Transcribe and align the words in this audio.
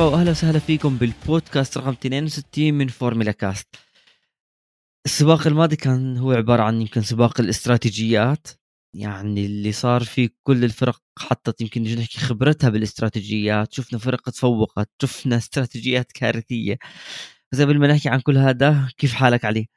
مرحبا 0.00 0.16
وأهلا 0.16 0.30
وسهلا 0.30 0.58
فيكم 0.58 0.96
بالبودكاست 0.96 1.78
رقم 1.78 1.90
62 1.90 2.74
من 2.74 2.86
Formula 2.86 3.32
Cast. 3.32 3.76
السباق 5.06 5.46
الماضي 5.46 5.76
كان 5.76 6.16
هو 6.16 6.32
عبارة 6.32 6.62
عن 6.62 6.80
يمكن 6.80 7.00
سباق 7.00 7.40
الاستراتيجيات 7.40 8.48
يعني 8.96 9.46
اللي 9.46 9.72
صار 9.72 10.00
في 10.00 10.30
كل 10.42 10.64
الفرق 10.64 11.00
حطت 11.18 11.60
يمكن 11.60 11.82
نحكي 11.82 12.18
خبرتها 12.18 12.70
بالاستراتيجيات، 12.70 13.72
شفنا 13.72 13.98
فرق 13.98 14.30
تفوقت، 14.30 14.90
شفنا 15.02 15.36
استراتيجيات 15.36 16.12
كارثية. 16.12 16.78
بس 17.52 17.60
قبل 17.60 17.78
ما 17.78 17.86
نحكي 17.86 18.08
عن 18.08 18.20
كل 18.20 18.38
هذا 18.38 18.88
كيف 18.98 19.14
حالك 19.14 19.44
علي؟ 19.44 19.68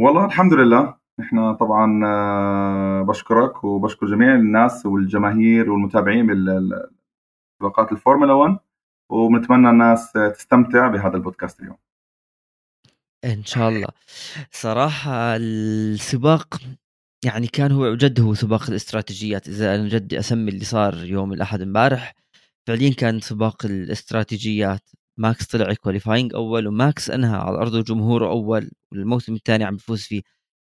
والله 0.00 0.24
الحمد 0.24 0.52
لله 0.52 0.94
إحنا 1.20 1.52
طبعا 1.52 2.00
آه، 2.06 3.02
بشكرك 3.02 3.64
وبشكر 3.64 4.06
جميع 4.06 4.34
الناس 4.34 4.86
والجماهير 4.86 5.70
والمتابعين 5.70 6.26
بالسباقات 6.26 7.92
الفورمولا 7.92 8.32
1 8.32 8.69
وبنتمنى 9.10 9.70
الناس 9.70 10.12
تستمتع 10.12 10.88
بهذا 10.88 11.16
البودكاست 11.16 11.60
اليوم. 11.60 11.76
إن 13.24 13.44
شاء 13.44 13.68
الله. 13.68 13.88
صراحة 14.52 15.36
السباق 15.36 16.60
يعني 17.24 17.46
كان 17.46 17.72
هو 17.72 17.94
جد 17.94 18.20
هو 18.20 18.34
سباق 18.34 18.70
الاستراتيجيات. 18.70 19.48
إذا 19.48 19.74
أنا 19.74 19.88
جدي 19.88 20.18
أسمي 20.18 20.50
اللي 20.50 20.64
صار 20.64 21.04
يوم 21.04 21.32
الأحد 21.32 21.62
امبارح 21.62 22.14
فعليا 22.66 22.94
كان 22.94 23.20
سباق 23.20 23.66
الاستراتيجيات. 23.66 24.90
ماكس 25.18 25.46
طلع 25.46 25.74
qualifying 25.74 26.34
أول 26.34 26.66
وماكس 26.66 27.10
أنهى 27.10 27.36
على 27.36 27.58
أرضه 27.58 27.82
جمهوره 27.82 28.30
أول 28.30 28.70
والموسم 28.92 29.34
الثاني 29.34 29.64
عم 29.64 29.76
بفوز 29.76 30.02
فيه 30.02 30.22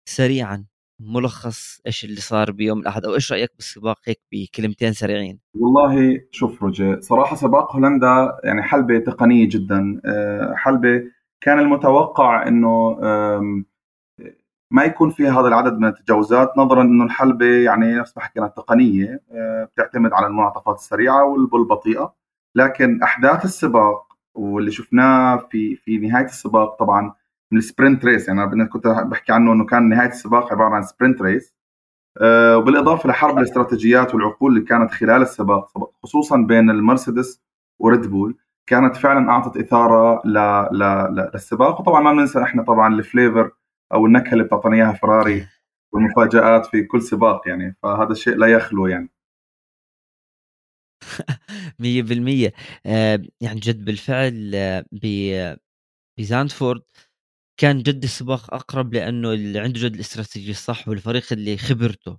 سريعا. 0.09 0.67
ملخص 1.07 1.81
إيش 1.87 2.05
اللي 2.05 2.21
صار 2.21 2.51
بيوم 2.51 2.79
الأحد 2.81 3.05
أو 3.05 3.15
إيش 3.15 3.33
رأيك 3.33 3.51
بالسباق 3.57 3.99
هيك 4.05 4.21
بكلمتين 4.33 4.93
سريعين؟ 4.93 5.39
والله 5.55 6.21
شوف 6.31 6.63
رجاء 6.65 7.01
صراحة 7.01 7.37
سباق 7.37 7.77
هولندا 7.77 8.39
يعني 8.45 8.63
حلبة 8.63 8.99
تقنية 8.99 9.49
جدا. 9.49 10.01
آه، 10.05 10.55
حلبة 10.57 11.03
كان 11.41 11.59
المتوقع 11.59 12.49
إنه 12.49 12.99
ما 14.73 14.85
يكون 14.85 15.11
فيها 15.11 15.41
هذا 15.41 15.49
العدد 15.49 15.79
من 15.79 15.89
التجاوزات 15.89 16.59
نظرا 16.59 16.83
إنه 16.83 17.05
الحلبة 17.05 17.47
يعني 17.47 17.95
نفس 17.95 18.17
ما 18.17 18.23
حكينا 18.23 18.47
التقنيه 18.47 19.21
آه، 19.33 19.65
بتعتمد 19.65 20.13
على 20.13 20.27
المنعطفات 20.27 20.77
السريعة 20.77 21.25
والبطيئه 21.25 22.15
لكن 22.55 23.03
أحداث 23.03 23.45
السباق 23.45 24.17
واللي 24.35 24.71
شفناه 24.71 25.37
في 25.37 25.77
في 25.77 25.99
نهاية 25.99 26.25
السباق 26.25 26.79
طبعا 26.79 27.15
من 27.53 27.59
ال 27.59 27.65
sprint 27.65 28.05
race 28.05 28.29
يعني 28.29 28.43
أنا 28.43 28.65
كنت 28.65 28.87
بحكي 28.87 29.33
عنه 29.33 29.53
إنه 29.53 29.67
كان 29.67 29.89
نهاية 29.89 30.09
السباق 30.09 30.53
عبارة 30.53 30.75
عن 30.75 30.83
sprint 30.83 31.23
race 31.23 31.55
أه 32.21 32.57
وبالإضافة 32.59 33.09
لحرب 33.09 33.39
الاستراتيجيات 33.39 34.15
والعقول 34.15 34.53
اللي 34.57 34.67
كانت 34.69 34.91
خلال 34.91 35.23
السباق 35.23 35.93
خصوصا 36.03 36.37
بين 36.37 36.71
المرسيدس 36.71 37.43
وريد 37.79 38.07
بول 38.07 38.39
كانت 38.67 38.97
فعلا 38.97 39.31
أعطت 39.31 39.57
إثارة 39.57 40.23
ل... 40.25 40.39
ل... 40.73 40.83
للسباق. 41.35 41.81
وطبعا 41.81 42.01
ما 42.01 42.13
بننسى 42.13 42.43
إحنا 42.43 42.63
طبعا 42.63 42.95
الفليفر 42.95 43.51
أو 43.93 44.07
النكهة 44.07 44.33
اللي 44.33 44.45
بتعطينا 44.45 44.77
إياها 44.77 44.93
فراري 44.93 45.47
والمفاجآت 45.93 46.67
في 46.67 46.83
كل 46.83 47.03
سباق 47.03 47.49
يعني 47.49 47.77
فهذا 47.83 48.13
الشيء 48.13 48.37
لا 48.37 48.47
يخلو 48.47 48.87
يعني. 48.87 49.11
100% 51.83 52.53
آه 52.87 53.23
يعني 53.41 53.61
جد 53.61 53.85
بالفعل 53.85 54.53
آه 54.55 54.85
بزاندفورد 56.19 56.83
كان 57.57 57.83
جد 57.83 58.05
السباق 58.05 58.55
أقرب 58.55 58.95
لأنه 58.95 59.33
اللي 59.33 59.59
عنده 59.59 59.81
جد 59.81 59.95
الاستراتيجيه 59.95 60.51
الصح 60.51 60.89
والفريق 60.89 61.33
اللي 61.33 61.57
خبرته 61.59 62.19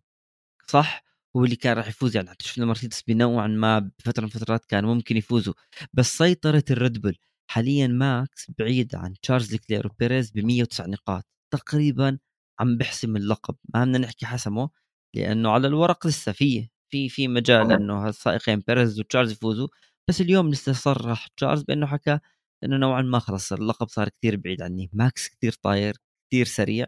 صح 0.67 1.03
هو 1.38 1.45
اللي 1.45 1.55
كان 1.55 1.77
راح 1.77 1.88
يفوز. 1.88 2.16
يعني 2.16 2.29
حتى 2.29 2.45
شفنا 2.49 2.66
مرسيدس 2.66 3.01
بنوعا 3.03 3.47
ما 3.47 3.79
بفترة 3.99 4.22
من 4.23 4.27
الفترات 4.27 4.66
كان 4.66 4.85
ممكن 4.85 5.17
يفوزوا 5.17 5.53
بس 5.93 6.17
سيطرة 6.17 6.63
ال 6.72 6.79
Red 6.79 7.01
Bull. 7.01 7.17
حاليا 7.51 7.88
ماكس 7.88 8.51
بعيد 8.59 8.95
عن 8.95 9.13
تشارلز 9.23 9.55
لكلير 9.56 9.88
وبيريز 9.88 10.31
ب 10.31 10.39
109 10.39 10.88
نقاط. 10.88 11.25
تقريبا 11.53 12.19
عم 12.59 12.77
بحسم 12.77 13.16
اللقب. 13.17 13.55
ما 13.75 13.85
بدنا 13.85 13.97
نحكي 13.97 14.25
حسمه 14.25 14.69
لأنه 15.16 15.51
على 15.51 15.67
الورق 15.67 16.07
لسه 16.07 16.31
في 16.31 16.69
في 16.89 17.09
في 17.09 17.27
مجال 17.27 17.72
إنه 17.72 18.09
السائقين 18.09 18.59
بيريز 18.67 18.99
وتشارلز 18.99 19.31
يفوزوا. 19.31 19.67
بس 20.09 20.22
اليوم 20.22 20.49
لسه 20.51 20.73
صرح 20.73 21.27
تشارلز 21.27 21.63
بأنه 21.63 21.85
حكى 21.88 22.19
انه 22.63 22.78
نوعا 22.78 23.01
ما 23.01 23.19
خلص 23.19 23.53
اللقب 23.53 23.88
صار 23.88 24.09
كثير 24.09 24.35
بعيد 24.38 24.62
عني. 24.62 24.90
ماكس 24.94 25.29
كثير 25.29 25.51
طاير 25.53 25.97
كثير 26.31 26.46
سريع. 26.46 26.88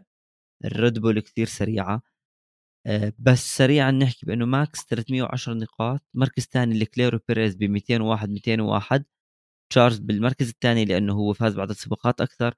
ال 0.64 0.72
Red 0.72 0.98
Bull 0.98 1.20
كثير 1.20 1.46
سريعة. 1.46 2.02
آه، 2.86 3.12
بس 3.18 3.56
سريعا 3.56 3.90
نحكي 3.90 4.26
بأنه 4.26 4.46
ماكس 4.46 4.84
310 4.86 5.54
نقاط. 5.54 6.00
مركز 6.14 6.44
ثاني 6.44 6.78
لكلير 6.78 7.20
وبيريز 7.28 7.54
ب 7.56 7.64
201 7.64 8.30
201 8.30 9.04
تشارلز 9.72 9.98
بالمركز 9.98 10.48
الثاني 10.48 10.84
لأنه 10.84 11.14
هو 11.14 11.32
فاز 11.32 11.54
بعدد 11.56 11.72
سباقات 11.72 12.20
أكثر. 12.20 12.54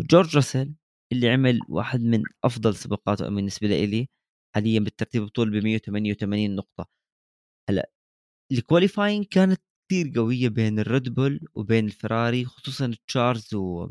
وجورج 0.00 0.36
راسل 0.36 0.74
اللي 1.12 1.30
عمل 1.30 1.60
واحد 1.68 2.00
من 2.00 2.22
أفضل 2.44 2.76
سباقاته 2.76 3.24
بالنسبة 3.28 3.68
لي 3.68 4.08
حاليا 4.56 4.80
بالترتيب 4.80 5.22
البطوله 5.22 5.50
ب 5.60 5.64
188 5.64 6.56
نقطة. 6.56 6.88
هلأ 7.70 7.90
ال 8.52 8.59
qualifying 8.59 9.26
كانت 9.26 9.62
كثير 9.92 10.12
قوية 10.16 10.48
بين 10.48 10.78
ال 10.78 10.85
Red 10.85 11.08
Bull 11.14 11.40
وبين 11.54 11.86
الفراري 11.86 12.44
خصوصا 12.44 12.94
تشارلز 13.08 13.54
و... 13.54 13.90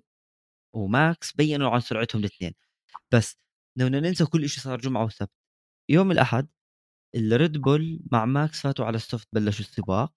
وماكس 0.75 1.31
بينوا 1.35 1.69
عن 1.69 1.79
سرعتهم 1.81 2.21
الاثنين. 2.21 2.53
بس 3.13 3.37
لو 3.79 3.87
ننسى 3.87 4.25
كل 4.25 4.49
شيء 4.49 4.63
صار 4.63 4.79
جمعة 4.81 5.05
وسبت. 5.05 5.31
يوم 5.91 6.11
الأحد 6.11 6.47
ال 7.15 7.26
Red 7.26 7.57
Bull 7.57 8.01
مع 8.11 8.25
ماكس 8.25 8.61
فاتوا 8.61 8.85
على 8.85 8.95
ال 8.97 9.03
soft 9.03 9.27
بلشوا 9.33 9.65
السباق 9.65 10.13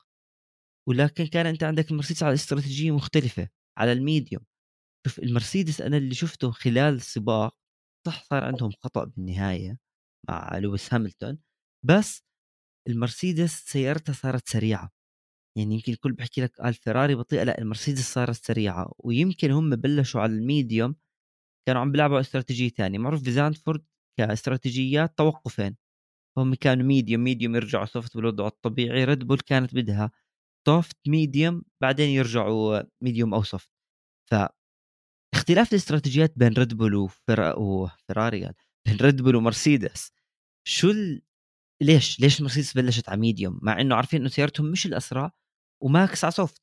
ولكن 0.89 1.27
كان 1.27 1.47
أنت 1.47 1.65
عندك 1.65 1.91
المرسيدس 1.91 2.23
على 2.23 2.35
استراتيجية 2.35 2.91
مختلفة 2.97 3.49
على 3.79 3.93
ال 3.93 3.99
medium. 3.99 4.45
شوف 5.07 5.19
المرسيدس 5.19 5.81
أنا 5.81 5.97
اللي 5.97 6.15
شفته 6.15 6.51
خلال 6.51 6.95
السباق 6.95 7.57
صح 8.07 8.25
صار 8.25 8.45
عندهم 8.45 8.73
خطأ 8.85 9.05
بالنهاية 9.05 9.79
مع 10.31 10.59
لويس 10.59 10.95
هاملتون 10.95 11.39
بس 11.87 12.23
المرسيدس 12.89 13.53
سيارتها 13.67 14.13
صارت 14.13 14.49
سريعة. 14.49 15.04
يعني 15.57 15.75
يمكن 15.75 15.93
الكل 15.93 16.13
بحكي 16.13 16.41
لك 16.41 16.61
قال 16.61 16.75
فيراري 16.75 17.15
بطيئة 17.15 17.45
لأ 17.45 17.59
المرسيدس 17.59 18.13
صارت 18.15 18.45
سريعة. 18.45 18.93
ويمكن 18.99 19.51
هم 19.51 19.77
بلشوا 19.77 20.21
على 20.21 20.33
ال 20.33 20.42
medium 20.42 20.97
كانوا 21.69 21.81
عم 21.81 21.93
بيلعبوا 21.93 22.21
استراتيجية 22.21 22.69
ثانية 22.69 22.99
معروف 22.99 23.23
في 23.23 23.79
كاستراتيجيات 24.19 25.19
توقفين. 25.19 25.77
هم 26.39 26.55
كانوا 26.55 26.87
medium 26.87 27.25
medium 27.25 27.57
يرجعوا 27.57 27.85
soft 27.87 28.17
بالوضع 28.17 28.47
الطبيعي 28.47 29.05
Red 29.05 29.25
Bull 29.25 29.39
كانت 29.41 29.75
بدها 29.75 30.11
soft 30.69 30.97
medium 31.09 31.63
بعدين 31.83 32.09
يرجعوا 32.11 32.83
medium 33.03 33.35
أو 33.35 33.43
soft. 33.43 33.71
ف 34.31 34.35
اختلاف 35.35 35.73
الاستراتيجيات 35.73 36.39
بين 36.39 36.53
Red 36.53 36.75
Bull 36.75 36.95
وفر... 36.95 37.59
وفراري 37.59 38.41
يعني 38.41 38.57
بين 38.87 38.97
Red 38.97 39.23
Bull 39.23 39.37
ومرسيدس. 39.37 40.13
شو 40.69 40.91
ال... 40.91 41.23
ليش؟ 41.83 42.21
ليش 42.21 42.43
مرسيدس 42.43 42.75
بلشت 42.75 43.09
على 43.09 43.21
medium؟ 43.21 43.59
مع 43.63 43.81
إنه 43.81 43.95
عارفين 43.97 44.21
إنه 44.21 44.29
سيارتهم 44.29 44.67
مش 44.67 44.87
الأسرع 44.87 45.33
وماكس 45.85 46.25
على 46.25 46.33
soft 46.33 46.63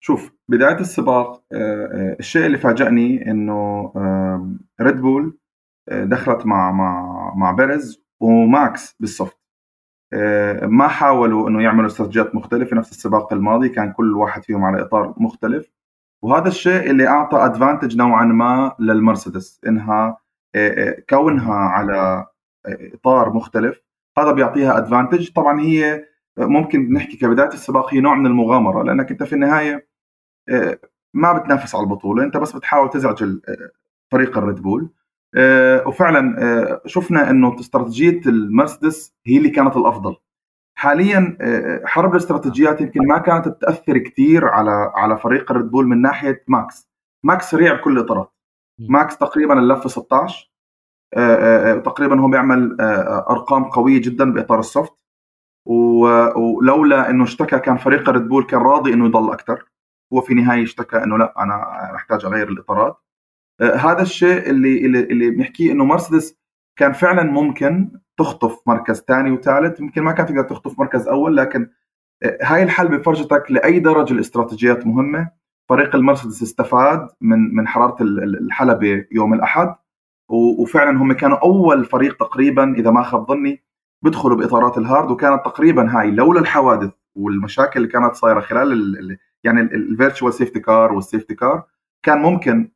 شوف 0.00 0.32
بداية 0.48 0.80
السباق 0.80 1.44
آه، 1.52 1.86
آه، 1.86 2.16
الشيء 2.20 2.46
اللي 2.46 2.58
فاجأني 2.58 3.30
إنه 3.30 3.92
Red 4.80 5.00
Bull 5.00 5.38
آه، 5.88 6.04
دخلت 6.04 6.46
مع 6.46 6.72
مع 6.72 7.34
مع 7.34 7.52
بيرز 7.52 8.04
وماكس 8.20 8.96
بال 9.00 9.13
soft 9.13 9.38
ما 10.62 10.88
حاولوا 10.88 11.48
إنه 11.48 11.62
يعملوا 11.62 11.86
استراتيجيات 11.86 12.34
مختلفة 12.34 12.76
نفس 12.76 12.90
السباق 12.90 13.32
الماضي 13.32 13.68
كان 13.68 13.92
كل 13.92 14.16
واحد 14.16 14.44
فيهم 14.44 14.64
على 14.64 14.82
إطار 14.82 15.14
مختلف. 15.16 15.70
وهذا 16.22 16.48
الشيء 16.48 16.90
اللي 16.90 17.08
أعطى 17.08 17.44
advantage 17.44 17.96
نوعا 17.96 18.24
ما 18.24 18.76
للمرسيدس 18.78 19.60
إنها 19.66 20.18
كونها 21.10 21.54
على 21.54 22.26
إطار 22.66 23.32
مختلف. 23.32 23.80
هذا 24.18 24.32
بيعطيها 24.32 24.78
advantage 24.78 25.32
طبعا 25.32 25.60
هي 25.60 26.04
ممكن 26.38 26.92
نحكي 26.92 27.16
كبداية 27.16 27.48
السباق 27.48 27.94
هي 27.94 28.00
نوع 28.00 28.14
من 28.14 28.26
المغامرة 28.26 28.82
لأنك 28.82 29.10
أنت 29.10 29.22
في 29.22 29.32
النهاية 29.32 29.94
آه، 30.48 30.78
ما 31.14 31.32
بتنافس 31.32 31.74
على 31.74 31.84
البطولة 31.84 32.24
أنت 32.24 32.36
بس 32.36 32.56
بتحاول 32.56 32.90
تزعج 32.90 33.22
آه، 33.22 33.70
فريق 34.12 34.38
ال 34.38 34.44
Red 34.44 34.62
Bull. 34.62 34.90
آه، 35.36 35.88
وفعلا 35.88 36.80
شفنا 36.86 37.30
إنه 37.30 37.56
استراتيجية 37.60 38.20
المرسيدس 38.26 39.14
هي 39.26 39.38
اللي 39.38 39.50
كانت 39.50 39.76
الأفضل. 39.76 40.16
حاليا 40.78 41.38
حرب 41.86 42.12
الاستراتيجيات 42.12 42.80
يمكن 42.80 43.06
ما 43.06 43.18
كانت 43.18 43.48
تأثر 43.48 43.98
كثير 43.98 44.48
على 44.48 44.92
على 44.94 45.16
فريق 45.18 45.50
الريد 45.50 45.70
بول 45.70 45.86
من 45.86 46.02
ناحية 46.02 46.44
ماكس. 46.48 46.88
ماكس 47.24 47.50
سريع 47.50 47.74
بكل 47.74 47.92
الاطارات 47.98 48.32
ماكس 48.78 49.18
تقريبا 49.18 49.58
اللفه 49.58 49.88
16 49.88 50.50
تقريبا 51.84 52.20
هو 52.20 52.28
بيعمل 52.28 52.76
أرقام 53.30 53.64
قوية 53.64 54.00
جدا 54.02 54.32
بإطار 54.32 54.58
ال 54.58 54.64
soft. 54.64 54.92
ولولا 55.66 57.10
إنه 57.10 57.24
اشتكى 57.24 57.58
كان 57.58 57.76
فريق 57.76 58.10
ريد 58.10 58.28
بول 58.28 58.44
كان 58.44 58.60
راضي 58.60 58.92
إنه 58.92 59.06
يضل 59.06 59.32
أكثر 59.32 59.64
هو 60.12 60.20
في 60.20 60.32
النهايه 60.32 60.62
اشتكى 60.62 60.96
إنه 60.96 61.18
لا 61.18 61.42
أنا 61.42 61.90
محتاج 61.94 62.24
أغير 62.24 62.48
الإطارات. 62.48 62.96
آه، 63.60 63.74
هذا 63.76 64.02
الشيء 64.02 64.50
اللي 64.50 64.86
اللي, 64.86 65.00
اللي 65.00 65.30
بنحكيه 65.30 65.72
إنه 65.72 65.84
مرسيدس 65.84 66.38
كان 66.78 66.92
فعلا 66.92 67.22
ممكن 67.22 67.90
تخطف 68.18 68.62
مركز 68.66 69.04
ثاني 69.08 69.30
وثالث. 69.30 69.80
يمكن 69.80 70.02
ما 70.02 70.12
كانت 70.12 70.28
تقدر 70.28 70.42
تخطف 70.42 70.78
مركز 70.78 71.08
أول 71.08 71.36
لكن 71.36 71.70
هاي 72.42 72.62
الحلبة 72.62 72.88
فرجتك 72.88 73.50
لأي 73.50 73.78
درجة 73.78 74.12
الاستراتيجيات 74.12 74.86
مهمة. 74.86 75.30
فريق 75.68 75.94
المرسيدس 75.96 76.42
استفاد 76.42 77.08
من 77.20 77.54
من 77.54 77.68
حرارة 77.68 77.96
الحلبة 78.02 79.06
يوم 79.12 79.34
الأحد. 79.34 79.74
وفعلا 80.28 80.98
هم 80.98 81.12
كانوا 81.12 81.38
أول 81.38 81.84
فريق 81.84 82.16
تقريبا 82.16 82.74
إذا 82.74 82.90
ما 82.90 83.02
خاب 83.02 83.26
ظني 83.28 83.63
بيدخلوا 84.04 84.36
بإطارات 84.36 84.78
ال 84.78 84.84
hard 84.84 85.10
وكانت 85.10 85.44
تقريبا 85.44 85.98
هاي 85.98 86.10
لولا 86.10 86.40
الحوادث 86.40 86.90
والمشاكل 87.14 87.80
اللي 87.80 87.92
كانت 87.92 88.14
صايرة 88.14 88.40
خلال 88.40 88.72
ال 88.72 89.18
يعني 89.44 89.60
ال 89.60 89.69
virtual 89.69 90.34
safety 90.34 90.60
car 90.60 90.92
وال 90.92 91.03
safety 91.03 91.34
car 91.34 91.62
كان 92.02 92.18
ممكن 92.18 92.70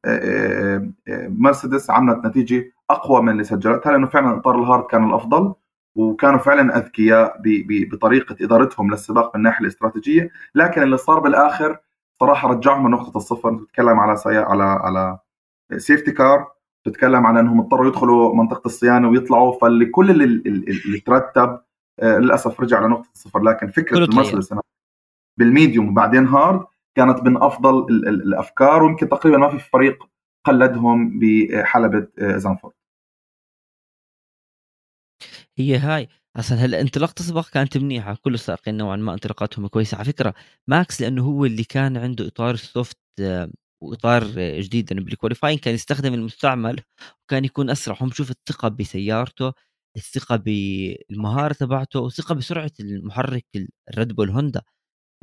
مرسيدس 1.28 1.90
عملت 1.90 2.25
نتيجة 2.26 2.72
أقوى 2.90 3.22
من 3.22 3.28
اللي 3.28 3.44
سجلتها 3.44 3.92
لأنه 3.92 4.06
فعلا 4.06 4.36
إطار 4.38 4.58
ال 4.62 4.67
hard 4.67 4.84
كان 4.86 5.08
الأفضل 5.08 5.54
وكانوا 5.94 6.38
فعلا 6.38 6.78
أذكياء 6.78 7.36
بطريقة 7.92 8.36
إدارتهم 8.44 8.90
للسباق 8.90 9.26
من 9.26 9.40
الناحية 9.40 9.60
الاستراتيجية. 9.60 10.30
لكن 10.54 10.82
اللي 10.82 10.96
صار 10.96 11.19
بالآخر 11.20 11.78
صراحة 12.20 12.48
رجعهم 12.48 12.90
نقطه 12.90 13.16
الصفر 13.16 13.54
تتكلم 13.58 14.00
على 14.00 14.16
سي... 14.16 14.38
على 14.38 14.64
على 14.64 15.19
safety 15.76 16.12
car 16.12 16.57
تتكلم 16.84 17.26
على 17.26 17.40
إنهم 17.40 17.60
اضطروا 17.60 17.88
يدخلوا 17.88 18.34
منطقة 18.34 18.66
الصيانة 18.66 19.08
ويطلعوا 19.08 19.58
فاللي 19.60 19.86
كل 19.86 20.10
اللي, 20.10 20.25
اللي 20.84 21.00
ترتب 21.00 21.60
آه، 22.00 22.19
للأسف 22.19 22.60
رجع 22.60 22.86
لنقطة 22.86 23.08
الصفر. 23.14 23.42
لكن 23.42 23.70
فكرة 23.70 24.04
المرسيدس 24.04 24.54
بال 25.38 25.51
medium 25.51 25.88
وبعدين 25.88 26.26
hard 26.26 26.64
كانت 26.96 27.22
من 27.22 27.42
أفضل 27.42 27.78
الأفكار 28.08 28.82
ويمكن 28.82 29.08
تقريبا 29.08 29.38
ما 29.38 29.48
في 29.48 29.58
فريق 29.58 30.08
قلدهم 30.44 31.20
بحلبة 31.20 32.08
آه، 32.19 32.36
زاندفورت. 32.36 32.75
هي 35.56 35.76
هاي. 35.76 36.08
أصلا 36.36 36.58
هلا 36.58 36.80
انطلاقه 36.80 37.14
السباق 37.20 37.50
كانت 37.50 37.78
منيحة؟ 37.78 38.14
كل 38.14 38.34
السائقين 38.34 38.76
نوعا 38.76 38.96
ما 38.96 39.12
انطلاقاتهم 39.14 39.66
كويسة. 39.66 39.96
على 39.96 40.04
فكرة 40.04 40.34
ماكس 40.66 41.00
لأنه 41.00 41.25
هو 41.25 41.44
اللي 41.44 41.64
كان 41.64 41.96
عنده 41.96 42.26
إطار 42.26 42.54
ال 42.54 42.63
soft 42.63 42.98
آه، 43.20 43.50
وإطار 43.82 44.25
جديد 44.60 44.92
لأنه 44.92 45.04
بال 45.04 45.13
qualifying 45.13 45.58
كان 45.58 45.75
يستخدم 45.75 46.14
المستعمل 46.14 46.80
وكان 47.25 47.44
يكون 47.44 47.70
أسرع. 47.70 47.96
هم 48.00 48.10
شوف 48.10 48.30
الثقة 48.30 48.69
بسيارته 48.69 49.52
الثقة 49.96 50.36
بالمهارة 50.36 51.52
تبعته 51.52 52.00
والثقة 52.00 52.34
بسرعة 52.34 52.72
المحرك 52.80 53.46
الريد 53.90 54.12
بول 54.12 54.30
هوندا. 54.30 54.62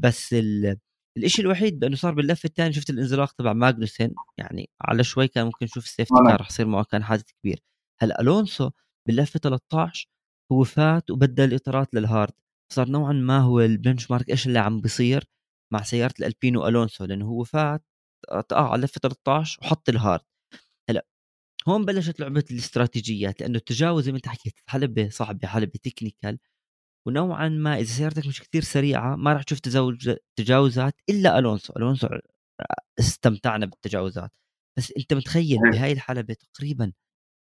بس 0.04 0.34
ال... 0.34 0.78
الشيء 1.18 1.46
الوحيد 1.46 1.80
بأنه 1.80 1.96
صار 1.96 2.14
باللفه 2.14 2.48
الثانية 2.48 2.72
شفت 2.72 2.90
الانزلاق 2.90 3.32
تبع 3.34 3.54
ماجنوسن 3.54 4.14
يعني 4.38 4.70
على 4.82 5.04
شوي 5.04 5.28
كان 5.28 5.46
ممكن 5.46 5.66
نشوف 5.66 5.86
ال 5.86 5.90
safety 5.90 6.16
car 6.28 6.42
رح 6.42 6.50
يصير 6.50 6.68
معه 6.68 6.84
كان 6.84 7.04
حادث 7.04 7.26
كبير. 7.44 7.60
هلا 8.02 8.22
ألونسو 8.22 8.72
باللفه 9.08 9.40
13 9.40 10.10
هو 10.52 10.64
فات 10.64 11.12
وبدل 11.12 11.44
الاطارات 11.44 11.94
لل 11.96 12.08
hard 12.08 12.34
صار 12.74 12.90
نوعا 12.90 13.14
ما 13.14 13.40
هو 13.40 13.60
ال 13.62 14.12
benchmark 14.12 14.30
إيش 14.30 14.48
اللي 14.48 14.60
عم 14.60 14.82
بيصير 14.82 15.24
مع 15.74 15.84
سيارة 15.84 16.14
الألبين 16.20 16.68
ألونسو 16.68 17.06
لأنه 17.06 17.26
هو 17.26 17.44
فات 17.44 17.84
آه 18.32 18.46
على 18.54 18.84
لفه 18.84 19.00
13 19.00 19.60
وحط 19.62 19.90
ال 19.90 19.96
hard 19.96 20.22
هلأ 20.90 21.08
هون 21.70 21.86
بلشت 21.86 22.20
لعبة 22.20 22.46
الاستراتيجيات 22.52 23.42
لأنه 23.42 23.58
التجاوز 23.58 24.04
زي 24.06 24.12
ما 24.12 24.18
أنت 24.18 24.28
حكيت 24.28 24.54
حلبة 24.68 25.10
صعبة 25.10 25.48
حلبة 25.48 25.80
technical 25.84 26.40
ونوعا 27.08 27.50
ما 27.50 27.76
إذا 27.78 27.86
سيارتك 27.86 28.28
مش 28.28 28.42
كثير 28.44 28.62
سريعة 28.64 29.16
ما 29.16 29.34
راح 29.34 29.44
تشوف 29.44 29.60
تزوج 29.60 30.16
تجاوزات 30.38 31.02
إلا 31.10 31.40
ألونسو. 31.40 31.74
ألونسو 31.78 32.08
استمتعنا 33.00 33.66
بالتجاوزات. 33.66 34.32
بس 34.78 34.94
أنت 34.98 35.14
متخيل 35.14 35.60
بهاي 35.72 35.92
الحلبة 35.92 36.34
تقريبا 36.34 36.94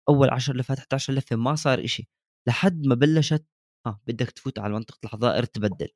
أول 0.08 0.30
10 0.30 0.54
لفات 0.56 0.78
11 0.78 1.12
لفة 1.14 1.36
ما 1.36 1.54
صار 1.54 1.84
إشي. 1.84 2.08
لحد 2.48 2.86
ما 2.86 2.94
بلشت 2.94 3.46
آه 3.86 4.00
بدك 4.06 4.30
تفوت 4.30 4.58
على 4.58 4.74
منطقة 4.74 4.98
الحظائر 5.04 5.44
تبدل. 5.44 5.88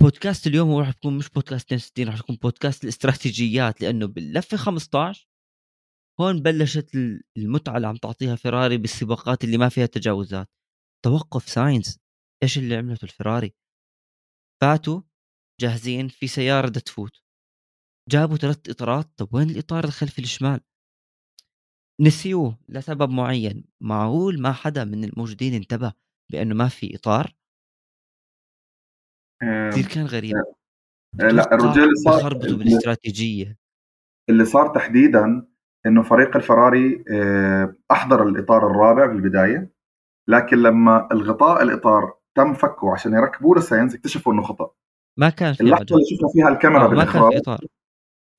بودكاست 0.00 0.46
اليوم 0.46 0.68
هو 0.68 0.80
راح 0.80 0.88
يكون 0.88 1.18
مش 1.18 1.28
بودكاست 1.30 1.72
62 1.72 2.08
راح 2.08 2.18
يكون 2.18 2.36
بودكاست 2.36 2.84
الاستراتيجيات 2.84 3.80
لأنه 3.80 4.06
باللفة 4.06 4.56
15 4.56 5.28
هون 6.20 6.42
بلشت 6.42 6.94
المتعة 7.36 7.76
اللي 7.76 7.86
عم 7.86 7.96
تعطيها 7.96 8.36
فيراري 8.36 8.78
بالسباقات 8.78 9.44
اللي 9.44 9.58
ما 9.58 9.68
فيها 9.68 9.86
تجاوزات. 9.86 10.50
توقف 11.04 11.48
ساينز. 11.48 11.98
إيش 12.42 12.58
اللي 12.58 12.76
عملته 12.76 13.04
الفراري؟ 13.04 13.54
فاتوا 14.62 15.02
جاهزين 15.60 16.08
في 16.08 16.26
سيارة 16.26 16.68
بدها 16.68 16.82
تفوت. 16.82 17.22
جابوا 18.10 18.36
ثلاث 18.36 18.70
إطارات. 18.70 19.18
طب 19.18 19.34
وين 19.34 19.50
الإطار 19.50 19.84
الخلفي 19.84 20.18
الشمال؟ 20.18 20.60
نسيوه 22.00 22.58
لسبب 22.68 23.10
معين. 23.10 23.64
معقول 23.82 24.40
ما 24.40 24.52
حدا 24.52 24.84
من 24.84 25.04
الموجودين 25.04 25.54
انتبه 25.54 25.92
بأنه 26.32 26.54
ما 26.54 26.68
في 26.68 26.96
إطار؟ 26.96 27.34
كثير 29.70 29.86
كان 29.86 30.06
غريب. 30.06 30.36
لا 31.14 31.54
الرجال 31.54 31.98
صار 31.98 32.20
خربطوا 32.20 32.56
بالاستراتيجية. 32.56 33.56
اللي 34.30 34.44
صار 34.44 34.68
تحديدا 34.68 35.46
إنه 35.86 36.02
فريق 36.02 36.36
الفراري 36.36 37.04
آه، 37.10 37.74
أحضر 37.90 38.22
الإطار 38.22 38.66
الرابع 38.66 39.06
بالبداية 39.06 39.72
لكن 40.28 40.56
لما 40.56 41.08
الغطاء 41.12 41.62
الإطار 41.62 42.14
تم 42.34 42.54
فكه 42.54 42.92
عشان 42.92 43.12
يركبوه 43.12 43.58
لساينز 43.58 43.94
اكتشفوا 43.94 44.32
إنه 44.32 44.42
خطأ. 44.42 44.70
ما 45.18 45.30
كان 45.30 45.52
في 45.52 45.60
اللحظة 45.60 45.86
اللي 45.90 46.04
شفنا 46.04 46.28
فيها 46.32 46.48
الكاميرا 46.48 46.84
آه 46.84 46.88
ما 46.88 47.04
كان 47.04 47.30
في 47.30 47.38
إطار. 47.38 47.60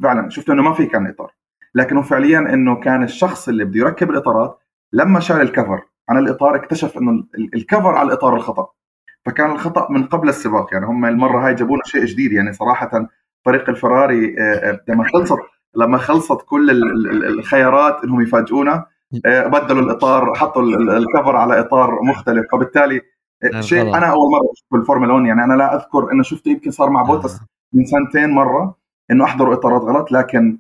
فعلا 0.04 0.30
شفت 0.30 0.50
إنه 0.50 0.62
ما 0.62 0.74
في 0.74 0.86
كان 0.86 1.08
إطار. 1.08 1.34
لكنه 1.76 2.02
فعليا 2.02 2.40
إنه 2.40 2.80
كان 2.80 3.04
الشخص 3.04 3.50
اللي 3.50 3.66
بده 3.66 3.80
يركب 3.80 4.10
الإطارات 4.10 4.60
لما 4.94 5.20
شال 5.20 5.42
الكفر 5.42 5.82
عن 6.10 6.18
الإطار 6.18 6.56
اكتشف 6.56 6.98
إنه 6.98 7.28
الكفر 7.56 7.96
على 7.96 8.08
الإطار 8.08 8.36
الخطأ. 8.36 8.72
فكان 9.26 9.52
الخطأ 9.52 9.88
من 9.92 10.04
قبل 10.04 10.30
السباق 10.30 10.74
يعني 10.74 10.86
هم 10.86 11.06
المرة 11.06 11.48
هاي 11.48 11.54
جابوا 11.56 11.76
لنا 11.76 11.86
شيء 11.86 12.06
جديد 12.06 12.32
يعني 12.32 12.54
صراحة 12.54 13.08
فريق 13.46 13.70
الفراري 13.70 14.36
آه، 14.40 14.42
آه، 14.42 14.80
لما 14.88 15.04
خلصت 15.04 15.38
لما 15.76 15.98
خلصت 15.98 16.42
كل 16.46 16.70
الخيارات 17.26 18.04
إنهم 18.04 18.22
يفاجئونا 18.22 18.86
آه، 19.26 19.48
بدلوا 19.48 19.82
الإطار 19.82 20.36
حطوا 20.36 20.62
ال 20.98 21.04
cover 21.04 21.36
على 21.36 21.60
إطار 21.60 22.04
مختلف 22.04 22.46
فبالتالي 22.52 23.02
شيء 23.60 23.82
أنا 23.82 24.06
أول 24.06 24.32
مرة 24.32 24.52
أشوف 24.54 24.68
بالفورمولا 24.72 25.14
1 25.14 25.26
يعني 25.26 25.44
أنا 25.44 25.54
لا 25.54 25.76
أذكر 25.76 26.12
إنه 26.12 26.24
شفته 26.24 26.50
يمكن 26.50 26.72
صار 26.72 26.90
مع 26.90 27.02
بوتس 27.02 27.40
من 27.74 27.86
سنتين 27.86 28.30
مرة 28.30 28.76
إنه 29.12 29.24
أحضروا 29.24 29.54
إطارات 29.54 29.82
غلط 29.82 30.12
لكن 30.12 30.60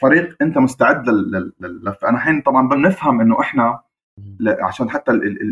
فريق 0.00 0.36
أنت 0.42 0.58
مستعد 0.58 1.08
للف 1.08 2.04
أنا 2.04 2.16
الحين 2.16 2.40
طبعا 2.40 2.68
بنفهم 2.68 3.20
إنه 3.20 3.40
إحنا 3.40 3.80
عشان 4.46 4.90
حتى 4.90 5.10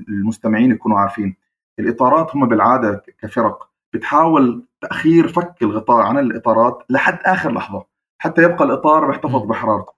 المستمعين 0.09 0.71
يكونوا 0.71 0.99
عارفين. 0.99 1.37
الإطارات 1.79 2.37
هم 2.37 2.49
بالعادة 2.49 3.03
كفرق. 3.23 3.69
بتحاول 3.93 4.67
تأخير 4.81 5.29
فك 5.29 5.63
الغطاء 5.63 6.01
عن 6.01 6.19
الإطارات 6.19 6.79
لحد 6.91 7.19
آخر 7.27 7.53
لحظة. 7.53 7.85
حتى 8.19 8.43
يبقى 8.43 8.65
الإطار 8.65 9.09
محتفظ 9.09 9.47
بحرارته. 9.47 9.93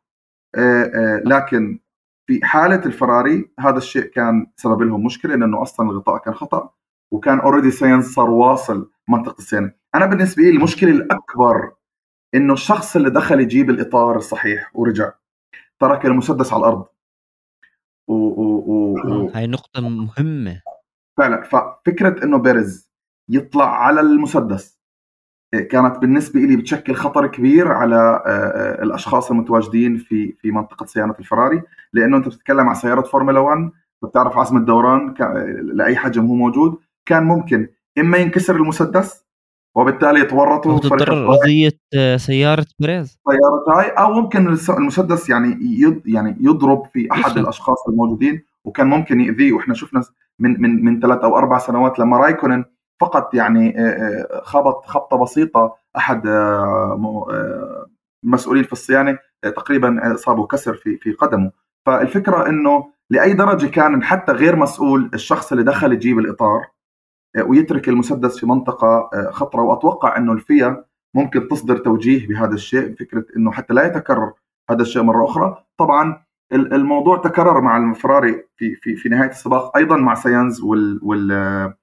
آه، 0.55 0.83
آه، 0.83 1.23
لكن 1.25 1.79
في 2.27 2.41
حالة 2.47 2.87
الفراري 2.87 3.51
هذا 3.61 3.79
الشيء 3.79 4.03
كان 4.03 4.47
سبب 4.57 4.83
لهم 4.83 5.05
مشكلة 5.05 5.35
لأنه 5.35 5.63
أصلا 5.63 5.91
الغطاء 5.91 6.19
كان 6.19 6.35
خطأ 6.35 6.71
وكان 7.13 7.41
already 7.41 7.71
ساينس 7.71 8.15
صار 8.15 8.31
واصل 8.31 8.91
منطقة 9.09 9.39
الصيانه 9.39 9.73
أنا 9.95 10.07
بالنسبة 10.07 10.43
لي 10.43 10.51
المشكلة 10.51 10.91
الأكبر 10.91 11.73
إنه 12.35 12.53
الشخص 12.53 12.97
اللي 12.97 13.11
دخل 13.11 13.41
يجيب 13.41 13.71
الإطار 13.71 14.17
الصحيح 14.17 14.71
ورجع 14.75 15.13
ترك 15.81 16.07
المسدس 16.07 16.53
على 16.53 16.61
الأرض. 16.61 16.87
و... 18.09 18.15
و... 18.15 18.65
و... 18.67 19.31
هاي 19.35 19.47
نقطة 19.47 19.81
مهمة. 19.81 20.63
فعلا. 21.17 21.43
ففكرة 21.43 22.25
إنه 22.25 22.39
بيرز 22.39 22.91
يطلع 23.29 23.85
على 23.85 24.01
المسدس 24.01 24.81
كانت 25.71 25.99
بالنسبة 25.99 26.41
لي 26.41 26.57
بتشكل 26.57 26.95
خطر 26.95 27.27
كبير 27.27 27.73
على 27.73 27.97
آه، 27.97 28.29
آه، 28.29 28.83
الأشخاص 28.83 29.31
المتواجدين 29.31 29.97
في 29.97 30.33
في 30.33 30.51
منطقة 30.51 30.87
صيانة 30.87 31.15
الفراري 31.19 31.63
لأنه 31.93 32.17
أنت 32.17 32.27
بتتكلم 32.27 32.69
عن 32.69 32.75
سيارة 32.75 33.01
فورمولا 33.01 33.41
1 33.41 33.71
بتعرف 34.03 34.39
عزم 34.39 34.57
الدوران 34.57 35.15
لأي 35.75 35.97
حجم 35.97 36.27
هو 36.27 36.35
موجود. 36.35 36.79
كان 37.07 37.23
ممكن 37.23 37.69
إما 37.99 38.19
ينكسر 38.19 38.57
المسدس 38.57 39.25
وبالتالي 39.77 40.25
تورطوا 40.25 40.79
تضطر 40.79 41.27
قضية 41.27 41.79
آه، 41.95 42.17
سيارة 42.17 42.67
بريز 42.81 43.19
سيارة 43.31 43.81
هاي 43.81 43.89
أو 43.91 44.13
ممكن 44.13 44.57
المسدس 44.69 45.31
يعني 45.31 45.59
يض 45.61 46.03
يعني 46.07 46.37
يضرب 46.41 46.87
في 46.93 47.09
أحد 47.13 47.39
الأشخاص 47.39 47.89
الموجودين 47.89 48.43
وكان 48.65 48.87
ممكن 48.87 49.21
يأذيه. 49.21 49.53
وإحنا 49.53 49.75
شفنا 49.75 50.03
من 50.41 50.63
من 50.63 50.85
من 50.85 51.01
ثلاث 51.01 51.19
أو 51.19 51.37
أربع 51.37 51.59
سنوات 51.59 51.99
لما 51.99 52.17
رايكونن 52.17 52.65
فقط 53.01 53.35
يعني 53.35 53.79
آه، 53.79 53.83
آه، 53.83 54.41
خبط 54.43 54.87
خبطة 54.87 55.17
بسيطة 55.17 55.77
أحد 55.97 56.27
المسؤولين 58.25 58.65
في 58.65 58.73
الصيانة 58.73 59.19
تقريبا 59.43 60.17
صابوا 60.17 60.47
كسر 60.47 60.75
في 60.75 60.97
في 60.97 61.13
قدمه. 61.13 61.53
فالفكرة 61.87 62.49
إنه 62.49 62.93
لأي 63.11 63.33
درجة 63.33 63.67
كان 63.67 64.03
حتى 64.03 64.33
غير 64.33 64.57
مسؤول 64.57 65.11
الشخص 65.15 65.53
اللي 65.53 65.65
دخل 65.65 65.93
يجيب 65.93 66.19
الإطار 66.19 66.67
ويترك 67.47 67.89
المسدس 67.89 68.39
في 68.39 68.47
منطقة 68.47 69.11
آه، 69.15 69.31
خطرة. 69.31 69.63
وأتوقع 69.63 70.17
إنه 70.17 70.33
الفيا 70.33 70.85
ممكن 71.15 71.49
تصدر 71.49 71.79
توجيه 71.79 72.29
بهذا 72.29 72.55
الشيء. 72.55 72.95
فكرة 72.95 73.25
إنه 73.37 73.53
حتى 73.53 73.75
لا 73.75 73.87
يتكرر 73.87 74.33
هذا 74.71 74.83
الشيء 74.83 75.03
مرة 75.03 75.25
أخرى. 75.25 75.65
طبعا 75.79 76.23
الموضوع 76.53 77.17
تكرر 77.19 77.61
مع 77.61 77.77
الفراري 77.77 78.45
في 78.57 78.75
في 78.75 78.97
في 78.97 79.09
نهاية 79.09 79.31
السباق 79.31 79.77
أيضا 79.77 79.97
مع 79.97 80.15
ساينز 80.15 80.63
وال 80.63 81.01
وال 81.03 81.75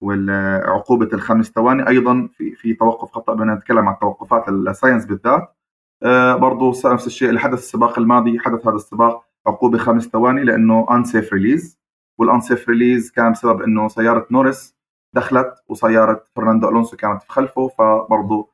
والعقوبه 0.00 1.08
الخمس 1.12 1.50
ثواني 1.50 1.88
أيضا 1.88 2.28
في 2.32 2.54
في 2.54 2.74
توقف 2.74 3.12
خطأ 3.12 3.34
بدنا 3.34 3.54
نتكلم 3.54 3.88
عن 3.88 3.94
التوقفات 3.94 4.48
الساينس 4.48 5.06
بالذات. 5.06 5.56
آه، 6.02 6.36
برضو 6.36 6.72
نفس 6.84 7.06
الشيء 7.06 7.30
الحدث 7.30 7.58
السباق 7.58 7.98
الماضي 7.98 8.38
حدث 8.38 8.66
هذا 8.66 8.76
السباق 8.76 9.24
عقوبة 9.46 9.78
خمس 9.78 10.08
ثواني 10.08 10.44
لأنه 10.44 10.86
unsafe 10.90 11.32
release 11.32 11.78
وال 12.18 12.30
unsafe 12.30 12.68
release 12.68 13.10
كان 13.10 13.32
بسبب 13.32 13.62
إنه 13.62 13.88
سيارة 13.88 14.26
نورس 14.30 14.76
دخلت 15.14 15.54
وسيارة 15.68 16.24
فرناندو 16.36 16.68
ألونسو 16.68 16.96
كانت 16.96 17.22
في 17.22 17.32
خلفه 17.32 17.68
فبرضه 17.68 18.48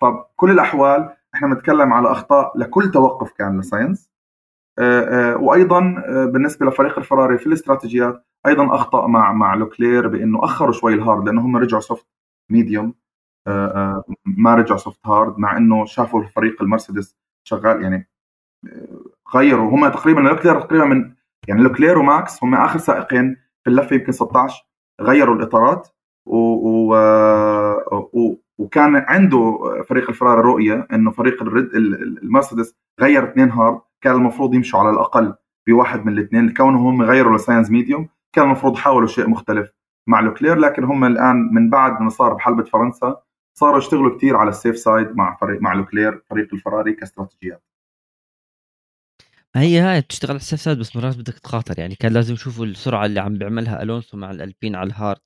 فبكل 0.00 0.50
الأحوال 0.50 1.10
إحنا 1.34 1.48
بنتكلم 1.48 1.92
على 1.92 2.10
أخطاء 2.12 2.58
لكل 2.58 2.90
توقف 2.90 3.32
كان 3.32 3.60
لساينس 3.60 4.10
آه، 4.10 4.17
وأيضا 5.40 5.80
بالنسبة 6.08 6.66
لفريق 6.66 6.98
الفراري 6.98 7.38
في 7.38 7.46
الاستراتيجيات 7.46 8.24
أيضا 8.46 8.74
أخطأ 8.74 9.06
مع 9.06 9.32
مع 9.32 9.54
لوكلير 9.54 10.08
بإنه 10.08 10.44
أخروا 10.44 10.72
شوي 10.72 10.94
ال 10.94 11.00
hard 11.00 11.24
لأنه 11.24 11.40
هم 11.40 11.56
رجعوا 11.56 11.80
soft 11.80 12.06
medium 12.50 12.94
آه، 13.48 13.66
آه، 13.66 14.04
ما 14.26 14.54
رجع 14.54 14.76
soft 14.76 15.06
hard 15.06 15.38
مع 15.38 15.56
إنه 15.56 15.84
شافوا 15.84 16.22
الفريق 16.22 16.62
المرسيدس 16.62 17.16
شغال 17.44 17.82
يعني 17.82 18.08
آه، 18.66 18.98
غيروا. 19.36 19.70
هم 19.70 19.88
تقريبا 19.88 20.20
لوكلير 20.20 20.60
تقريبا 20.60 20.84
من 20.84 21.14
يعني 21.48 21.62
لوكلير 21.62 21.98
وماكس 21.98 22.44
هم 22.44 22.54
آخر 22.54 22.78
سائقين 22.78 23.36
في 23.64 23.70
اللفة 23.70 23.96
يمكن 23.96 24.12
16 24.12 24.66
غيروا 25.00 25.36
الإطارات 25.36 25.88
و, 26.26 26.36
و, 26.36 26.94
و 28.12 28.36
وكان 28.58 28.96
عنده 28.96 29.58
فريق 29.88 30.08
الفراري 30.08 30.40
رؤية 30.40 30.86
إنه 30.92 31.10
فريق 31.10 31.42
المرسيدس 32.22 32.74
غير 33.00 33.24
اثنين 33.24 33.50
hard 33.50 33.80
كان 34.00 34.14
المفروض 34.14 34.54
يمشوا 34.54 34.80
على 34.80 34.90
الأقل 34.90 35.34
بواحد 35.68 36.06
من 36.06 36.12
الاثنين 36.12 36.54
كونهم 36.54 36.86
هم 36.86 37.02
غيروا 37.02 37.36
لساينز 37.36 37.70
medium 37.70 38.08
كان 38.32 38.44
المفروض 38.44 38.76
حاولوا 38.76 39.08
شيء 39.08 39.28
مختلف 39.30 39.70
مع 40.08 40.20
لوكلير 40.20 40.56
لكن 40.56 40.84
هم 40.84 41.04
الآن 41.04 41.36
من 41.36 41.70
بعد 41.70 42.02
ما 42.02 42.10
صار 42.10 42.34
بحلبة 42.34 42.64
فرنسا 42.64 43.22
صاروا 43.58 43.78
يشتغلوا 43.78 44.16
كثير 44.18 44.36
على 44.36 44.50
ال 44.50 44.56
safe 44.56 44.78
side 44.78 45.16
مع 45.16 45.36
فريق 45.40 45.60
مع 45.62 45.74
لوكلير 45.74 46.22
فريق 46.30 46.54
الفراري 46.54 46.92
كاستراتيجيات. 46.92 47.62
هي 49.56 49.80
هاي 49.80 50.00
بتشتغل 50.00 50.30
على 50.30 50.36
ال 50.36 50.41
safe 50.41 50.60
side 50.60 50.78
بس 50.78 50.96
مرات 50.96 51.16
بدك 51.16 51.38
تخاطر 51.38 51.78
يعني 51.78 51.94
كان 51.94 52.12
لازم 52.12 52.34
يشوفوا 52.34 52.66
السرعة 52.66 53.06
اللي 53.06 53.20
عم 53.20 53.38
بيعملها 53.38 53.82
ألونسو 53.82 54.16
مع 54.16 54.30
الالبين 54.30 54.74
على 54.76 54.86
ال 54.86 54.93
hard 54.93 55.20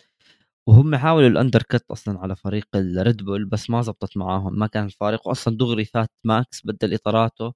وهم 0.69 0.97
حاولوا 0.97 1.29
ال 1.29 1.63
undercut 1.63 1.85
أصلا 1.91 2.21
على 2.21 2.37
فريق 2.37 2.67
الريد 2.75 3.25
بول 3.25 3.45
بس 3.45 3.71
ما 3.71 3.83
زبطت 3.83 4.17
معاهم 4.17 4.59
ما 4.59 4.67
كان 4.67 4.85
الفارق 4.85 5.29
واصلا 5.29 5.57
دغري 5.57 5.85
فات 5.85 6.11
ماكس 6.25 6.67
بدل 6.67 6.95
إطاراته 6.95 7.53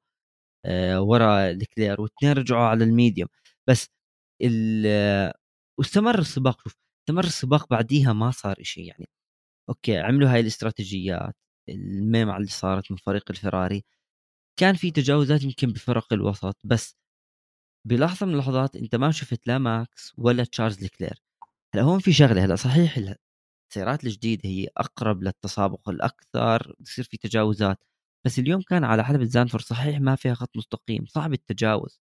وراه 0.99 1.51
لوكلير 1.51 2.01
واثنين 2.01 2.33
رجعوا 2.33 2.63
على 2.67 2.85
ال 2.85 2.90
medium. 2.90 3.29
بس 3.69 3.89
واستمر 5.79 6.19
السباق 6.19 6.63
شوف 6.65 6.77
استمر 7.03 7.25
السباق 7.25 7.71
بعديها 7.71 8.13
ما 8.13 8.31
صار 8.31 8.57
شيء 8.63 8.85
يعني. 8.89 9.09
okay 9.69 9.99
عملوا 9.99 10.31
هاي 10.35 10.41
الاستراتيجيات 10.41 11.37
المهمة 11.69 12.37
اللي 12.37 12.49
صارت 12.49 12.91
من 12.93 12.97
فريق 12.99 13.25
الفراري. 13.31 13.85
كان 14.61 14.75
في 14.77 14.91
تجاوزات 14.91 15.43
يمكن 15.45 15.73
بفرق 15.73 16.13
الوسط 16.13 16.57
بس 16.65 16.97
بلحظة 17.89 18.27
من 18.27 18.33
اللحظات 18.35 18.77
أنت 18.77 18.95
ما 18.97 19.11
شفت 19.13 19.47
لا 19.49 19.59
ماكس 19.59 20.15
ولا 20.19 20.45
تشارلز 20.45 20.85
لكلير 20.85 21.23
هلأ 21.75 21.83
هون 21.85 22.01
في 22.01 22.13
شغلة 22.13 22.45
هلأ 22.45 22.57
صحيح 22.57 22.99
السيارات 23.71 24.05
الجديدة 24.05 24.49
هي 24.49 24.69
أقرب 24.77 25.23
للتسابق 25.23 25.89
الاكثر 25.91 26.75
بصير 26.81 27.05
في 27.05 27.17
تجاوزات. 27.19 27.79
بس 28.27 28.39
اليوم 28.39 28.63
كان 28.63 28.85
على 28.85 29.05
حلبة 29.05 29.25
زانفورد 29.25 29.65
صحيح 29.65 30.01
ما 30.01 30.17
فيها 30.17 30.35
خط 30.35 30.57
مستقيم 30.57 31.07
صعب 31.07 31.33
التجاوز. 31.33 32.01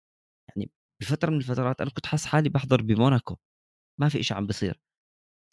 يعني 0.50 0.72
بفترة 1.02 1.30
من 1.32 1.38
الفترات 1.38 1.82
أنا 1.82 1.90
كنت 1.90 2.06
حاسس 2.06 2.26
حالي 2.26 2.50
بحضر 2.50 2.82
بموناكو 2.82 3.38
ما 4.02 4.10
في 4.10 4.20
إشي 4.20 4.34
عم 4.34 4.48
بصير 4.48 4.82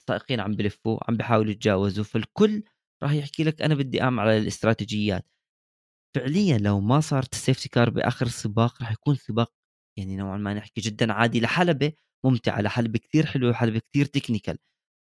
السائقين 0.00 0.40
عم 0.40 0.56
بلفوا 0.56 1.00
عم 1.08 1.16
بيحاولوا 1.16 1.50
يتجاوزوا 1.52 2.04
فالكل 2.04 2.64
راح 3.02 3.12
يحكي 3.12 3.44
لك 3.44 3.62
أنا 3.62 3.74
بدي 3.74 4.02
أعمل 4.02 4.20
على 4.20 4.38
الاستراتيجيات. 4.38 5.26
فعليا 6.16 6.58
لو 6.58 6.80
ما 6.80 7.00
صارت 7.00 7.32
ال 7.34 7.39
safety 7.39 7.68
car 7.68 7.90
بآخر 7.90 8.26
السباق 8.26 8.82
راح 8.82 8.92
يكون 8.92 9.16
سباق 9.16 9.52
يعني 9.98 10.16
نوعا 10.16 10.38
ما 10.38 10.54
نحكي 10.54 10.80
جدا 10.80 11.12
عادي 11.12 11.40
لحلبة 11.40 11.92
ممتعة 12.26 12.60
لحلبة 12.60 12.98
كثير 12.98 13.26
حلوة 13.26 13.50
وحلبه 13.50 13.78
كثير 13.80 14.06
technical 14.06 14.58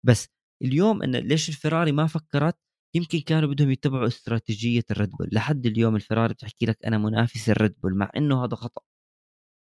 بس 0.07 0.29
اليوم 0.65 1.03
إن 1.03 1.17
ليش 1.17 1.49
الفراري 1.49 1.93
ما 1.93 2.07
فكرت؟ 2.07 2.59
يمكن 2.95 3.21
كانوا 3.21 3.49
بدهم 3.49 3.71
يتبعوا 3.71 4.07
استراتيجية 4.07 4.83
الريد 4.91 5.11
بول. 5.11 5.29
لحد 5.33 5.67
اليوم 5.67 5.97
الفراري 5.97 6.35
بتحكي 6.35 6.67
لك 6.67 6.85
أنا 6.87 6.99
منافس 6.99 7.49
الريد 7.51 7.75
بول 7.83 7.95
مع 7.97 8.11
إنه 8.17 8.45
هذا 8.45 8.57
خطأ. 8.57 8.83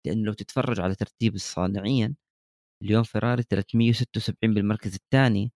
لأنه 0.06 0.22
لو 0.26 0.32
تتفرج 0.32 0.80
على 0.80 0.94
ترتيب 0.94 1.34
الصانعين 1.34 2.16
اليوم 2.82 3.02
فيراري 3.02 3.42
376 3.42 4.54
بالمركز 4.54 4.94
الثاني 4.94 5.52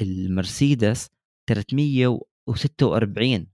المرسيدس 0.00 1.08
346 1.48 3.46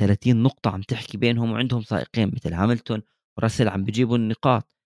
30 0.00 0.42
نقطة 0.42 0.70
عم 0.70 0.82
تحكي 0.82 1.18
بينهم 1.18 1.52
وعندهم 1.52 1.82
سائقين 1.82 2.32
مثل 2.34 2.54
هاملتون 2.54 3.02
وراسل 3.38 3.68
عم 3.68 3.84
بيجيبوا 3.84 4.16
النقاط. 4.16 4.76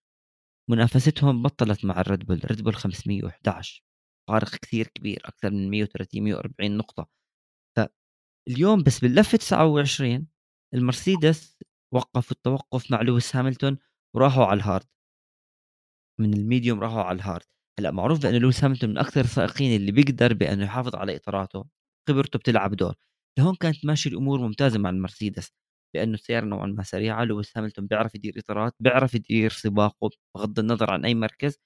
منافستهم 0.70 1.42
بطلت 1.42 1.84
مع 1.84 2.00
الريد 2.00 2.26
بول. 2.26 2.40
ريد 2.44 2.62
بول 2.62 2.74
511 2.74 3.84
فارق 4.28 4.50
كثير 4.56 4.86
كبير 4.88 5.22
أكثر 5.24 5.50
من 5.50 5.70
130 5.70 6.24
140 6.24 6.76
نقطة. 6.76 7.17
فاليوم 8.48 8.82
بس 8.82 9.00
باللفة 9.00 9.38
29 9.38 10.26
المرسيدس 10.74 11.58
وقفوا 11.94 12.36
التوقف 12.36 12.90
مع 12.90 13.02
لويس 13.02 13.36
هاملتون 13.36 13.78
وراحوا 14.16 14.44
على 14.44 14.58
ال 14.58 14.64
hard 14.64 14.86
من 16.20 16.34
ال 16.34 16.41
medium 16.41 16.80
راحوا 16.80 17.02
على 17.02 17.16
ال 17.16 17.22
hard 17.22 17.44
هلأ 17.78 17.90
معروف 17.90 18.22
بانه 18.22 18.38
لويس 18.38 18.64
هاملتون 18.64 18.90
من 18.90 18.98
أكثر 18.98 19.20
السائقين 19.20 19.76
اللي 19.80 19.92
بيقدر 19.92 20.34
بأنه 20.34 20.64
يحافظ 20.64 20.96
على 20.96 21.16
إطاراته. 21.16 21.64
خبرته 22.08 22.38
بتلعب 22.38 22.74
دور. 22.74 22.94
لهون 23.38 23.54
كانت 23.54 23.84
ماشي 23.86 24.08
الأمور 24.08 24.40
ممتازة 24.40 24.78
مع 24.78 24.90
المرسيدس 24.90 25.52
لأنه 25.96 26.14
السياره 26.14 26.44
نوعا 26.44 26.66
ما 26.66 26.82
سريعة 26.82 27.24
لويس 27.24 27.58
هاملتون 27.58 27.86
بيعرف 27.86 28.14
يدير 28.14 28.34
إطارات 28.38 28.74
بيعرف 28.80 29.14
يدير 29.14 29.50
سباقه 29.50 30.10
بغض 30.36 30.58
النظر 30.58 30.90
عن 30.90 31.04
أي 31.04 31.14
مركز 31.14 31.58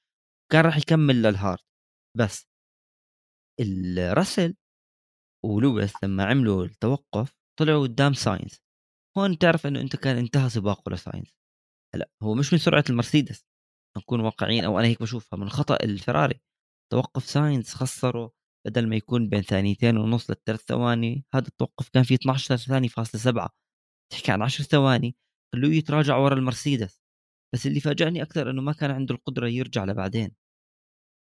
كان 0.53 0.65
راح 0.65 0.77
يكمل 0.79 1.23
لل 1.23 1.36
hard 1.36 1.61
بس 2.19 2.47
راسل 3.61 4.55
ولويس 5.45 6.05
لما 6.05 6.25
عملوا 6.25 6.65
التوقف 6.65 7.37
طلعوا 7.59 7.83
قدام 7.83 8.13
ساينز. 8.13 8.63
هون 9.19 9.35
بتعرف 9.35 9.67
إنه 9.67 9.81
أنت 9.81 9.97
كان 9.97 10.17
انتهى 10.17 10.49
سباقه 10.49 10.91
لساينز. 10.91 11.37
هلأ 11.95 12.11
هو 12.23 12.35
مش 12.35 12.53
من 12.53 12.59
سرعة 12.59 12.85
المرسيدس. 12.91 13.47
نكون 13.97 14.21
واقعيين 14.21 14.65
أو 14.65 14.79
أنا 14.79 14.89
هيك 14.89 15.03
بشوفها. 15.03 15.39
من 15.39 15.49
خطأ 15.51 15.77
الفراري. 15.77 16.41
توقف 16.93 17.25
ساينز 17.25 17.69
خسره 17.69 18.33
بدل 18.67 18.89
ما 18.89 18.97
يكون 18.97 19.29
بين 19.29 19.43
ثانيتين 19.43 19.97
ونص 19.97 20.31
لثلاث 20.31 20.61
ثواني. 20.61 21.25
هذا 21.35 21.49
التوقف 21.49 21.89
كان 21.89 22.03
فيه 22.03 22.15
12 22.15 22.57
ثانية 22.57 22.89
فاصلة 22.89 23.21
سبعة. 23.21 23.51
تحكي 24.13 24.33
عن 24.33 24.43
10 24.43 24.65
ثواني. 24.65 25.17
خلوه 25.55 25.73
يتراجع 25.73 26.17
ورا 26.17 26.35
المرسيدس. 26.35 27.03
بس 27.55 27.67
اللي 27.67 27.81
فاجأني 27.81 28.23
أكثر 28.23 28.51
أنه 28.51 28.63
ما 28.63 28.73
كان 28.73 28.91
عنده 28.91 29.15
القدرة 29.15 29.49
يرجع 29.49 29.85
لبعدين. 29.85 30.37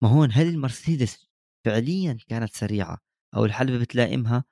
ما 0.03 0.09
هون 0.09 0.29
هل 0.33 0.47
المرسيدس 0.49 1.29
فعليا 1.67 2.19
كانت 2.29 2.55
سريعة. 2.55 2.99
أو 3.37 3.45
الحلبة 3.45 3.79
بتلائمها 3.81 4.45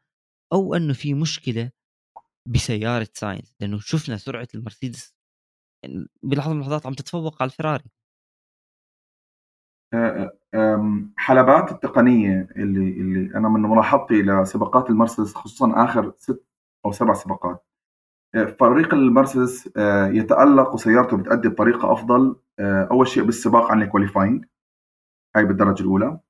أو 0.52 0.74
أنه 0.74 0.92
في 0.92 1.14
مشكلة 1.14 1.70
بسيارة 2.48 3.08
ساينز 3.14 3.56
لأنه 3.60 3.78
شفنا 3.80 4.16
سرعة 4.16 4.48
المرسيدس 4.54 5.14
بلحظة 6.22 6.52
من 6.52 6.56
اللحظات 6.60 6.86
عم 6.86 6.94
تتفوق 6.94 7.42
على 7.42 7.50
الفراري. 7.50 7.84
حلبات 11.16 11.72
التقنية 11.72 12.48
اللي 12.56 12.90
اللي 13.00 13.36
أنا 13.36 13.48
من 13.48 13.60
ملاحظتي 13.62 14.22
لسباقات 14.22 14.90
المرسيدس 14.90 15.34
خصوصا 15.34 15.84
آخر 15.84 16.12
ست 16.18 16.44
أو 16.86 16.92
سبع 16.92 17.14
سباقات 17.14 17.64
فريق 18.60 18.94
المرسيدس 18.94 19.66
يتألق 20.12 20.74
وسيارته 20.74 21.16
بتأدي 21.16 21.48
بطريقة 21.48 21.92
أفضل 21.92 22.36
أول 22.60 23.08
شيء 23.08 23.24
بالسباق 23.24 23.62
عن 23.70 23.82
ال 23.82 23.88
qualifying 23.88 24.44
هاي 25.36 25.44
بالدرجة 25.44 25.80
الأولى. 25.82 26.20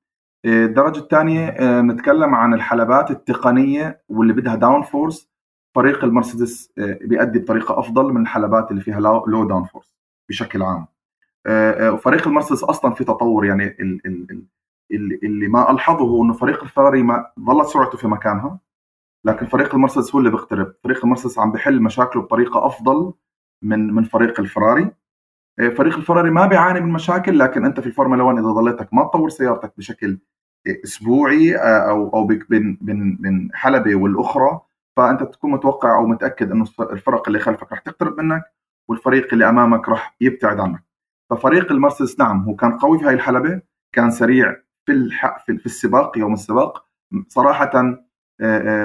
الدرجة 0.45 0.99
الثانية 0.99 1.81
نتكلم 1.81 2.35
عن 2.35 2.53
الحلبات 2.53 3.11
التقنية 3.11 4.01
واللي 4.09 4.33
بدها 4.33 4.55
downforce 4.55 5.33
فريق 5.75 6.03
المرسيدس 6.03 6.71
آه، 6.77 6.99
بيأدي 7.01 7.39
بطريقة 7.39 7.79
أفضل 7.79 8.13
من 8.13 8.21
الحلبات 8.21 8.71
اللي 8.71 8.81
فيها 8.81 8.99
low 8.99 9.47
downforce 9.47 9.95
بشكل 10.29 10.63
عام. 10.63 10.87
آه، 11.45 11.87
آه، 11.87 11.91
وفريق 11.91 12.27
المرسيدس 12.27 12.63
أصلا 12.63 12.93
في 12.93 13.03
تطور. 13.03 13.45
يعني 13.45 13.77
اللي 15.23 15.47
ما 15.47 15.71
ألحظه 15.71 16.05
هو 16.05 16.23
إنه 16.23 16.33
فريق 16.33 16.63
الفراري 16.63 17.03
ما 17.03 17.25
ظلت 17.39 17.67
سرعته 17.67 17.97
في 17.97 18.07
مكانها. 18.07 18.59
لكن 19.25 19.45
فريق 19.45 19.75
المرسيدس 19.75 20.15
هو 20.15 20.19
اللي 20.19 20.31
بيقترب. 20.31 20.73
فريق 20.83 21.03
المرسيدس 21.03 21.39
عم 21.39 21.51
بحل 21.51 21.81
مشاكله 21.81 22.21
بطريقة 22.21 22.65
أفضل 22.65 23.13
من 23.61 23.93
من 23.93 24.03
فريق 24.03 24.39
الفراري. 24.39 24.91
فريق 25.57 25.95
الفراري 25.97 26.31
ما 26.31 26.45
بيعاني 26.47 26.79
من 26.81 26.91
مشاكل 26.91 27.39
لكن 27.39 27.65
أنت 27.65 27.79
في 27.79 27.87
الفورمولا 27.87 28.23
1 28.23 28.37
إذا 28.37 28.47
ضليتك 28.47 28.93
ما 28.93 29.03
تطور 29.03 29.29
سيارتك 29.29 29.73
بشكل 29.77 30.19
اسبوعي 30.67 31.55
أو 31.55 32.09
أو 32.13 32.27
بين 32.27 32.77
بين 32.81 33.49
حلبة 33.53 33.95
والأخرى. 33.95 34.61
فأنت 34.97 35.23
تكون 35.23 35.51
متوقع 35.51 35.95
أو 35.97 36.05
متأكد 36.07 36.51
إنه 36.51 36.65
الفرق 36.79 37.27
اللي 37.27 37.39
خلفك 37.39 37.71
راح 37.71 37.79
تقترب 37.79 38.17
منك 38.19 38.43
والفريق 38.87 39.33
اللي 39.33 39.49
أمامك 39.49 39.89
راح 39.89 40.15
يبتعد 40.21 40.59
عنك. 40.59 40.83
ففريق 41.29 41.71
المرسيدس 41.71 42.19
نعم 42.19 42.43
هو 42.43 42.55
كان 42.55 42.71
قوي 42.77 42.99
في 42.99 43.05
هاي 43.05 43.13
الحلبة 43.13 43.61
كان 43.91 44.11
سريع 44.11 44.55
في 44.85 45.09
في 45.37 45.65
السباق 45.65 46.17
يوم 46.17 46.33
السباق. 46.33 46.85
صراحة 47.27 47.71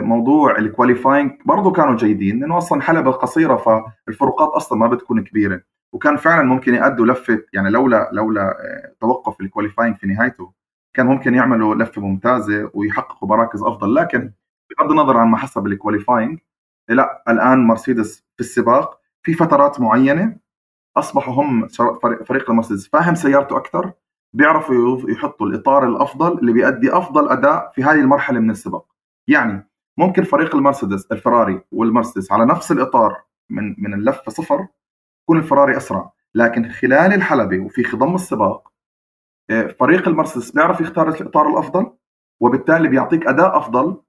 موضوع 0.00 0.58
ال 0.58 0.65
qualifying 0.65 1.32
برضه 1.44 1.72
كانوا 1.72 1.96
جيدين 1.96 2.40
لأنه 2.40 2.58
أصلا 2.58 2.82
حلبة 2.82 3.10
قصيرة 3.10 3.56
فالفروقات 3.56 4.48
أصلا 4.48 4.78
ما 4.78 4.86
بتكون 4.86 5.24
كبيرة. 5.24 5.60
وكان 5.92 6.16
فعلا 6.16 6.42
ممكن 6.42 6.74
يأدوا 6.74 7.06
لفة 7.06 7.42
يعني 7.52 7.70
لولا 7.70 8.10
لولا 8.12 8.56
توقف 9.00 9.40
ال 9.40 9.45
qualifying 9.45 9.96
في 9.96 10.06
نهايته. 10.06 10.52
كان 10.94 11.06
ممكن 11.06 11.34
يعملوا 11.34 11.74
لفة 11.74 12.02
ممتازة 12.02 12.70
ويحققوا 12.74 13.28
مراكز 13.28 13.62
أفضل 13.62 13.94
لكن 13.94 14.32
بغض 14.70 14.90
النظر 14.90 15.16
عن 15.16 15.28
ما 15.28 15.36
حسب 15.36 15.66
الكواليفاينج 15.66 16.38
لا 16.88 17.22
الآن 17.28 17.66
مرسيدس 17.66 18.24
في 18.36 18.40
السباق 18.40 19.00
في 19.22 19.34
فترات 19.34 19.80
معينة 19.80 20.36
أصبحوا 20.96 21.34
هم 21.34 21.68
فريق 22.24 22.50
المرسيدس 22.50 22.88
فاهم 22.88 23.14
سيارته 23.14 23.56
أكثر 23.56 23.92
بيعرفوا 24.32 25.10
يحطوا 25.10 25.46
الإطار 25.46 25.88
الأفضل 25.88 26.38
اللي 26.38 26.52
بيؤدي 26.52 26.92
أفضل 26.92 27.28
أداء 27.28 27.72
في 27.74 27.84
هذه 27.84 28.00
المرحلة 28.00 28.40
من 28.40 28.50
السباق. 28.50 28.86
يعني 29.28 29.68
ممكن 29.98 30.22
فريق 30.22 30.54
المرسيدس 30.54 31.06
الفراري 31.12 31.60
والمرسيدس 31.72 32.32
على 32.32 32.46
نفس 32.46 32.72
الإطار 32.72 33.22
من 33.50 33.74
من 33.78 33.94
اللفة 33.94 34.30
صفر 34.30 34.66
يكون 35.22 35.38
الفراري 35.38 35.76
أسرع 35.76 36.12
لكن 36.34 36.68
خلال 36.68 37.14
الحلبة 37.14 37.60
وفي 37.60 37.84
خضم 37.84 38.14
السباق 38.14 38.67
فريق 39.78 40.08
المرسيدس 40.08 40.50
بيعرف 40.50 40.80
يختار 40.80 41.08
الإطار 41.08 41.48
الأفضل 41.48 41.92
وبالتالي 42.40 42.88
بيعطيك 42.88 43.26
أداء 43.26 43.58
أفضل. 43.58 44.02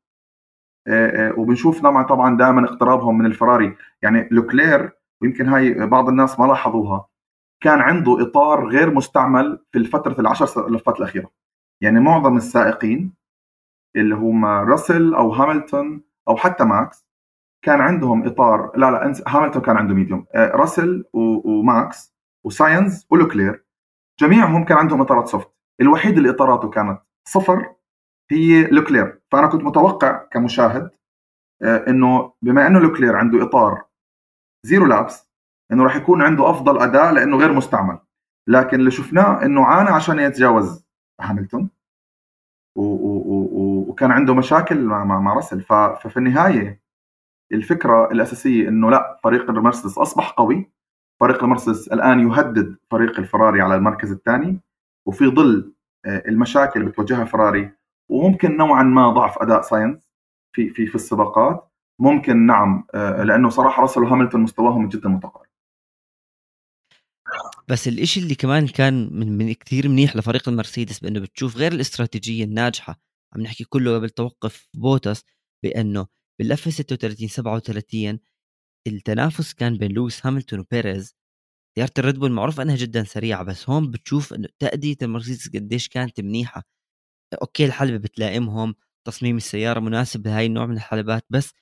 آه، 0.87 1.29
آه، 1.29 1.39
وبنشوف 1.39 1.81
طبعا 1.81 2.03
طبعا 2.03 2.37
دائما 2.37 2.65
اقترابهم 2.65 3.17
من 3.17 3.25
الفراري. 3.25 3.75
يعني 4.01 4.27
لوكلير 4.31 4.91
ويمكن 5.21 5.47
هاي 5.47 5.87
بعض 5.87 6.09
الناس 6.09 6.39
ما 6.39 6.45
لاحظوها 6.45 7.07
كان 7.63 7.79
عنده 7.79 8.21
إطار 8.21 8.67
غير 8.67 8.93
مستعمل 8.93 9.65
في 9.71 9.77
الفترة 9.77 10.21
العشر 10.21 10.69
لفات 10.69 10.97
الأخيرة. 10.97 11.29
يعني 11.81 11.99
معظم 11.99 12.37
السائقين 12.37 13.13
اللي 13.95 14.15
هم 14.15 14.45
راسل 14.45 15.13
أو 15.13 15.31
هاملتون 15.33 16.03
أو 16.27 16.37
حتى 16.37 16.63
ماكس 16.63 17.07
كان 17.65 17.81
عندهم 17.81 18.27
إطار 18.27 18.71
لا 18.77 18.91
لا 18.91 19.13
هاملتون 19.27 19.61
كان 19.61 19.77
عنده 19.77 19.93
medium. 19.93 20.25
آه، 20.35 20.51
راسل 20.55 21.05
وماكس 21.13 22.15
وساينز 22.45 23.07
ولوكلير. 23.09 23.68
جميعهم 24.19 24.65
كان 24.65 24.77
عندهم 24.77 25.01
إطارات 25.01 25.27
soft 25.27 25.49
الوحيد 25.81 26.17
اللي 26.17 26.29
إطاراته 26.29 26.69
كانت 26.69 27.01
صفر 27.27 27.75
هي 28.31 28.67
لوكلير 28.67 29.21
فأنا 29.31 29.47
كنت 29.47 29.63
متوقع 29.63 30.27
كمشاهد 30.31 30.91
آه، 31.61 31.85
إنه 31.87 32.33
بما 32.41 32.67
إنه 32.67 32.79
لوكلير 32.79 33.15
عنده 33.15 33.43
إطار 33.43 33.83
zero 34.65 34.85
laps 34.85 35.29
إنه 35.71 35.83
راح 35.83 35.95
يكون 35.95 36.21
عنده 36.21 36.49
أفضل 36.49 36.81
اداء 36.81 37.13
لإنه 37.13 37.37
غير 37.37 37.53
مستعمل. 37.53 37.99
لكن 38.47 38.79
اللي 38.79 38.91
شفناه 38.91 39.45
إنه 39.45 39.65
عانى 39.65 39.89
عشان 39.89 40.19
يتجاوز 40.19 40.85
هاملتون 41.21 41.69
وكان 42.75 44.11
عنده 44.11 44.33
مشاكل 44.35 44.83
مع 44.83 45.03
مع, 45.03 45.33
راسل 45.33 45.61
ففي 45.61 46.17
النهاية 46.17 46.81
الفكرة 47.51 48.11
الأساسية 48.11 48.67
إنه 48.69 48.91
لا 48.91 49.19
فريق 49.23 49.49
المرسيدس 49.49 49.97
أصبح 49.97 50.29
قوي. 50.29 50.71
فريق 51.19 51.43
المرسيدس 51.43 51.87
الآن 51.87 52.19
يهدد 52.19 52.77
فريق 52.91 53.19
الفراري 53.19 53.61
على 53.61 53.75
المركز 53.75 54.11
الثاني 54.11 54.59
وفي 55.07 55.27
ظل 55.27 55.73
آه، 56.05 56.23
المشاكل 56.27 56.79
اللي 56.79 56.91
بتواجهها 56.91 57.25
فراري 57.25 57.71
وممكن 58.09 58.57
نوعا 58.57 58.83
ما 58.83 59.09
ضعف 59.09 59.37
أداء 59.37 59.61
ساينس 59.61 60.09
في 60.55 60.69
في 60.69 60.87
في 60.87 60.95
السباقات 60.95 61.71
ممكن 61.99 62.45
نعم 62.45 62.87
آه، 62.93 63.23
لأنه 63.23 63.49
صراحة 63.49 63.81
راسل 63.81 64.03
وهاملتون 64.03 64.41
مستواهم 64.41 64.89
جدا 64.89 65.09
متقارب. 65.09 65.49
بس 67.67 67.87
الإشي 67.87 68.19
اللي 68.19 68.35
كمان 68.35 68.67
كان 68.67 69.09
من, 69.19 69.37
من 69.37 69.53
كثير 69.53 69.89
منيح 69.89 70.15
لفريق 70.15 70.49
المرسيدس 70.49 70.99
بأنه 70.99 71.19
بتشوف 71.19 71.57
غير 71.57 71.71
الاستراتيجية 71.71 72.43
الناجحة 72.43 72.99
عم 73.35 73.41
نحكي 73.41 73.63
كله 73.63 73.95
قبل 73.95 74.09
توقف 74.09 74.67
بوتس 74.73 75.25
بأنه 75.63 76.07
باللفه 76.39 76.71
36 76.71 77.27
37 77.27 78.19
التنافس 78.87 79.53
كان 79.53 79.77
بين 79.77 79.91
لويس 79.91 80.25
هاملتون 80.25 80.59
وبيريز 80.59 81.15
سيارة 81.77 81.91
الريد 81.99 82.15
بول 82.19 82.31
معروف 82.33 82.61
إنها 82.61 82.75
جدا 82.75 83.03
سريعة 83.03 83.43
بس 83.43 83.69
هون 83.69 83.91
بتشوف 83.91 84.33
إنه 84.33 84.47
تأدية 84.59 84.97
المرسيدس 85.01 85.49
قديش 85.49 85.89
كانت 85.89 86.21
منيحة. 86.21 86.63
okay 87.41 87.65
الحلبة 87.65 87.97
بتلائمهم 87.97 88.75
تصميم 89.07 89.37
السيارة 89.37 89.79
مناسب 89.79 90.27
لهي 90.27 90.45
النوع 90.45 90.65
من 90.65 90.75
الحلبات 90.77 91.25
بس 91.29 91.53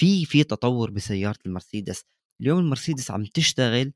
في 0.00 0.24
في 0.26 0.44
تطور 0.44 0.90
بسيارة 0.90 1.38
المرسيدس. 1.46 2.04
اليوم 2.42 2.58
المرسيدس 2.60 3.10
عم 3.10 3.24
تشتغل 3.24 3.92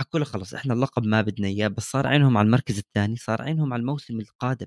حكوا 0.00 0.20
له 0.20 0.26
خلص 0.26 0.54
إحنا 0.54 0.74
اللقب 0.74 1.04
ما 1.06 1.22
بدنا 1.22 1.48
إياه 1.48 1.68
بس 1.68 1.84
صار 1.90 2.06
عينهم 2.06 2.36
على 2.38 2.46
المركز 2.46 2.78
الثاني 2.78 3.16
صار 3.16 3.42
عينهم 3.42 3.72
على 3.72 3.80
الموسم 3.80 4.20
القادم. 4.20 4.66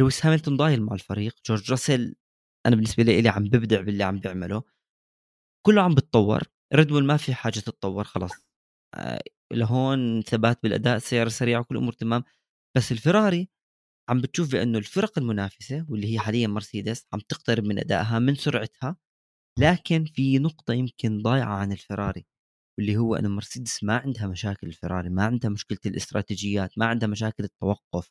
لويس 0.00 0.26
هاملتون 0.26 0.56
ضايل 0.56 0.82
مع 0.82 0.94
الفريق 0.94 1.34
جورج 1.46 1.70
راسل 1.70 2.14
أنا 2.66 2.76
بالنسبة 2.76 3.02
لي 3.02 3.28
عم 3.28 3.44
ببدع 3.44 3.80
باللي 3.80 4.04
عم 4.04 4.18
بيعمله. 4.20 4.62
كله 5.68 5.82
عم 5.82 5.94
بتطور 5.94 6.42
ريد 6.74 6.92
ما 6.92 7.16
في 7.16 7.34
حاجة 7.34 7.60
تتطور 7.60 8.04
خلاص. 8.04 8.32
آه 8.94 9.20
لهون 9.52 10.22
ثبات 10.22 10.62
بالأداء 10.62 10.96
السيارة 10.96 11.28
سريعة 11.28 11.60
وكل 11.60 11.74
الأمور 11.76 11.92
تمام. 11.92 12.24
بس 12.76 12.92
الفراري 12.92 13.48
عم 14.10 14.20
بتشوف 14.20 14.52
بأنه 14.52 14.78
الفرق 14.78 15.18
المنافسة 15.18 15.86
واللي 15.88 16.14
هي 16.14 16.18
حاليا 16.18 16.46
مرسيدس 16.48 17.06
عم 17.12 17.20
تقترب 17.20 17.64
من 17.64 17.78
أدائها 17.78 18.18
من 18.18 18.34
سرعتها 18.34 18.96
لكن 19.60 20.04
في 20.04 20.38
نقطة 20.38 20.74
يمكن 20.74 21.22
ضايعة 21.22 21.54
عن 21.54 21.72
الفراري 21.72 22.26
واللي 22.78 22.96
هو 22.96 23.16
أنه 23.16 23.28
مرسيدس 23.28 23.84
ما 23.84 23.96
عندها 23.98 24.26
مشاكل 24.26 24.66
الفراري 24.66 25.10
ما 25.10 25.24
عندها 25.24 25.50
مشكلة 25.50 25.78
الاستراتيجيات 25.86 26.78
ما 26.78 26.86
عندها 26.86 27.08
مشاكل 27.08 27.44
التوقف. 27.44 28.10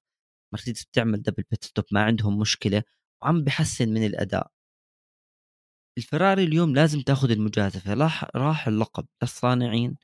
مرسيدس 0.53 0.85
بتعمل 0.85 1.21
double 1.23 1.43
pit 1.51 1.63
stop 1.65 1.85
ما 1.91 2.03
عندهم 2.03 2.39
مشكلة 2.39 2.83
وعم 3.23 3.43
بحسن 3.43 3.89
من 3.89 4.05
الأداء. 4.05 4.51
الفراري 5.97 6.43
اليوم 6.43 6.75
لازم 6.75 7.01
تاخذ 7.01 7.31
المجازفة. 7.31 7.93
راح 7.93 8.25
راح 8.35 8.67
اللقب 8.67 9.05
للصانعين 9.23 9.97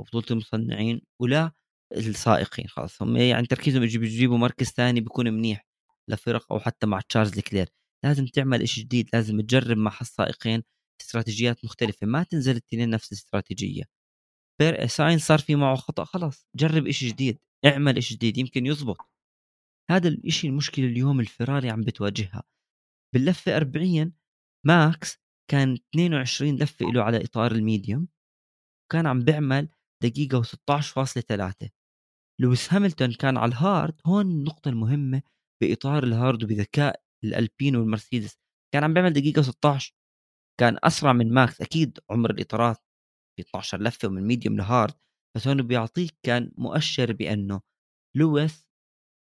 وبطوله 0.00 0.24
المصنعين 0.30 1.00
ولا 1.20 1.52
السائقين 1.96 2.68
خلاص. 2.68 3.02
هم 3.02 3.16
يعني 3.16 3.46
تركيزهم 3.46 3.82
يجيبوا 3.82 4.38
مركز 4.38 4.66
ثاني 4.66 5.00
بيكون 5.00 5.32
منيح 5.32 5.66
لفرق 6.08 6.52
أو 6.52 6.60
حتى 6.60 6.86
مع 6.86 7.00
تشارلز 7.08 7.40
لكلير 7.40 7.68
لازم 8.04 8.26
تعمل 8.26 8.68
شيء 8.68 8.84
جديد 8.84 9.10
لازم 9.12 9.40
تجرب 9.40 9.76
مع 9.78 9.92
السائقين 10.00 10.62
استراتيجيات 11.00 11.64
مختلفة. 11.64 12.06
ما 12.06 12.22
تنزل 12.22 12.52
الاثنين 12.52 12.90
نفس 12.90 13.12
الاستراتيجية. 13.12 13.84
ساينز 14.86 15.18
صار 15.18 15.38
في 15.38 15.54
معه 15.56 15.76
خطأ 15.76 16.04
خلاص 16.04 16.46
جرب 16.56 16.90
شيء 16.90 17.08
جديد 17.10 17.38
اعمل 17.66 18.02
شيء 18.02 18.16
جديد 18.16 18.38
يمكن 18.38 18.66
يزبط 18.66 18.98
هذا 19.90 20.08
الشيء 20.08 20.50
المشكلة 20.50 20.86
اليوم 20.86 21.20
الفراري 21.20 21.70
عم 21.70 21.80
بتواجهها. 21.82 22.42
باللفه 23.14 23.56
40 23.56 24.12
ماكس 24.66 25.18
كان 25.50 25.78
22 25.94 26.56
لفة 26.56 26.86
له 26.86 27.02
على 27.02 27.24
إطار 27.24 27.52
ال 27.52 27.60
medium 27.60 28.08
وكان 28.86 29.06
عم 29.06 29.20
بيعمل 29.20 29.68
دقيقة 30.02 30.42
و16.3 30.42 31.68
لويس 32.40 32.72
هاملتون 32.72 33.12
كان 33.12 33.36
على 33.36 33.48
ال 33.48 33.58
hard 33.58 34.00
هون 34.06 34.26
النقطة 34.26 34.68
المهمة 34.68 35.22
بإطار 35.62 36.04
ال 36.04 36.12
hard 36.12 36.44
وبذكاء 36.44 37.02
الالبين 37.24 37.76
والمرسيدس. 37.76 38.38
كان 38.74 38.84
عم 38.84 38.94
بيعمل 38.94 39.12
دقيقة 39.12 39.42
16 39.42 39.94
كان 40.60 40.78
أسرع 40.84 41.12
من 41.12 41.34
ماكس 41.34 41.60
أكيد 41.60 41.98
عمر 42.10 42.30
الإطارات 42.30 42.76
في 43.36 43.42
12 43.42 43.82
لفة 43.82 44.08
ومن 44.08 44.22
medium 44.26 44.56
ل 44.56 44.64
hard 44.64 44.94
بس 45.36 45.48
هون 45.48 45.62
بيعطيك 45.62 46.18
كان 46.22 46.52
مؤشر 46.58 47.12
بأنه 47.12 47.60
لويس 48.16 48.66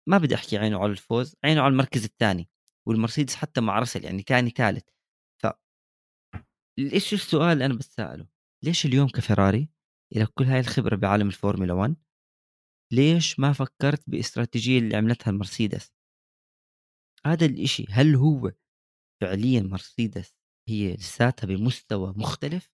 ما 0.09 0.19
بدي 0.19 0.35
أحكي 0.35 0.59
عينه 0.59 0.79
على 0.79 0.93
الفوز 0.93 1.37
عينه 1.45 1.61
على 1.63 1.73
المركز 1.73 2.05
الثاني 2.05 2.49
والمرسيدس 2.89 3.35
حتى 3.35 3.61
مع 3.61 3.79
رسل 3.79 4.05
يعني 4.05 4.23
ثاني 4.23 4.51
ثالث. 4.51 4.85
إيش 6.79 7.15
السؤال 7.15 7.53
اللي 7.53 7.67
أنا 7.67 7.75
بتساله 7.75 8.27
ليش 8.65 8.87
اليوم 8.87 9.09
كفراري؟ 9.09 9.69
إلى 10.17 10.27
كل 10.27 10.45
هاي 10.45 10.61
الخبرة 10.61 10.97
بعالم 10.97 11.27
الفورمولا 11.27 11.73
1 11.73 11.97
ليش 12.93 13.41
ما 13.41 13.53
فكرت 13.53 14.11
باستراتيجية 14.11 14.79
اللي 14.79 14.97
عملتها 14.97 15.31
المرسيدس؟ 15.31 15.93
هذا 17.27 17.47
الإشي 17.47 17.87
هل 17.91 18.15
هو 18.15 18.53
فعليا 19.21 19.61
مرسيدس 19.61 20.37
هي 20.69 20.95
لساتها 20.95 21.47
بمستوى 21.47 22.15
مختلف؟ 22.17 22.71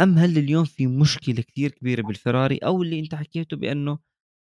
أم 0.00 0.18
هل 0.18 0.38
اليوم 0.38 0.64
في 0.64 0.86
مشكلة 0.86 1.42
كثير 1.42 1.70
كبيرة 1.70 2.02
بالفراري 2.02 2.58
أو 2.58 2.82
اللي 2.82 3.00
أنت 3.00 3.14
حكيته 3.14 3.56
بأنه 3.56 3.98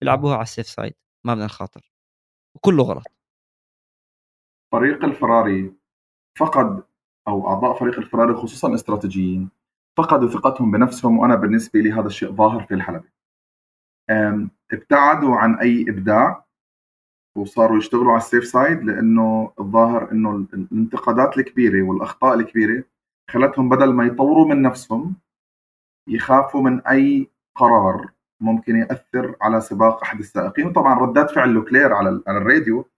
بيلعبوها 0.00 0.35
على 0.35 0.42
السيف 0.42 0.66
سايد 0.66 0.94
ما 1.26 1.35
بدنا 1.35 1.46
نخاطر؟ 1.46 1.92
وكله 2.57 2.83
غلط. 2.85 3.07
فريق 4.72 5.05
الفراري 5.05 5.72
فقد 6.38 6.91
أو 7.29 7.49
أعضاء 7.49 7.79
فريق 7.79 7.99
الفراري 7.99 8.35
خصوصا 8.35 8.69
الاستراتيجيين 8.69 9.51
فقدوا 9.99 10.29
ثقتهم 10.29 10.71
بنفسهم 10.71 11.19
وأنا 11.19 11.35
بالنسبة 11.35 11.81
لي 11.81 11.93
هذا 11.93 12.07
الشيء 12.07 12.33
ظاهر 12.33 12.63
في 12.63 12.75
الحلبة. 12.75 13.05
ابتعدوا 14.73 15.37
عن 15.37 15.55
أي 15.55 15.85
إبداع 15.89 16.45
وصاروا 17.37 17.79
يشتغلوا 17.79 18.11
على 18.11 18.21
ال 18.21 18.25
safe 18.25 18.45
side 18.45 18.85
لأنه 18.85 19.53
الظاهر 19.61 20.13
إنه 20.13 20.47
الانتقادات 20.55 21.39
الكبيرة 21.39 21.83
والأخطاء 21.83 22.35
الكبيرة 22.35 22.85
خلتهم 23.31 23.69
بدل 23.69 23.93
ما 23.93 24.07
يطوروا 24.07 24.49
من 24.49 24.63
نفسهم 24.63 25.17
يخافوا 26.09 26.63
من 26.63 26.81
أي 26.87 27.31
قرار 27.55 28.11
ممكن 28.41 28.77
يأثر 28.77 29.37
على 29.43 29.61
سباق 29.61 30.03
أحد 30.03 30.19
السائقين. 30.19 30.67
وطبعا 30.67 30.95
ردات 30.99 31.31
فعل 31.31 31.49
لوكلير 31.49 31.93
على 31.93 32.23
على 32.27 32.39
الراديو. 32.39 32.89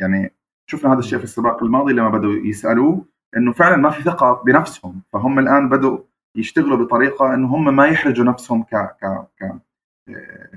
يعني 0.00 0.34
شفنا 0.70 0.92
هذا 0.92 0.98
الشيء 0.98 1.18
في 1.18 1.24
السباق 1.24 1.62
الماضي 1.62 1.92
لما 1.92 2.08
بدأوا 2.08 2.34
يسألوه 2.34 3.04
إنه 3.36 3.52
فعلا 3.52 3.76
ما 3.76 3.90
في 3.90 4.02
ثقة 4.02 4.42
بنفسهم 4.46 5.02
فهم 5.12 5.38
الآن 5.38 5.68
بدأوا 5.68 5.98
يشتغلوا 6.36 6.84
بطريقة 6.84 7.34
إنه 7.34 7.48
هم 7.56 7.76
ما 7.76 7.86
يحرجوا 7.86 8.24
نفسهم 8.24 8.62
ك 8.62 8.74
ك 8.74 9.26
ك 9.40 9.54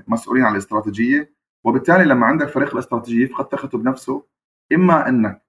مسؤولين 0.08 0.44
عن 0.44 0.52
الاستراتيجية. 0.52 1.36
وبالتالي 1.64 2.04
لما 2.04 2.26
عندك 2.26 2.48
فريق 2.48 2.72
الاستراتيجية 2.72 3.24
يفقد 3.24 3.44
ثقته 3.44 3.78
بنفسه 3.78 4.22
إما 4.72 5.08
إنك 5.08 5.42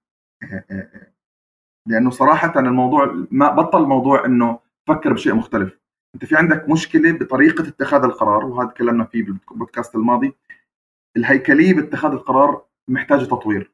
لأنه 1.88 2.10
صراحة 2.10 2.60
الموضوع 2.60 3.26
ما 3.30 3.50
بطل 3.50 3.82
الموضوع 3.82 4.24
إنه 4.24 4.60
فكر 4.88 5.12
بشيء 5.12 5.34
مختلف. 5.34 5.78
أنت 6.14 6.24
في 6.24 6.36
عندك 6.36 6.68
مشكلة 6.68 7.12
بطريقة 7.12 7.68
اتخاذ 7.68 8.04
القرار 8.04 8.44
وهذا 8.44 8.68
تكلمنا 8.68 9.04
فيه 9.04 9.24
بالبودكاست 9.24 9.94
الماضي. 9.94 10.34
الهيكلية 11.16 11.74
باتخاذ 11.74 12.12
القرار 12.12 12.64
محتاجة 12.88 13.24
تطوير. 13.24 13.72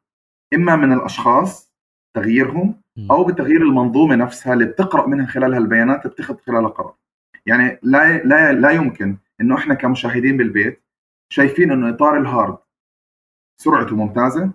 إما 0.55 0.77
من 0.77 0.93
الأشخاص 0.93 1.73
تغييرهم 2.17 2.81
أو 3.11 3.25
بتغيير 3.25 3.63
المنظومة 3.63 4.15
نفسها 4.17 4.53
اللي 4.53 4.65
بتقرأ 4.65 5.07
منها 5.07 5.27
خلالها 5.27 5.59
البيانات 5.59 6.07
بتاخذ 6.07 6.37
خلالها 6.39 6.69
قرار. 6.69 6.95
يعني 7.47 7.79
لا 7.83 8.19
لا 8.23 8.53
لا 8.53 8.71
يمكن 8.71 9.17
إنه 9.41 9.59
إحنا 9.59 9.75
كمشاهدين 9.75 10.37
بالبيت 10.37 10.83
شايفين 11.33 11.73
إنه 11.73 11.89
إطار 11.91 12.17
ال 12.17 12.25
hard 12.25 12.59
سرعته 13.61 13.97
ممتازة 13.97 14.51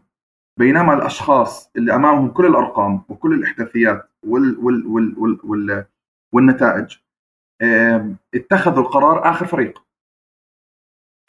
بينما 0.60 0.94
الأشخاص 0.94 1.72
اللي 1.76 1.96
أمامهم 1.96 2.30
كل 2.32 2.46
الأرقام 2.46 3.02
وكل 3.10 3.34
الإحداثيات 3.34 4.10
وال 4.24 4.58
وال 4.60 4.88
وال 4.88 5.16
وال 5.20 5.40
وال 5.44 5.86
والنتائج 6.34 6.98
اتخذوا 8.36 8.84
القرار 8.84 9.30
آخر 9.30 9.46
فريق. 9.46 9.84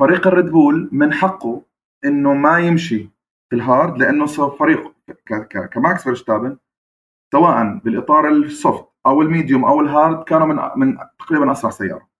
فريق 0.00 0.26
الريد 0.26 0.46
بول 0.46 0.88
من 0.92 1.12
حقه 1.12 1.62
إنه 2.04 2.34
ما 2.34 2.58
يمشي 2.58 3.08
في 3.50 3.56
ال 3.56 3.65
hard 3.65 3.98
لأنه 3.98 4.26
فريق 4.26 4.92
كماكس 5.72 6.02
فيرشتابن 6.02 6.56
سواء 7.32 7.78
بالإطار 7.84 8.28
ال 8.28 8.40
soft 8.40 8.84
أو 9.06 9.22
ال 9.22 9.28
medium 9.28 9.64
أو 9.64 9.80
ال 9.80 9.89
hard 9.89 10.24
كانوا 10.24 10.46
من 10.46 10.56
من 10.76 10.98
تقريبا 11.18 11.52
أسرع 11.52 11.70
سيارة. 11.70 12.10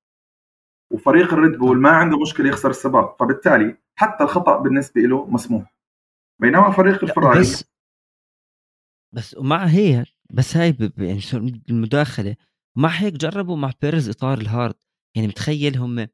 وفريق 0.93 1.33
الريد 1.33 1.59
بول 1.59 1.79
ما 1.79 1.91
عنده 1.91 2.19
مشكلة 2.19 2.49
يخسر 2.49 2.71
السباق 2.71 3.17
فبالتالي 3.21 3.77
حتى 3.97 4.25
الخطأ 4.25 4.59
بالنسبة 4.59 5.01
له 5.01 5.27
مسموح. 5.27 5.75
بينما 6.41 6.71
فريق 6.71 7.05
الفراري 7.05 7.41
بس 7.41 7.65
بس 9.13 9.37
ومع 9.37 9.65
هيك 9.65 10.07
بس 10.31 10.57
هاي 10.57 10.77
يعني 10.99 11.21
المداخلة 11.71 12.37
ومع 12.77 12.89
هيك 12.89 13.15
جربوا 13.15 13.57
مع 13.57 13.73
بيرز 13.83 14.09
إطار 14.09 14.39
ال 14.39 14.45
hard. 14.45 14.75
يعني 15.15 15.29
متخيل 15.29 15.79
هم 15.79 16.07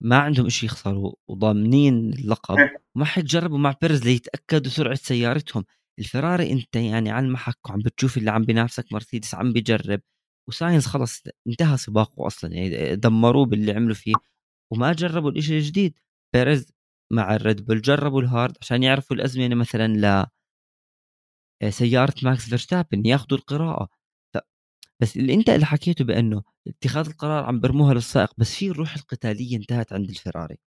ما 0.00 0.18
عندهم 0.18 0.48
شيء 0.48 0.68
يخسروا 0.68 1.12
وضامنين 1.28 2.12
اللقب. 2.12 2.58
إيه. 2.58 2.82
وما 2.94 3.06
هيك 3.14 3.24
جربوا 3.24 3.58
مع 3.58 3.74
بيرز 3.82 4.04
ليتأكدوا 4.04 4.70
سرعة 4.70 4.94
سيارتهم. 4.94 5.64
الفراري 6.00 6.52
أنت 6.52 6.76
يعني 6.76 7.10
على 7.10 7.26
المحك 7.26 7.68
وعم 7.70 7.78
بتشوف 7.80 8.16
اللي 8.18 8.30
عم 8.30 8.42
بينافسك 8.44 8.92
مرسيدس 8.92 9.34
عم 9.34 9.52
بيجرب 9.52 10.00
وساينز 10.48 10.86
خلص 10.86 11.22
انتهى 11.48 11.76
سباقه 11.76 12.26
أصلا 12.26 12.52
يعني 12.54 12.96
دمروه 12.96 13.46
باللي 13.46 13.72
عملوا 13.72 13.94
فيه 13.94 14.14
وما 14.72 14.92
جربوا 14.92 15.30
الشيء 15.32 15.58
الجديد. 15.58 15.98
بيريز 16.34 16.72
مع 17.12 17.34
الريد 17.36 17.66
بول 17.66 17.82
جربوا 17.82 18.22
ال 18.22 18.29
hard 18.29 18.56
عشان 18.62 18.82
يعرفوا 18.82 19.16
الأزمنة 19.16 19.54
مثلا 19.54 19.86
ل 19.88 20.26
سيارة 21.70 22.14
ماكس 22.22 22.48
فيرستابن 22.48 23.06
ياخذوا 23.06 23.38
القراءة. 23.38 23.88
ف... 24.34 24.38
بس 25.02 25.16
اللي 25.16 25.34
أنت 25.34 25.50
اللي 25.50 25.66
حكيته 25.66 26.04
بأنه 26.04 26.42
اتخاذ 26.68 27.06
القرار 27.08 27.44
عم 27.44 27.60
برموها 27.60 27.94
للسائق 27.94 28.34
بس 28.38 28.54
في 28.56 28.68
الروح 28.68 28.94
القتالية 28.96 29.56
انتهت 29.56 29.92
عند 29.92 30.10
الفراري 30.10 30.58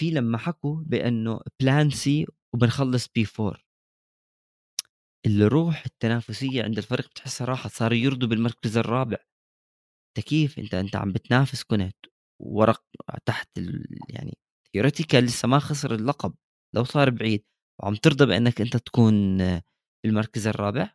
في 0.00 0.10
لما 0.10 0.38
حكوا 0.38 0.82
بأنه 0.86 1.40
plan 1.60 1.90
C 1.90 2.26
وبنخلص 2.54 3.08
P4 3.08 3.65
الروح 5.26 5.84
التنافسية 5.86 6.62
عند 6.64 6.78
الفريق 6.78 7.10
بتحسها 7.10 7.46
راحت 7.46 7.70
صاروا 7.70 7.96
يرضوا 7.96 8.28
بالمركز 8.28 8.76
الرابع. 8.76 9.16
أنت 10.08 10.26
كيف؟ 10.26 10.58
أنت 10.58 10.74
أنت 10.74 10.96
عم 10.96 11.12
بتنافس 11.12 11.64
كنت 11.64 11.96
ورق 12.42 12.84
تحت 13.24 13.58
ال... 13.58 13.86
يعني 14.10 14.38
theoretical 14.72 15.24
لسه 15.24 15.48
ما 15.48 15.58
خسر 15.58 15.94
اللقب 15.94 16.34
لو 16.74 16.84
صار 16.84 17.10
بعيد. 17.10 17.44
وعم 17.82 17.94
ترضى 17.94 18.26
بأنك 18.26 18.60
أنت 18.60 18.76
تكون 18.76 19.38
بالمركز 20.04 20.46
الرابع؟ 20.46 20.90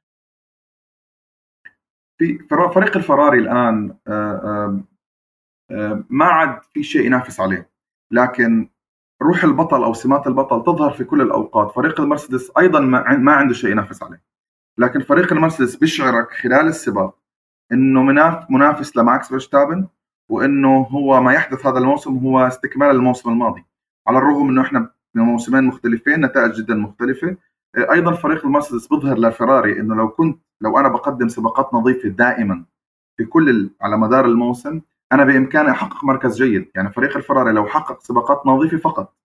في 2.18 2.38
فريق 2.76 2.98
الفراري 2.98 3.40
الآن 3.40 3.98
ما 6.10 6.26
عاد 6.26 6.64
في 6.64 6.84
شيء 6.84 7.06
ينافس 7.06 7.40
عليه. 7.40 7.72
لكن 8.12 8.70
روح 9.22 9.44
البطل 9.44 9.84
أو 9.84 9.94
سمات 9.94 10.28
البطل 10.28 10.64
تظهر 10.64 10.92
في 10.92 11.04
كل 11.04 11.22
الأوقات. 11.22 11.72
فريق 11.72 12.02
المرسيدس 12.02 12.52
أيضا 12.58 12.80
ما 12.80 13.32
عنده 13.32 13.54
شيء 13.54 13.72
ينافس 13.72 14.04
عليه. 14.04 14.22
لكن 14.78 15.00
فريق 15.02 15.34
المرسيدس 15.34 15.76
بيشعرك 15.76 16.32
خلال 16.32 16.68
السباق 16.68 17.18
إنه 17.72 18.04
منافس 18.50 18.98
لماكس 18.98 19.28
فيرستابن 19.28 19.88
وإنه 20.30 20.78
هو 20.82 21.22
ما 21.22 21.34
يحدث 21.34 21.66
هذا 21.66 21.78
الموسم 21.78 22.18
هو 22.18 22.40
استكمال 22.40 22.90
الموسم 22.90 23.30
الماضي. 23.30 23.66
على 24.08 24.18
الرغم 24.18 24.50
إنه 24.50 24.62
إحنا 24.62 24.90
موسمين 25.16 25.64
مختلفين 25.64 26.26
نتائج 26.26 26.52
جدا 26.52 26.76
مختلفة 26.76 27.38
أيضا 27.78 28.12
فريق 28.14 28.46
المرسيدس 28.46 28.88
بيظهر 28.88 29.18
لفراري 29.20 29.80
إنه 29.80 29.96
لو 29.96 30.10
كنت 30.10 30.40
لو 30.62 30.80
أنا 30.80 30.88
بقدم 30.88 31.28
سباقات 31.28 31.74
نظيفة 31.74 32.10
دائما 32.10 32.66
في 33.18 33.26
كل 33.26 33.70
على 33.82 33.98
مدار 33.98 34.26
الموسم 34.26 34.82
أنا 35.12 35.24
بإمكاني 35.24 35.72
أحقق 35.72 36.04
مركز 36.04 36.44
جيد. 36.44 36.72
يعني 36.76 36.92
فريق 36.92 37.18
الفراري 37.18 37.52
لو 37.52 37.66
حقق 37.66 38.02
سباقات 38.02 38.48
نظيفة 38.48 38.78
فقط 38.78 39.16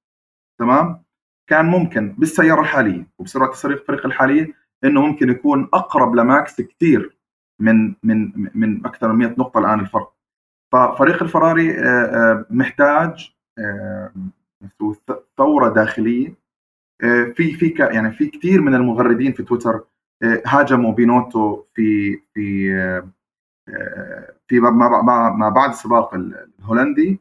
تمام؟ 0.59 1.03
كان 1.47 1.67
ممكن 1.67 2.13
بالسيارة 2.19 2.61
الحالية 2.61 3.07
وبسرعة 3.19 3.51
تسريق 3.51 3.81
الفريق 3.81 4.07
الحاليه 4.07 4.55
إنه 4.85 5.01
ممكن 5.01 5.31
يكون 5.31 5.69
أقرب 5.75 6.15
لماكس 6.15 6.61
كثير 6.61 7.17
من 7.61 7.95
من 8.03 8.33
من 8.55 8.87
أكثر 8.87 9.13
من 9.13 9.19
100 9.19 9.35
نقطة 9.39 9.59
الآن 9.59 9.81
الفرق. 9.81 10.13
ففريق 10.73 11.23
الفراري 11.23 11.79
آه، 11.79 11.83
آه، 11.85 12.47
محتاج 12.51 13.35
آه، 13.59 14.13
ثورة 15.39 15.69
داخلية. 15.69 16.47
في 17.35 17.55
في 17.55 17.75
يعني 17.79 18.13
في 18.13 18.27
كثير 18.27 18.61
من 18.61 18.75
المغردين 18.75 19.33
في 19.33 19.43
تويتر 19.43 19.85
هاجموا 20.47 20.93
بينوتو 20.93 21.65
في 21.75 22.17
في 22.35 23.03
في 24.49 24.61
ما 24.61 25.53
بعد 25.57 25.71
السباق 25.71 26.15
الهولندي 26.15 27.21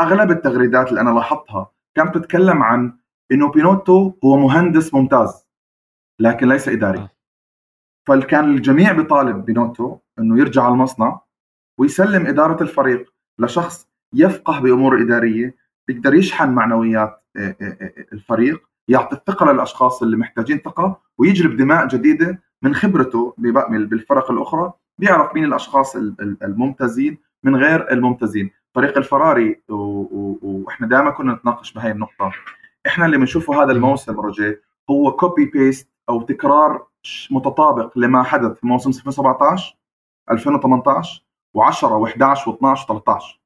أغلب 0.00 0.30
التغريدات 0.30 0.88
اللي 0.88 1.00
أنا 1.00 1.10
لاحظتها 1.10 1.70
كانت 1.94 2.14
تتكلم 2.14 2.62
عن 2.62 2.92
إنه 3.32 3.50
بينوتو 3.50 4.12
هو 4.24 4.36
مهندس 4.36 4.94
ممتاز 4.94 5.46
لكن 6.20 6.48
ليس 6.48 6.68
إداري 6.68 6.98
آه. 6.98 7.10
فكان 8.08 8.44
الجميع 8.44 8.92
بيطالب 8.92 9.44
بينوتو 9.44 9.98
إنه 10.18 10.38
يرجع 10.38 10.62
على 10.62 10.72
المصنع 10.72 11.20
ويسلم 11.78 12.26
إدارة 12.26 12.62
الفريق 12.62 13.14
لشخص 13.38 13.88
يفقه 14.14 14.60
بأمور 14.60 15.02
إدارية 15.02 15.56
بيقدر 15.88 16.14
يشحن 16.14 16.50
معنويات 16.50 17.22
آه، 17.36 17.56
آه، 17.62 17.92
الفريق 18.12 18.68
يعطي 18.88 19.16
الثقة 19.16 19.52
للأشخاص 19.52 20.02
اللي 20.02 20.16
محتاجين 20.16 20.58
ثقة 20.58 21.00
ويجلب 21.18 21.56
دماء 21.56 21.88
جديدة 21.88 22.42
من 22.62 22.74
خبرته 22.74 23.34
بالفرق 23.38 24.30
الأخرى 24.30 24.72
بيعرف 25.02 25.34
مين 25.34 25.44
الأشخاص 25.44 25.96
الممتازين 26.42 27.18
من 27.42 27.56
غير 27.56 27.92
الممتازين. 27.92 28.50
فريق 28.74 28.96
الفراري 28.98 29.62
وإحنا 29.68 30.86
دائما 30.86 31.10
كنا 31.10 31.32
نتناقش 31.34 31.72
بهاي 31.72 31.90
النقطة. 31.90 32.32
إحنا 32.86 33.06
اللي 33.06 33.18
بنشوفه 33.18 33.62
هذا 33.62 33.72
الموسم 33.72 34.20
رجي 34.20 34.56
هو 34.90 35.12
copy 35.12 35.44
paste 35.44 35.88
أو 36.08 36.22
تكرار 36.22 36.86
متطابق 37.30 37.98
لما 37.98 38.22
حدث 38.22 38.52
في 38.52 38.66
موسم 38.66 38.90
2017 38.90 39.76
2018 40.30 41.22
و10 41.58 41.84
و11 41.84 42.38
و12 42.38 42.86
و13 42.86 43.38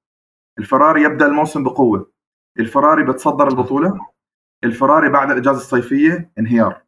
الفراري 0.58 1.02
يبدأ 1.02 1.26
الموسم 1.26 1.64
بقوة. 1.64 2.10
الفراري 2.58 3.04
بتصدر 3.04 3.48
البطولة. 3.48 4.00
الفراري 4.64 5.08
بعد 5.08 5.30
الإجازة 5.30 5.58
الصيفية 5.58 6.32
انهيار. 6.38 6.82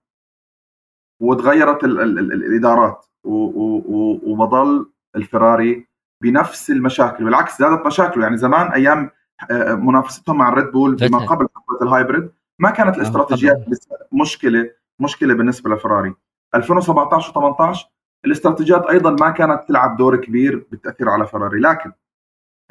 وتغيرت 1.20 1.84
ال 1.84 2.00
ال 2.00 2.18
ال 2.18 2.32
الإدارات. 2.32 3.06
وبضل 3.28 4.86
الفراري 5.16 5.86
بنفس 6.22 6.70
المشاكل 6.70 7.24
بالعكس 7.24 7.58
زادت 7.58 7.86
مشاكله. 7.86 8.22
يعني 8.22 8.36
زمان 8.36 8.72
أيام 8.72 9.10
آه، 9.50 9.74
منافستهم 9.74 10.38
مع 10.38 10.48
الريد 10.48 10.66
بول 10.66 10.98
فيما 10.98 11.18
قبل 11.18 11.48
حقبة 11.54 11.82
ال 11.82 11.89
hybrid 11.89 12.30
ما 12.58 12.70
كانت 12.70 12.96
آه، 12.96 13.00
الاستراتيجيات 13.00 13.66
مشكلة 14.12 14.70
مشكلة 15.00 15.34
بالنسبة 15.34 15.70
لفراري. 15.70 16.14
2017 16.54 17.32
و18 17.32 17.78
الاستراتيجيات 18.24 18.86
أيضا 18.86 19.10
ما 19.10 19.30
كانت 19.30 19.64
تلعب 19.68 19.96
دور 19.96 20.16
كبير 20.16 20.66
بالتأثير 20.70 21.08
على 21.08 21.26
فراري. 21.26 21.60
لكن 21.60 21.92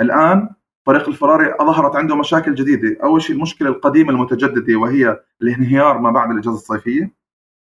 الآن 0.02 0.50
فريق 0.86 1.08
الفراري 1.08 1.54
أظهرت 1.60 1.96
عنده 1.96 2.16
مشاكل 2.16 2.56
جديدة. 2.56 2.98
أول 3.04 3.22
شيء 3.22 3.36
المشكلة 3.36 3.70
القديمة 3.70 4.12
المتجددة 4.12 4.76
وهي 4.76 5.20
الانهيار 5.42 5.98
ما 5.98 6.12
بعد 6.12 6.32
الإجازة 6.32 6.56
الصيفية. 6.56 7.12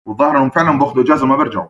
والظاهر 0.06 0.36
إنهم 0.36 0.50
فعلا 0.50 0.78
بأخذوا 0.78 1.04
إجازة 1.04 1.24
وما 1.24 1.36
بيرجعوا 1.36 1.68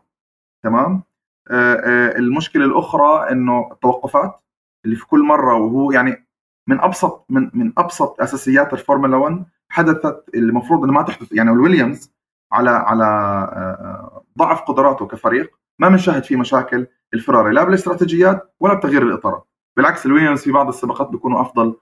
تمام؟ 0.65 0.93
آه، 0.93 0.97
آه، 0.97 1.14
المشكلة 1.51 2.65
الأخرى 2.65 3.31
إنه 3.31 3.69
التوقفات 3.73 4.41
اللي 4.85 4.97
في 4.97 5.07
كل 5.07 5.23
مرة 5.23 5.55
وهو 5.55 5.93
يعني 5.93 6.27
من 6.69 6.81
ابسط 6.81 7.27
من 7.29 7.51
من 7.55 7.73
أبسط 7.79 8.21
أساسيات 8.21 8.73
الفورمولا 8.73 9.17
1 9.17 9.45
حدثت 9.69 10.25
اللي 10.35 10.51
المفروض 10.51 10.85
إنه 10.85 10.93
ما 10.93 11.03
تحدث. 11.03 11.33
يعني 11.33 11.51
الويليامز 11.51 12.13
على 12.53 12.71
على 12.71 14.21
ضعف 14.39 14.61
قدراته 14.63 15.07
كفريق 15.07 15.59
ما 15.79 15.89
بنشاهد 15.89 16.25
فيه 16.25 16.37
مشاكل. 16.37 16.87
الفراري 17.15 17.53
لا 17.53 17.65
بالاستراتيجيات 17.65 18.55
ولا 18.61 18.75
بتغيير 18.75 19.03
الاطارات 19.03 19.47
بالعكس 19.77 20.07
الويليامز 20.07 20.43
في 20.43 20.53
بعض 20.53 20.69
السباقات 20.69 21.09
بيكونوا 21.09 21.41
أفضل 21.41 21.77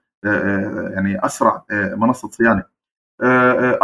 يعني 0.94 1.24
أسرع 1.24 1.64
منصة 1.72 2.28
صيانة. 2.28 2.64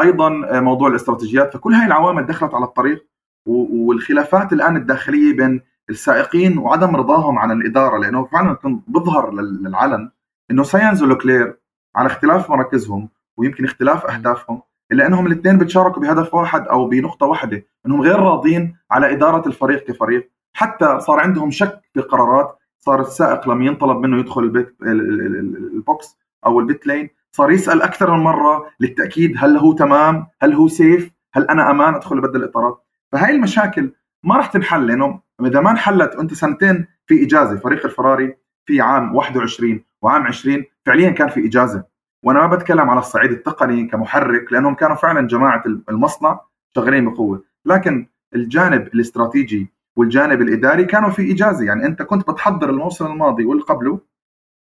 أيضا 0.00 0.28
موضوع 0.60 0.88
الاستراتيجيات. 0.88 1.54
فكل 1.54 1.74
هاي 1.74 1.86
العوامل 1.86 2.26
دخلت 2.26 2.54
على 2.54 2.64
الطريق 2.64 3.06
والخلافات 3.48 4.52
الآن 4.52 4.76
الداخلية 4.76 5.36
بين 5.36 5.60
السائقين 5.90 6.58
وعدم 6.58 6.96
رضاهم 6.96 7.38
عن 7.38 7.52
الإدارة 7.52 7.98
لأنه 7.98 8.24
فعلا 8.24 8.58
بظهر 8.88 9.32
للعلن 9.32 10.10
إنه 10.50 10.62
ساينز 10.62 11.02
ولوكلير 11.02 11.58
على 11.96 12.06
اختلاف 12.06 12.50
مراكزهم 12.50 13.08
ويمكن 13.36 13.64
اختلاف 13.64 14.06
أهدافهم 14.06 14.62
إلا 14.92 15.06
إنهم 15.06 15.26
الاثنين 15.26 15.58
بتشاركوا 15.58 16.02
بهدف 16.02 16.34
واحد 16.34 16.68
أو 16.68 16.88
بنقطة 16.88 17.26
واحدة 17.26 17.64
إنهم 17.86 18.00
غير 18.00 18.18
راضين 18.18 18.76
على 18.90 19.12
إدارة 19.12 19.48
الفريق 19.48 19.84
كفريق. 19.84 20.30
حتى 20.52 21.00
صار 21.00 21.20
عندهم 21.20 21.50
شك 21.50 21.80
في 21.94 22.00
قرارات 22.00 22.58
صار 22.78 23.00
السائق 23.00 23.48
لما 23.48 23.64
ينطلب 23.64 23.96
منه 23.96 24.18
يدخل 24.18 24.42
ال 24.42 24.51
pit 24.51 24.76
ال 24.82 25.16
box 25.16 26.16
أو 26.46 26.60
البيت 26.60 26.86
لين 26.86 27.10
صار 27.32 27.50
يسأل 27.50 27.82
أكثر 27.82 28.16
من 28.16 28.22
مرة 28.22 28.66
للتأكيد 28.80 29.34
هل 29.38 29.56
هو 29.56 29.72
تمام 29.72 30.26
هل 30.40 30.54
هو 30.54 30.68
سيف 30.68 31.10
هل 31.32 31.48
أنا 31.48 31.70
أمان 31.70 31.94
أدخل 31.94 32.18
ابدل 32.18 32.42
الإطارات. 32.42 32.87
فهاي 33.12 33.30
المشاكل 33.30 33.92
ما 34.24 34.36
راح 34.36 34.46
تنحل 34.46 34.86
لأنه 34.86 35.20
إذا 35.40 35.60
ما 35.60 35.70
انحلت 35.70 36.16
وأنت 36.16 36.34
سنتين 36.34 36.86
في 37.06 37.24
إجازة 37.24 37.56
فريق 37.56 37.84
الفراري 37.84 38.36
في 38.66 38.80
عام 38.80 39.14
21 39.14 39.84
وعام 40.02 40.22
20 40.22 40.64
فعليا 40.86 41.10
كان 41.10 41.28
في 41.28 41.46
إجازة. 41.46 41.84
وأنا 42.24 42.46
ما 42.46 42.56
بتكلم 42.56 42.90
على 42.90 42.98
الصعيد 42.98 43.30
التقني 43.30 43.86
كمحرك 43.86 44.52
لأنهم 44.52 44.74
كانوا 44.74 44.96
فعلا 44.96 45.26
جماعة 45.26 45.62
المصنع 45.66 46.40
شغالين 46.74 47.10
بقوة. 47.10 47.44
لكن 47.64 48.06
الجانب 48.34 48.86
الاستراتيجي 48.86 49.72
والجانب 49.96 50.42
الإداري 50.42 50.84
كانوا 50.84 51.10
في 51.10 51.32
إجازة. 51.32 51.64
يعني 51.64 51.86
أنت 51.86 52.02
كنت 52.02 52.30
بتحضر 52.30 52.70
الموسم 52.70 53.06
الماضي 53.06 53.44
واللي 53.44 53.62
قبله 53.62 54.00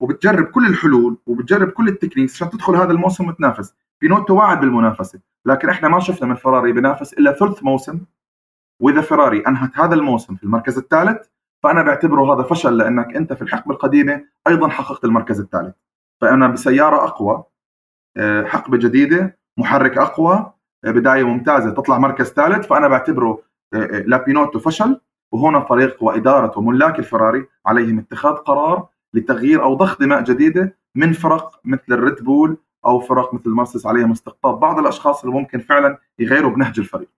وبتجرب 0.00 0.44
كل 0.44 0.66
الحلول 0.66 1.16
وبتجرب 1.26 1.68
كل 1.68 1.88
ال 1.88 1.92
techniques 1.92 2.34
عشان 2.34 2.50
تدخل 2.50 2.76
هذا 2.76 2.92
الموسم 2.92 3.28
وتنافس. 3.28 3.74
بينوتو 4.00 4.34
واعد 4.34 4.60
بالمنافسة. 4.60 5.20
لكن 5.46 5.68
إحنا 5.68 5.88
ما 5.88 6.00
شفنا 6.00 6.28
من 6.28 6.34
فراري 6.34 6.72
بينافس 6.72 7.12
إلا 7.12 7.32
ثلث 7.32 7.62
موسم 7.62 8.00
وإذا 8.80 9.00
فراري 9.00 9.40
أنهت 9.40 9.78
هذا 9.78 9.94
الموسم 9.94 10.36
في 10.36 10.44
المركز 10.44 10.78
الثالث 10.78 11.26
فأنا 11.62 11.82
بعتبره 11.82 12.34
هذا 12.34 12.42
فشل 12.42 12.76
لأنك 12.76 13.16
أنت 13.16 13.32
في 13.32 13.42
الحقبة 13.42 13.74
القديمة 13.74 14.24
أيضا 14.46 14.68
حققت 14.68 15.04
المركز 15.04 15.40
الثالث 15.40 15.74
فأنا 16.20 16.48
بسيارة 16.48 17.04
أقوى 17.04 17.44
آه، 18.16 18.44
حقبة 18.44 18.78
جديدة 18.78 19.38
محرك 19.58 19.98
أقوى 19.98 20.52
آه، 20.84 20.90
بداية 20.90 21.24
ممتازة 21.24 21.70
تطلع 21.70 21.98
مركز 21.98 22.26
ثالث 22.32 22.66
فأنا 22.66 22.88
بعتبره 22.88 23.42
آه، 23.74 24.02
لابينوتو 24.06 24.58
فشل 24.58 25.00
وهنا 25.32 25.60
فريق 25.60 26.02
واداره 26.02 26.58
وملاك 26.58 26.98
الفراري 26.98 27.46
عليهم 27.66 27.98
اتخاذ 27.98 28.32
قرار 28.32 28.88
لتغيير 29.14 29.62
أو 29.62 29.74
ضخ 29.74 29.98
دماء 29.98 30.22
جديدة 30.22 30.76
من 30.94 31.12
فرق 31.12 31.60
مثل 31.64 31.82
الريد 31.90 32.24
بول 32.24 32.56
أو 32.86 33.00
فرق 33.00 33.34
مثل 33.34 33.50
مرسيدس 33.50 33.86
عليهم 33.86 34.10
استقطاب 34.10 34.60
بعض 34.60 34.78
الأشخاص 34.78 35.24
اللي 35.24 35.34
ممكن 35.34 35.58
فعلا 35.58 35.98
يغيروا 36.18 36.50
بنهج 36.50 36.78
الفريق. 36.78 37.08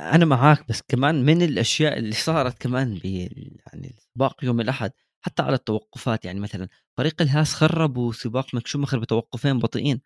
أنا 0.00 0.24
معاك 0.24 0.68
بس 0.68 0.82
كمان 0.88 1.24
من 1.24 1.42
الأشياء 1.42 1.98
اللي 1.98 2.12
صارت 2.12 2.58
كمان 2.62 2.94
ب 2.94 3.04
يعني 3.04 3.94
سباق 4.14 4.44
يوم 4.44 4.60
الأحد 4.60 4.92
حتى 5.24 5.42
على 5.42 5.54
التوقفات 5.54 6.24
يعني 6.24 6.40
مثلا 6.40 6.68
فريق 6.98 7.22
الهاس 7.22 7.54
خربوا 7.54 8.12
سباق 8.12 8.54
ميك 8.54 8.67
شوماخر 8.67 8.98
بتوقفين 8.98 9.58
بطيئين. 9.58 10.00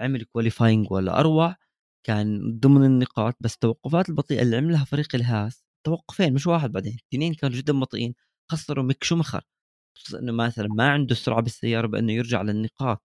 عمل 0.00 0.24
qualifying 0.24 0.92
ولا 0.92 1.20
أروع 1.20 1.56
كان 2.06 2.58
ضمن 2.60 2.84
النقاط 2.84 3.36
بس 3.40 3.54
التوقفات 3.54 4.08
البطيئة 4.08 4.42
اللي 4.42 4.56
عملها 4.56 4.84
فريق 4.84 5.14
الهاس 5.14 5.64
توقفين 5.86 6.34
مش 6.34 6.46
واحد 6.46 6.72
بعدين 6.72 6.96
اثنين 7.12 7.34
كانوا 7.34 7.56
جدا 7.56 7.80
بطيئين 7.80 8.14
خسروا 8.52 8.84
ميك 8.84 9.04
شومخر 9.04 9.44
إنه 10.14 10.32
مثلا 10.32 10.68
ما 10.68 10.90
عنده 10.90 11.14
سرعه 11.14 11.42
بالسيارة 11.42 11.86
بأنه 11.86 12.12
يرجع 12.12 12.42
للنقاط. 12.42 13.04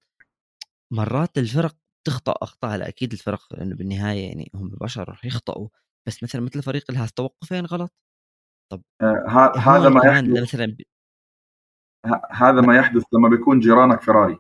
مرات 0.94 1.38
الفرق 1.38 1.76
تخطأ 2.04 2.34
أخطاء 2.42 2.78
لا 2.78 2.88
أكيد 2.88 3.12
الفرق 3.12 3.54
لأنه 3.54 3.76
بالنهاية 3.76 4.28
يعني 4.28 4.52
هم 4.56 4.70
بشر 4.82 5.10
رح 5.10 5.26
يخطئوا 5.26 5.68
بس 6.08 6.24
مثلا 6.24 6.42
مثل 6.42 6.62
فريق 6.64 6.92
الهاس 6.92 7.14
توقفين 7.14 7.66
غلط؟ 7.66 7.92
طب 8.72 8.82
آه 9.02 9.54
هذا 9.58 9.90
ما 9.90 10.06
يحدث. 10.06 10.42
مثلا 10.42 10.66
ب... 10.66 10.82
هذا 12.32 12.62
ما 12.62 12.78
يحدث 12.78 13.04
لما 13.14 13.30
بيكون 13.30 13.60
جيرانك 13.60 14.02
فراري 14.02 14.40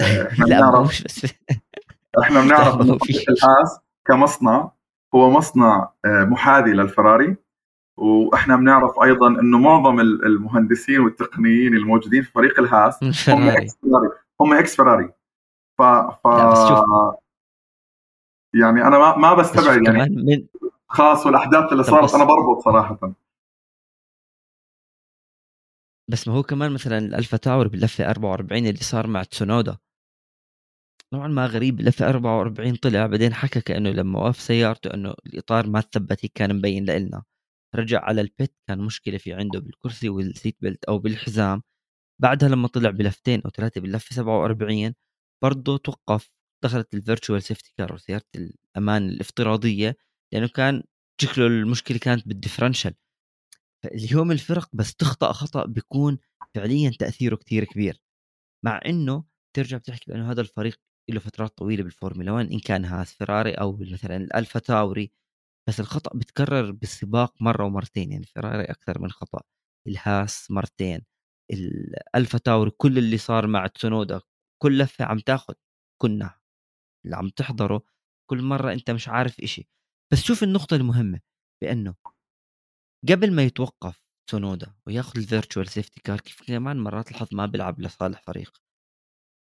آه، 0.00 0.28
إحنا 0.28 0.44
لا 0.46 0.58
بنعرف 0.58 1.04
بس 1.04 1.26
إحنا 2.22 2.40
بنعرف 2.44 2.80
الهاس 3.28 3.80
كمصنع 4.06 4.72
هو 5.14 5.30
مصنع 5.30 5.92
آه، 6.04 6.24
محاذي 6.24 6.70
للفراري 6.70 7.36
وإحنا 7.96 8.56
بنعرف 8.56 9.00
أيضا 9.02 9.28
إنه 9.28 9.58
معظم 9.58 10.00
المهندسين 10.00 11.00
والتقنيين 11.00 11.74
الموجودين 11.74 12.22
في 12.22 12.30
فريق 12.32 12.60
الهاس 12.60 13.02
هم 13.28 13.48
إكس 13.48 13.78
فراري 13.82 14.08
هم 14.40 14.52
إكس 14.52 14.76
فراري 14.76 15.12
ف 15.78 15.82
ف 15.82 16.26
يعني 18.54 18.82
أنا 18.82 18.98
ما 18.98 19.16
ما 19.16 19.34
بستبعد 19.34 19.82
يعني. 19.86 20.16
من... 20.16 20.46
خاص 20.88 21.26
والأحداث 21.26 21.72
اللي 21.72 21.84
صارت 21.84 22.14
أنا 22.14 22.24
بربط 22.24 22.64
صراحة. 22.64 23.14
بس 26.10 26.28
ما 26.28 26.34
هو 26.34 26.42
كمان 26.42 26.72
مثلا 26.72 26.98
الالفا 26.98 27.36
تاوري 27.36 27.68
باللفة 27.68 28.10
44 28.10 28.66
اللي 28.66 28.80
صار 28.80 29.06
مع 29.06 29.22
تسونودا. 29.22 29.78
نوعا 31.12 31.28
ما 31.28 31.46
غريب 31.46 31.80
اللفه 31.80 32.08
44 32.08 32.76
طلع 32.76 33.06
بعدين 33.06 33.34
حكى 33.34 33.60
كأنه 33.60 33.90
لما 33.90 34.20
وقف 34.20 34.40
سيارته 34.40 34.94
إنه 34.94 35.14
الإطار 35.26 35.66
ما 35.66 35.80
ثبت 35.80 36.26
كان 36.26 36.56
مبين 36.56 36.84
لنا 36.90 37.22
رجع 37.74 38.00
على 38.04 38.20
البيت 38.20 38.54
كان 38.68 38.80
مشكلة 38.80 39.18
في 39.18 39.32
عنده 39.34 39.60
بالكرسي 39.60 40.08
وال 40.08 40.24
seat 40.24 40.56
belt 40.60 40.84
أو 40.84 40.98
بالحزام. 40.98 41.62
بعدها 42.22 42.48
لما 42.48 42.68
طلع 42.68 42.90
بلفتين 42.90 43.42
أو 43.44 43.50
ثلاثة 43.50 43.80
باللفة 43.80 44.14
47 44.14 44.94
برضه 45.42 45.78
توقف 45.78 46.30
دخلت 46.64 46.94
ال 46.94 47.00
virtual 47.00 47.42
safety 47.42 47.72
car 47.78 47.94
وسيارة 47.94 48.24
الأمان 48.36 49.08
الافتراضية 49.08 49.96
لأنه 50.32 50.48
كان 50.48 50.82
شكله 51.22 51.46
المشكلة 51.46 51.98
كانت 51.98 52.28
بال 52.28 52.37
differential 52.37 52.94
اليوم 53.86 54.32
الفرق 54.32 54.68
بس 54.72 54.94
تخطأ 54.96 55.32
خطأ 55.32 55.66
بيكون 55.66 56.18
فعليا 56.54 56.90
تأثيره 56.98 57.36
كثير 57.36 57.64
كبير. 57.64 58.00
مع 58.64 58.80
إنه 58.86 59.24
ترجع 59.56 59.76
بتحكي 59.78 60.12
بأنه 60.12 60.30
هذا 60.32 60.40
الفريق 60.40 60.80
له 61.10 61.20
فترات 61.20 61.58
طويلة 61.58 61.82
بالفورمولا 61.84 62.32
1 62.32 62.52
إن 62.52 62.58
كان 62.60 62.84
هاس 62.84 63.14
فيراري 63.14 63.52
أو 63.54 63.76
مثلا 63.80 64.16
الالفا 64.16 64.60
تاوري 64.60 65.12
بس 65.68 65.80
الخطأ 65.80 66.18
بتكرر 66.18 66.70
بالسباق 66.72 67.34
مرة 67.42 67.64
ومرتين 67.64 68.12
يعني 68.12 68.26
فيراري 68.26 68.64
أكثر 68.64 69.00
من 69.02 69.10
خطأ 69.10 69.40
الهاس 69.88 70.50
مرتين 70.50 71.02
الالفا 71.52 72.38
تاوري 72.38 72.70
كل 72.70 72.98
اللي 72.98 73.18
صار 73.18 73.46
مع 73.46 73.66
تسونودا 73.66 74.20
كل 74.62 74.78
لفة 74.78 75.04
عم 75.04 75.18
تاخذ 75.18 75.54
كنا 76.02 76.38
اللي 77.06 77.16
عم 77.16 77.28
تحضره 77.28 77.82
كل 78.30 78.42
مرة 78.42 78.72
أنت 78.72 78.90
مش 78.90 79.08
عارف 79.08 79.40
إشي. 79.40 79.68
بس 80.12 80.18
شوف 80.22 80.42
النقطة 80.42 80.76
المهمة 80.76 81.20
بأنه 81.62 81.94
قبل 83.10 83.32
ما 83.34 83.42
يتوقف 83.42 84.02
تسونودا 84.28 84.74
وياخذ 84.86 85.18
ال 85.20 85.26
virtual 85.26 85.68
safety 85.68 86.00
car 86.00 86.20
كيف 86.20 86.42
كمان 86.46 86.76
مرات 86.80 87.10
الحظ 87.10 87.28
ما 87.32 87.46
بيلعب 87.46 87.80
لصالح 87.80 88.22
فريق. 88.22 88.58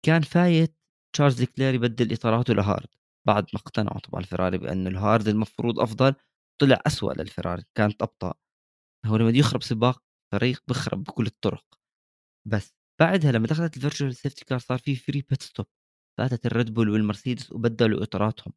كان 0.06 0.22
فايت 0.22 0.76
تشارلز 1.14 1.42
لكلير 1.44 1.74
يبدل 1.74 2.12
إطاراته 2.12 2.54
ل 2.54 2.61
hard 2.61 2.88
بعد 3.26 3.44
ما 3.54 3.60
اقتنعوا 3.60 4.00
طبعا 4.00 4.20
الفراري 4.20 4.58
بأنه 4.58 4.90
ال 4.90 4.98
hard 4.98 5.28
المفروض 5.28 5.80
أفضل 5.80 6.14
طلع 6.60 6.80
أسوأ 6.86 7.12
للفراري 7.12 7.64
كانت 7.78 8.02
أبطأ. 8.02 8.34
هو 9.06 9.16
لما 9.16 9.30
يخرب 9.30 9.62
سباق 9.62 10.02
فريق 10.34 10.62
بخرب 10.68 11.04
بكل 11.04 11.26
الطرق. 11.26 11.64
بس 12.48 12.75
بعدها 13.00 13.32
لما 13.32 13.46
دخلت 13.46 13.76
ال 13.76 13.81
virtual 13.81 14.14
safety 14.16 14.44
car 14.44 14.58
صار 14.58 14.78
في 14.78 14.96
free 14.96 15.22
pit 15.30 15.42
stop 15.42 15.66
فاتت 16.18 16.46
الريد 16.46 16.74
بول 16.74 16.88
والمرسيدس 16.90 17.52
وبدلوا 17.52 18.02
إطاراتهم. 18.02 18.52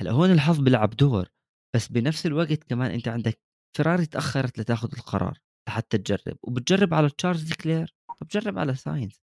هلأ 0.00 0.10
هون 0.10 0.30
الحظ 0.30 0.60
بيلعب 0.60 0.90
دور 0.90 1.28
بس 1.76 1.88
بنفس 1.88 2.26
الوقت 2.26 2.64
كمان 2.64 2.90
أنت 2.90 3.08
عندك 3.08 3.40
فراري 3.76 4.06
تأخرت 4.06 4.58
لتاخذ 4.58 4.88
القرار 4.96 5.38
لحتى 5.68 5.98
تجرب 5.98 6.38
وبتجرب 6.42 6.94
على 6.94 7.10
تشارلز 7.10 7.52
لكلير 7.52 7.94
طب 8.20 8.28
جرب 8.28 8.58
على 8.58 8.74
ساينس 8.74 9.24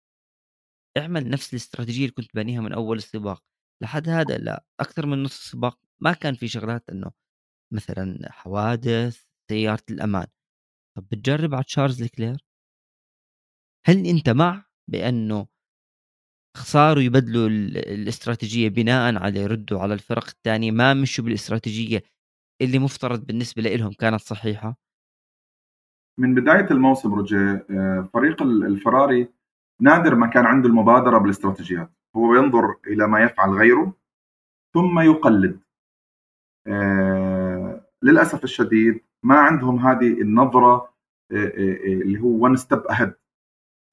اعمل 0.97 1.29
نفس 1.29 1.53
الاستراتيجية 1.53 2.01
اللي 2.01 2.11
كنت 2.13 2.35
بانيها 2.35 2.61
من 2.61 2.73
أول 2.73 2.97
السباق. 2.97 3.43
لحد 3.83 4.09
هذا 4.09 4.37
لا 4.37 4.65
أكثر 4.79 5.05
من 5.05 5.23
نص 5.23 5.39
السباق 5.39 5.79
ما 6.01 6.13
كان 6.13 6.35
في 6.35 6.47
شغلات 6.47 6.89
إنه 6.89 7.11
مثلا 7.73 8.31
حوادث 8.31 9.23
سيارة 9.51 9.83
الأمان. 9.91 10.27
طب 10.97 11.07
بتجرب 11.11 11.55
على 11.55 11.63
تشارلز 11.63 12.03
لكلير 12.03 12.45
هل 13.89 14.05
أنت 14.05 14.29
مع 14.29 14.63
بأنه 14.91 15.47
صاروا 16.57 17.03
يبدلوا 17.03 17.47
الاستراتيجية 17.47 18.69
بناء 18.69 19.23
على 19.23 19.39
يردوا 19.39 19.79
على 19.79 19.93
الفرق 19.93 20.27
الثانية 20.27 20.71
ما 20.71 20.93
مشوا 20.93 21.23
بالاستراتيجية 21.25 22.03
اللي 22.61 22.79
مفترض 22.79 23.25
بالنسبة 23.25 23.61
لهم 23.61 23.91
كانت 23.93 24.21
صحيحة؟ 24.21 24.75
من 26.19 26.35
بداية 26.35 26.71
الموسم 26.71 27.13
رجاء 27.13 27.65
آه، 27.71 28.09
فريق 28.13 28.41
الفراري 28.41 29.29
نادر 29.81 30.15
ما 30.15 30.27
كان 30.27 30.45
عنده 30.45 30.69
المبادرة 30.69 31.17
بالاستراتيجيات. 31.17 31.91
هو 32.15 32.35
ينظر 32.35 32.75
إلى 32.87 33.07
ما 33.07 33.19
يفعل 33.23 33.49
غيره 33.49 33.93
ثم 34.73 34.99
يقلد. 34.99 35.59
آه 36.67 37.85
للأسف 38.03 38.43
الشديد 38.43 39.01
ما 39.23 39.35
عندهم 39.35 39.79
هذه 39.79 40.21
النظرة 40.21 40.93
آه 41.31 41.51
اللي 41.85 42.19
هو 42.19 42.27
وان 42.27 42.55
ستيب 42.55 42.79
اهيد 42.79 43.13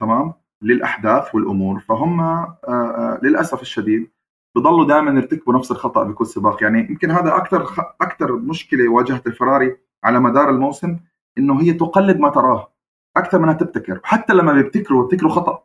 تمام؟ 0.01 0.33
للأحداث 0.63 1.35
والأمور. 1.35 1.81
فهم 1.81 2.21
آه، 2.21 2.59
آه، 2.69 3.21
للأسف 3.23 3.63
الشديد 3.63 4.11
بضلوا 4.57 4.85
دائما 4.85 5.11
يرتكبوا 5.11 5.55
نفس 5.55 5.71
الخطأ 5.71 6.03
بكل 6.05 6.27
سباق. 6.27 6.63
يعني 6.63 6.79
يمكن 6.91 7.11
هذا 7.11 7.37
أكثر 7.37 7.67
أكثر 8.01 8.37
مشكلة 8.37 8.89
واجهت 8.89 9.27
الفراري 9.27 9.77
على 10.05 10.21
مدار 10.21 10.51
الموسم 10.51 10.99
إنه 11.39 11.61
هي 11.61 11.73
تقلد 11.73 12.19
ما 12.19 12.29
تراه 12.29 12.73
أكثر 13.17 13.39
منها 13.39 13.55
تبتكر. 13.55 14.01
حتى 14.05 14.35
لما 14.35 14.53
بيبتكروا 14.53 15.03
بيبتكروا 15.03 15.33
خطأ. 15.33 15.63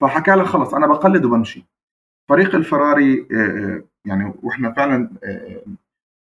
فحكى 0.00 0.30
لها 0.30 0.44
خلص 0.44 0.74
أنا 0.74 0.86
بقلد 0.86 1.24
وبمشي. 1.24 1.66
فريق 2.28 2.54
الفراري 2.54 3.28
آه، 3.32 3.84
يعني 4.04 4.34
وإحنا 4.42 4.72
فعلا 4.72 5.10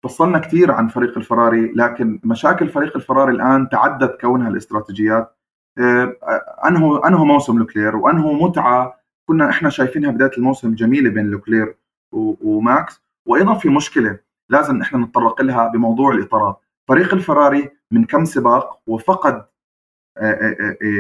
فصلنا 0.04 0.40
كثير 0.40 0.72
عن 0.72 0.88
فريق 0.88 1.18
الفراري 1.18 1.72
لكن 1.72 2.20
مشاكل 2.24 2.70
فريق 2.70 2.96
الفراري 2.96 3.32
الآن 3.32 3.70
تعدت 3.70 4.22
كونها 4.22 4.50
الاستراتيجيات 4.50 5.38
انهوا 5.78 7.08
انهوا 7.08 7.26
موسم 7.26 7.60
لوكلير 7.60 7.96
وانهوا 7.96 8.48
متعة 8.48 9.02
كنا 9.26 9.50
إحنا 9.50 9.70
شايفينها 9.70 10.12
بداية 10.12 10.32
الموسم 10.38 10.76
جميلة 10.76 11.10
بين 11.10 11.26
لوكلير 11.26 11.78
وماكس. 12.12 13.02
وأيضا 13.26 13.54
في 13.54 13.70
مشكلة 13.70 14.20
لازم 14.50 14.82
إحنا 14.82 15.00
نتطرق 15.00 15.42
لها 15.42 15.68
بموضوع 15.68 16.12
الإطارات. 16.12 16.60
فريق 16.88 17.14
الفراري 17.14 17.70
من 17.92 18.06
كم 18.06 18.26
سباق 18.26 18.80
وفقد 18.88 19.46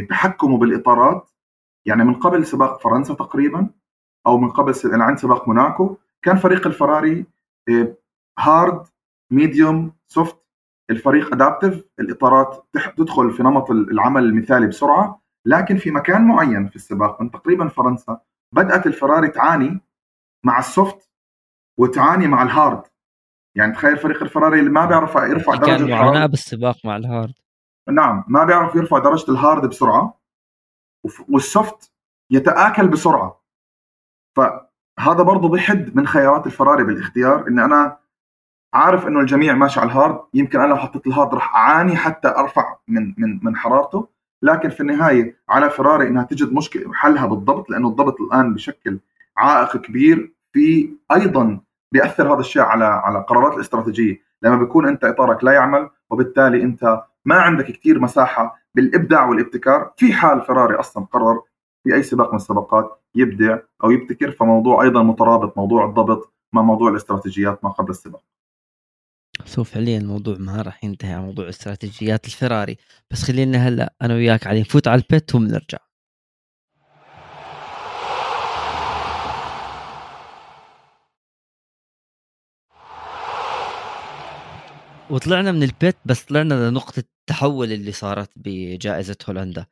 تحكمه 0.09 0.57
بالإطارات. 0.57 1.29
يعني 1.85 2.03
من 2.03 2.13
قبل 2.13 2.45
سباق 2.45 2.81
فرنسا 2.81 3.13
تقريبا 3.13 3.69
أو 4.27 4.37
من 4.37 4.49
قبل 4.49 4.73
عند 4.85 5.17
سباق 5.17 5.47
موناكو 5.47 5.97
كان 6.21 6.37
فريق 6.37 6.67
الفراري 6.67 7.25
hard 8.39 8.87
medium 9.31 9.93
soft 10.07 10.37
الفريق 10.91 11.33
adaptive 11.33 11.83
الإطارات 11.99 12.67
تدخل 12.97 13.31
في 13.31 13.43
نمط 13.43 13.71
العمل 13.71 14.23
المثالي 14.23 14.67
بسرعة 14.67 15.21
لكن 15.45 15.77
في 15.77 15.91
مكان 15.91 16.27
معين 16.27 16.67
في 16.67 16.75
السباق 16.75 17.21
من 17.21 17.31
تقريبا 17.31 17.67
فرنسا 17.67 18.19
بدأت 18.55 18.87
الفراري 18.87 19.27
تعاني 19.27 19.81
مع 20.45 20.59
ال 20.59 20.69
soft 20.69 21.09
وتعاني 21.79 22.27
مع 22.27 22.43
ال 22.43 22.50
hard. 22.50 22.83
يعني 23.55 23.73
تخيل 23.73 23.97
فريق 23.97 24.23
الفراري 24.23 24.59
اللي 24.59 24.69
ما 24.69 24.85
بيعرف 24.85 25.15
يرفع 25.15 25.55
درجة 25.55 25.77
كان 25.77 25.89
معاناه 25.89 26.25
بالسباق 26.25 26.77
مع 26.85 26.95
ال 26.95 27.02
hard. 27.02 27.33
نعم 27.89 28.23
ما 28.27 28.45
بيعرف 28.45 28.75
يرفع 28.75 28.99
درجة 28.99 29.31
ال 29.31 29.39
hard 29.39 29.69
بسرعة 29.69 30.21
وال 31.29 31.51
soft 31.51 31.93
يتآكل 32.31 32.87
بسرعة. 32.87 33.41
فهذا 34.35 35.23
برضه 35.23 35.49
بحد 35.49 35.95
من 35.95 36.07
خيارات 36.07 36.47
الفراري 36.47 36.83
بالاختيار 36.83 37.47
إن 37.47 37.59
أنا 37.59 38.00
عارف 38.73 39.07
إنه 39.07 39.19
الجميع 39.19 39.53
ماشي 39.53 39.79
على 39.79 39.91
ال 39.91 39.97
hard 39.97 40.19
يمكن 40.33 40.59
أنا 40.59 40.67
لو 40.67 40.75
حطيت 40.77 41.07
ال 41.07 41.13
hard 41.13 41.33
راح 41.33 41.55
أعاني 41.55 41.95
حتى 41.95 42.27
أرفع 42.27 42.75
من 42.87 43.13
من 43.17 43.39
من 43.43 43.55
حرارته. 43.55 44.07
لكن 44.43 44.69
في 44.69 44.81
النهاية 44.81 45.37
على 45.49 45.69
فراري 45.69 46.07
إنها 46.07 46.23
تجد 46.23 46.53
مشكلة 46.53 46.93
حلها 46.93 47.25
بالضبط 47.25 47.69
لأنه 47.69 47.87
الضبط 47.89 48.21
الآن 48.21 48.53
بشكل 48.53 48.99
عائق 49.37 49.77
كبير 49.77 50.33
في 50.53 50.89
أيضا 51.11 51.59
بيأثر 51.91 52.33
هذا 52.33 52.39
الشيء 52.39 52.61
على 52.61 52.85
على 52.85 53.19
قرارات 53.19 53.53
الاستراتيجية. 53.55 54.21
لما 54.41 54.57
بيكون 54.57 54.87
أنت 54.87 55.03
إطارك 55.05 55.43
لا 55.43 55.51
يعمل 55.51 55.89
وبالتالي 56.09 56.63
أنت 56.63 57.03
ما 57.25 57.35
عندك 57.35 57.65
كثير 57.65 57.99
مساحة 57.99 58.61
بالإبداع 58.75 59.25
والابتكار 59.25 59.91
في 59.97 60.13
حال 60.13 60.41
فراري 60.41 60.75
أصلا 60.75 61.05
قرر 61.05 61.41
في 61.83 61.95
أي 61.95 62.03
سباق 62.03 62.29
من 62.29 62.35
السباقات 62.35 63.01
يبدع 63.15 63.57
أو 63.83 63.91
يبتكر 63.91 64.31
فموضوع 64.31 64.83
أيضا 64.83 65.03
مترابط 65.03 65.57
موضوع 65.57 65.85
الضبط 65.85 66.33
مع 66.53 66.61
موضوع 66.61 66.89
الاستراتيجيات 66.89 67.63
ما 67.63 67.69
قبل 67.69 67.89
السباق. 67.89 68.21
سو 69.45 69.63
فعليا 69.63 69.97
الموضوع 69.97 70.37
ما 70.39 70.61
راح 70.61 70.83
ينتهي 70.83 71.13
على 71.13 71.23
موضوع 71.25 71.49
استراتيجيات 71.49 72.25
الفراري 72.25 72.77
بس 73.11 73.23
خلينا 73.23 73.67
هلأ 73.67 73.93
أنا 74.01 74.13
وياك 74.13 74.47
علي 74.47 74.61
نفوت 74.61 74.87
على 74.87 75.01
البيت 75.01 75.35
وبنرجع 75.35 75.77
وطلعنا 85.09 85.51
من 85.51 85.63
البيت 85.63 85.97
بس 86.05 86.23
طلعنا 86.23 86.69
لنقطة 86.69 86.99
التحول 86.99 87.71
اللي 87.71 87.91
صارت 87.91 88.29
بجائزة 88.35 89.15
هولندا. 89.29 89.65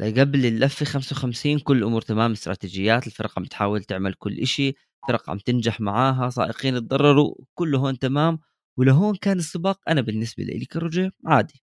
قبل 0.00 0.46
اللفة 0.46 0.86
55 0.86 1.58
كل 1.58 1.78
الأمور 1.78 2.02
تمام 2.02 2.32
استراتيجيات 2.32 3.06
الفرق 3.06 3.38
عم 3.38 3.44
تحاول 3.44 3.84
تعمل 3.84 4.14
كل 4.14 4.38
إشي 4.38 4.74
فرق 5.08 5.30
عم 5.30 5.38
تنجح 5.38 5.80
معاها 5.80 6.30
سائقين 6.30 6.74
تضرروا 6.80 7.34
كله 7.54 7.78
هون 7.78 7.98
تمام. 7.98 8.38
ولهون 8.78 9.16
كان 9.16 9.38
السباق 9.38 9.80
أنا 9.88 10.00
بالنسبة 10.00 10.44
لي 10.44 10.64
كروجيه 10.64 11.12
عادي. 11.26 11.62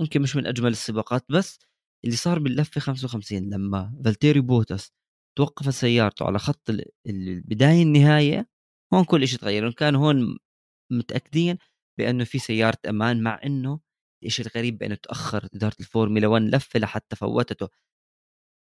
يمكن 0.00 0.22
مش 0.22 0.36
من 0.36 0.46
أجمل 0.46 0.70
السباقات 0.72 1.24
بس 1.30 1.58
اللي 2.04 2.16
صار 2.16 2.38
باللفة 2.38 2.80
55 2.80 3.50
لما 3.54 3.94
فالتيري 4.04 4.40
بوتاس 4.40 4.92
توقفت 5.38 5.70
سيارته 5.70 6.26
على 6.26 6.38
خط 6.38 6.70
البداية 7.08 7.82
النهاية 7.82 8.48
هون 8.94 9.04
كل 9.04 9.28
شيء 9.28 9.38
تغير. 9.38 9.72
كان 9.72 9.94
هون 9.96 10.38
متأكدين 10.92 11.58
بأنه 11.98 12.24
في 12.24 12.38
سيارة 12.38 12.78
أمان 12.88 13.22
مع 13.22 13.40
إنه 13.46 13.80
الشيء 14.26 14.46
الغريب 14.46 14.78
بأنه 14.78 14.94
تأخر 14.94 15.48
إدارة 15.54 15.76
الفورمولا 15.80 16.26
1 16.28 16.42
لفة 16.44 16.80
لحتى 16.80 17.16
فوتته. 17.16 17.68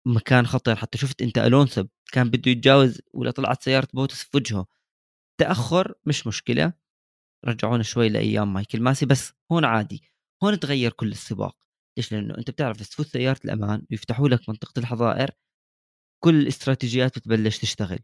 مكان 0.08 0.48
خطر 0.48 0.76
حتى 0.76 0.98
شفت 0.98 1.22
أنت 1.22 1.38
ألونسو 1.38 1.86
كان 2.14 2.30
بده 2.30 2.52
يتجاوز 2.52 3.02
ولا 3.14 3.32
طلعت 3.32 3.64
سيارة 3.64 3.88
بوتاس 3.94 4.24
في 4.24 4.38
وجهه. 4.38 4.66
تأخر 5.42 5.94
مش 6.06 6.28
مشكلة. 6.28 6.74
رجعونا 7.50 7.84
شوي 7.84 8.10
لأيام 8.10 8.54
مايكل 8.54 8.82
ماسي 8.82 9.06
بس 9.06 9.34
هون 9.52 9.66
عادي. 9.66 10.04
هون 10.44 10.60
تغير 10.60 10.92
كل 10.92 11.12
السباق. 11.12 11.58
ليش؟ 11.98 12.12
لأنه 12.12 12.38
أنت 12.38 12.52
بتعرف 12.52 12.80
بس 12.80 12.90
تفوت 12.90 13.08
سيارة 13.08 13.40
الأمان 13.46 13.86
ويفتحوا 13.92 14.30
لك 14.30 14.50
منطقة 14.50 14.80
الحظائر 14.80 15.32
كل 16.24 16.36
الاستراتيجيات 16.42 17.20
بتبلش 17.20 17.60
تشتغل. 17.60 18.00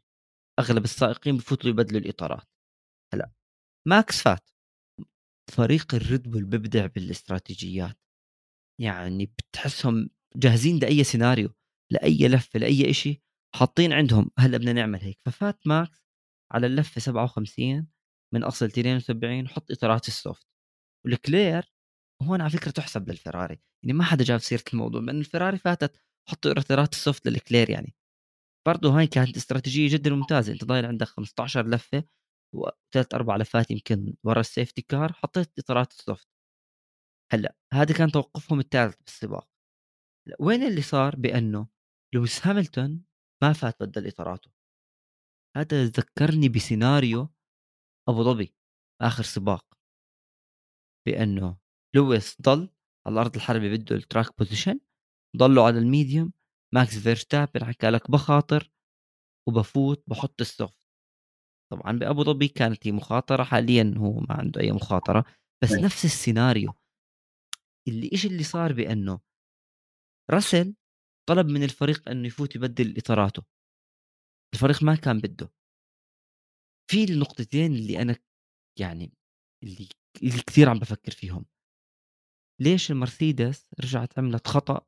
أغلب 0.60 0.84
السائقين 0.84 1.38
بفوتوا 1.38 1.70
يبدلوا 1.70 2.02
الإطارات. 2.02 2.48
هلا 3.14 3.32
ماكس 3.88 4.22
فات. 4.22 4.50
فريق 5.52 5.96
الريد 5.96 6.32
بول 6.32 6.46
بيبدع 6.46 6.86
بالاستراتيجيات. 6.86 7.98
يعني 8.82 9.26
بتحسهم 9.26 10.10
جاهزين 10.36 10.80
لأي 10.80 11.04
سيناريو 11.04 11.50
لأي 11.92 12.28
لفة 12.28 12.60
لأي 12.60 12.94
شيء 12.94 13.22
حاطين 13.56 13.94
عندهم 13.94 14.32
هلا 14.40 14.58
بدنا 14.58 14.74
نعمل 14.74 15.00
هيك. 15.02 15.20
ففات 15.26 15.68
ماكس 15.68 16.04
على 16.54 16.68
اللفة 16.68 17.02
57 17.02 17.93
من 18.34 18.44
أصل 18.44 18.66
72 18.66 19.48
حط 19.48 19.72
إطارات 19.72 20.08
ال 20.08 20.14
soft. 20.14 20.48
والكلير 21.06 21.74
هون 22.22 22.42
على 22.42 22.50
فكرة 22.50 22.72
تحسب 22.72 23.10
للفراري 23.10 23.60
يعني 23.84 23.94
ما 23.94 24.04
حدا 24.04 24.24
جاب 24.24 24.40
سيرة 24.40 24.64
الموضوع 24.74 25.02
لأن 25.02 25.20
الفراري 25.20 25.58
فاتت 25.58 26.02
حطوا 26.30 26.52
إطارات 26.52 26.94
ال 26.94 27.00
soft 27.00 27.28
للكلير 27.28 27.70
يعني. 27.70 27.96
برضه 28.68 29.00
هاي 29.00 29.08
كانت 29.08 29.38
استراتيجية 29.38 29.90
جدا 29.98 30.12
ممتازة 30.12 30.54
أنت 30.54 30.64
ضايل 30.66 30.86
عندك 30.86 31.08
15 31.08 31.68
لفة 31.68 32.04
وثلاث 32.56 33.14
أربع 33.14 33.38
لفات 33.38 33.72
يمكن 33.72 34.16
ورا 34.24 34.40
ال 34.40 34.46
safety 34.46 34.82
car 34.82 35.14
حطيت 35.14 35.60
إطارات 35.60 35.92
ال 35.92 35.98
soft. 35.98 36.28
هلأ 37.34 37.56
هذا 37.74 37.94
كان 37.98 38.12
توقفهم 38.12 38.60
الثالث 38.60 38.96
بالسباق. 39.06 39.50
وين 40.40 40.64
اللي 40.64 40.82
صار؟ 40.82 41.16
بأنه 41.16 41.68
لويس 42.16 42.48
هاملتون 42.48 43.04
ما 43.44 43.54
فات 43.54 43.84
بدل 43.84 44.08
إطاراته. 44.08 44.52
هذا 45.58 45.86
ذكرني 45.86 46.50
بسيناريو 46.50 47.30
أبو 48.10 48.24
ظبي 48.24 48.54
آخر 49.02 49.24
سباق. 49.24 49.66
بأنه 51.08 51.58
لويس 51.96 52.42
ضل 52.42 52.70
على 53.08 53.14
الأرض 53.14 53.36
الحلبة 53.36 53.70
بده 53.78 53.96
ال 53.96 54.03
track 54.03 54.38
position 54.38 54.80
ضلوا 55.38 55.64
على 55.64 55.80
ال 55.80 55.87
medium 55.87 56.34
ماكس 56.74 56.98
فيرستابن 56.98 57.66
حكى 57.66 57.90
لك 57.90 58.12
بخاطر 58.12 58.72
وبفوت 59.50 60.04
بحط 60.08 60.42
ال 60.42 60.49
soft 60.49 60.78
طبعا 61.72 61.92
بأبو 62.00 62.24
ظبي 62.24 62.48
كانت 62.48 62.88
هي 62.88 62.92
مخاطرة 62.92 63.44
حاليا 63.44 63.94
هو 63.98 64.20
ما 64.20 64.34
عنده 64.34 64.62
أي 64.62 64.72
مخاطرة 64.72 65.26
بس. 65.64 65.72
نفس 65.72 66.06
السيناريو. 66.06 66.74
اللي 67.88 68.10
إيش 68.12 68.26
اللي 68.26 68.44
صار 68.44 68.74
بأنه 68.74 69.20
راسل 70.32 70.76
طلب 71.30 71.48
من 71.48 71.64
الفريق 71.64 72.10
إنه 72.10 72.28
يفوت 72.28 72.56
يبدل 72.56 72.98
إطاراته. 72.98 73.44
الفريق 74.54 74.84
ما 74.84 74.96
كان 74.96 75.20
بده. 75.20 75.50
في 76.92 77.04
النقطتين 77.04 77.76
اللي 77.76 78.02
أنا 78.02 78.16
يعني 78.80 79.14
اللي 79.64 79.90
اللي 80.24 80.42
كثير 80.48 80.70
عم 80.70 80.80
بفكر 80.80 81.12
فيهم. 81.12 81.46
ليش 82.62 82.92
المرسيدس 82.92 83.70
رجعت 83.80 84.20
عملت 84.20 84.48
خطأ 84.48 84.86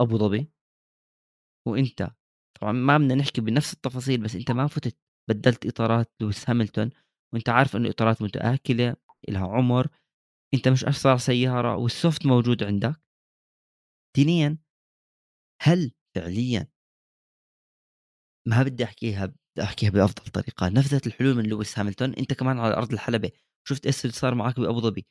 أبو 0.00 0.18
ظبي؟ 0.18 0.52
وأنت 1.68 2.10
طبعا 2.60 2.72
ما 2.72 2.98
بدنا 2.98 3.14
نحكي 3.14 3.40
بنفس 3.40 3.72
التفاصيل 3.72 4.20
بس 4.22 4.34
أنت 4.34 4.50
ما 4.50 4.66
فتت 4.66 4.98
بدلت 5.30 5.66
إطارات 5.66 6.12
لويس 6.20 6.50
هاملتون 6.50 6.90
وأنت 7.34 7.48
عارف 7.48 7.76
إنه 7.76 7.90
إطارات 7.90 8.22
متآكلة 8.22 8.96
لها 9.28 9.46
عمر 9.48 9.88
أنت 10.54 10.68
مش 10.68 10.84
اسرع 10.84 11.16
سيارة 11.16 11.76
والسوفت 11.76 12.26
موجود 12.26 12.62
عندك. 12.62 13.02
ثانيا 14.16 14.58
هل 15.62 15.92
فعليا 16.16 16.68
ما 18.48 18.62
بدي 18.62 18.84
أحكيها 18.84 19.34
أحكيها 19.60 19.90
بأفضل 19.90 20.24
طريقة. 20.30 20.68
نفذت 20.68 21.06
الحلول 21.06 21.34
من 21.36 21.46
لويس 21.46 21.78
هاملتون 21.78 22.14
أنت 22.14 22.32
كمان 22.32 22.58
على 22.58 22.74
أرض 22.76 22.92
الحلبة. 22.92 23.30
شفت 23.68 23.86
إيش 23.86 24.04
اللي 24.04 24.12
صار 24.12 24.34
معك 24.34 24.60
بأبو 24.60 24.80
ظبي؟ 24.80 25.06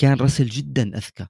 كان 0.00 0.16
راسل 0.16 0.46
جدا 0.46 0.96
أذكى 0.96 1.26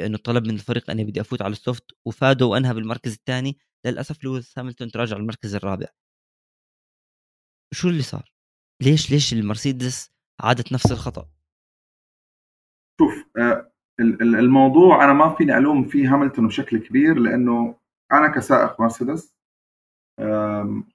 لأنه 0.00 0.18
طلب 0.18 0.44
من 0.44 0.54
الفريق 0.54 0.90
اني 0.90 1.04
بدي 1.04 1.20
افوت 1.20 1.42
على 1.42 1.52
ال 1.52 1.58
soft 1.58 1.84
وفاده 2.04 2.46
وأنهى 2.46 2.74
بالمركز 2.74 3.12
الثاني. 3.12 3.58
للأسف 3.86 4.24
لويس 4.24 4.58
هاملتون 4.58 4.90
تراجع 4.90 5.16
المركز 5.16 5.54
الرابع. 5.54 5.86
شو 7.74 7.88
اللي 7.88 8.02
صار؟ 8.02 8.32
ليش 8.82 9.10
ليش 9.10 9.32
المرسيدس 9.32 10.10
عادت 10.40 10.72
نفس 10.72 10.92
الخطأ؟ 10.92 11.28
شوف 13.00 13.24
آه، 13.38 13.72
الموضوع 14.20 15.04
أنا 15.04 15.12
ما 15.12 15.34
فيني 15.34 15.58
ألوم 15.58 15.84
فيه 15.84 16.14
هاملتون 16.14 16.46
بشكل 16.46 16.78
كبير 16.78 17.18
لأنه 17.18 17.78
أنا 18.12 18.28
كسائق 18.28 18.80
مرسيدس 18.80 19.34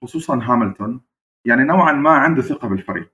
خصوصا 0.02 0.40
هاملتون 0.44 1.02
يعني 1.46 1.64
نوعا 1.64 1.92
ما 1.92 2.10
عنده 2.10 2.42
ثقة 2.42 2.68
بالفريق. 2.68 3.12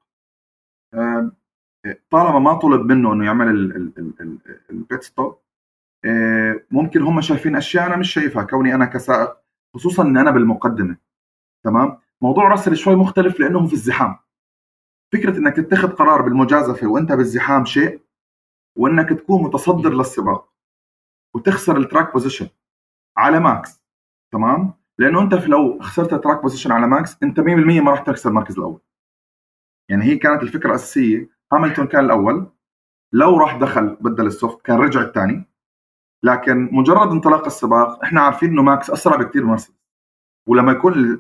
طالما 2.10 2.40
ما 2.40 2.54
طلب 2.54 2.82
منه 2.92 3.14
إنه 3.14 3.26
يعمل 3.26 3.48
ال 4.70 4.78
pit 4.78 5.04
stop 5.04 5.40
آه، 6.06 6.62
ممكن 6.72 7.02
هم 7.02 7.22
شايفين 7.22 7.56
أشياء 7.56 7.88
أنا 7.88 7.96
مش 7.96 8.14
شايفها 8.14 8.44
كوني 8.44 8.76
أنا 8.76 8.86
كسائق 8.86 9.38
خصوصا 9.76 10.04
ان 10.04 10.18
أنا 10.18 10.32
بالمقدمة. 10.32 10.98
تمام؟ 11.64 11.98
موضوع 12.22 12.48
راسل 12.48 12.78
شوي 12.78 12.96
مختلف 12.96 13.40
لأنه 13.40 13.68
في 13.68 13.74
الزحام. 13.74 14.18
فكرة 15.14 15.38
إنك 15.38 15.56
تتخذ 15.56 15.88
قرار 15.88 16.22
بالمجازفة 16.22 16.88
وأنت 16.88 17.12
بالزحام 17.12 17.66
شيء 17.66 18.02
وإنك 18.76 19.10
تكون 19.10 19.44
متصدر 19.44 19.94
للسباق 19.94 20.54
وتخسر 21.36 21.78
ال 21.78 21.84
track 21.84 22.14
position 22.14 22.50
على 23.18 23.40
ماكس 23.40 23.82
تمام؟ 24.32 24.74
لأنه 25.00 25.22
أنت 25.22 25.34
لو 25.34 25.80
خسرت 25.80 26.14
ال 26.14 26.18
track 26.18 26.42
position 26.42 26.72
على 26.72 26.88
ماكس 26.88 27.18
أنت 27.24 27.40
100% 27.40 27.44
ما 27.82 27.92
راح 27.92 28.00
تكسب 28.00 28.30
المركز 28.30 28.58
الأول. 28.58 28.80
يعني 29.90 30.04
هي 30.04 30.16
كانت 30.16 30.44
الفكرة 30.44 30.70
الأساسية. 30.70 31.30
هاملتون 31.54 31.88
كان 31.88 32.06
الأول. 32.06 32.48
لو 33.14 33.38
راح 33.38 33.58
دخل 33.58 33.98
بدل 34.02 34.28
ال 34.28 34.35
soft 34.35 34.62
كان 34.62 34.78
رجع 34.78 35.02
الثاني. 35.02 35.50
لكن 36.24 36.70
مجرد 36.72 37.12
انطلاق 37.12 37.46
السباق 37.46 38.04
إحنا 38.04 38.22
عارفين 38.22 38.50
إنه 38.50 38.62
ماكس 38.62 38.90
أسرع 38.90 39.16
بكثير 39.16 39.44
من 39.44 39.50
مرسيدس. 39.50 39.80
ولما 40.48 40.72
يكون 40.72 41.18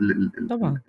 طبعا. 0.49 0.81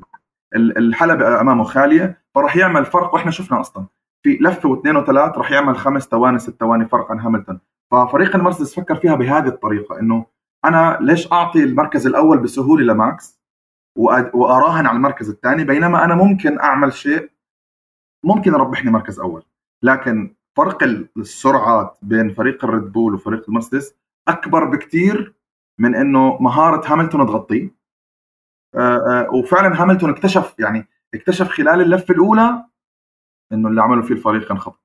الحلبة 0.55 1.41
أمامه 1.41 1.65
خالية 1.65 2.23
فراح 2.35 2.57
يعمل 2.57 2.85
فرق 2.85 3.15
وإحنا 3.15 3.31
شفنا 3.31 3.61
أصلا. 3.61 3.87
في 4.23 4.39
لفه 4.41 4.69
واثنين 4.69 4.97
وثلاث 4.97 5.39
راح 5.39 5.51
يعمل 5.53 5.77
خمس 5.77 6.03
ثواني 6.03 6.39
ست 6.39 6.61
ثواني 6.61 6.87
فرق 6.87 7.11
عن 7.11 7.21
هاملتون. 7.21 7.61
ففريق 7.91 8.37
المرسيدس 8.37 8.75
فكر 8.75 8.97
فيها 8.97 9.15
بهذه 9.15 9.49
الطريقة 9.49 10.01
إنه 10.01 10.27
أنا 10.69 10.99
ليش 11.01 11.33
أعطي 11.33 11.65
المركز 11.65 12.07
الأول 12.07 12.39
بسهولة 12.39 12.95
لماكس 12.95 13.41
وأراهن 14.35 14.87
على 14.87 14.97
المركز 14.97 15.31
الثاني؟ 15.31 15.65
بينما 15.65 16.05
أنا 16.05 16.15
ممكن 16.15 16.61
أعمل 16.61 16.93
شيء 16.93 17.31
ممكن 18.25 18.53
يربحني 18.53 18.91
مركز 18.91 19.21
أول. 19.21 19.45
لكن 19.83 20.35
فرق 20.57 20.83
السرعات 21.17 21.99
بين 22.03 22.35
فريق 22.35 22.65
الريد 22.65 22.93
بول 22.93 23.15
وفريق 23.15 23.45
المرسيدس 23.49 23.95
أكبر 24.29 24.65
بكثير 24.65 25.35
من 25.79 25.95
إنه 25.95 26.37
مهارة 26.43 26.93
هاملتون 26.93 27.27
تغطيه. 27.27 27.71
آه، 28.75 28.97
آه، 28.97 29.31
وفعلا 29.35 29.83
هاملتون 29.83 30.11
اكتشف 30.11 30.55
يعني 30.59 30.89
اكتشف 31.15 31.49
خلال 31.49 31.81
اللفة 31.81 32.15
الأولى 32.15 32.65
إنه 33.53 33.69
اللي 33.69 33.83
عمله 33.83 34.03
فيه 34.03 34.15
الفريق 34.15 34.49
كان 34.49 34.59
خطا 34.59 34.79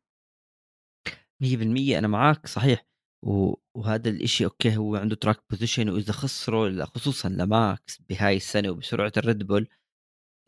100% 1.42 1.98
أنا 1.98 2.08
معك 2.08 2.48
صحيح. 2.48 2.91
وهذا 3.24 4.10
الإشي 4.10 4.46
okay 4.46 4.78
هو 4.78 4.96
عنده 4.96 5.16
track 5.16 5.40
position 5.50 5.90
وإذا 5.90 6.14
خسروا 6.14 6.86
خصوصا 6.86 7.30
لماكس 7.30 8.02
بهاي 8.10 8.36
السنة 8.38 8.70
وبسرعة 8.70 9.12
الريد 9.18 9.44
بول 9.48 9.68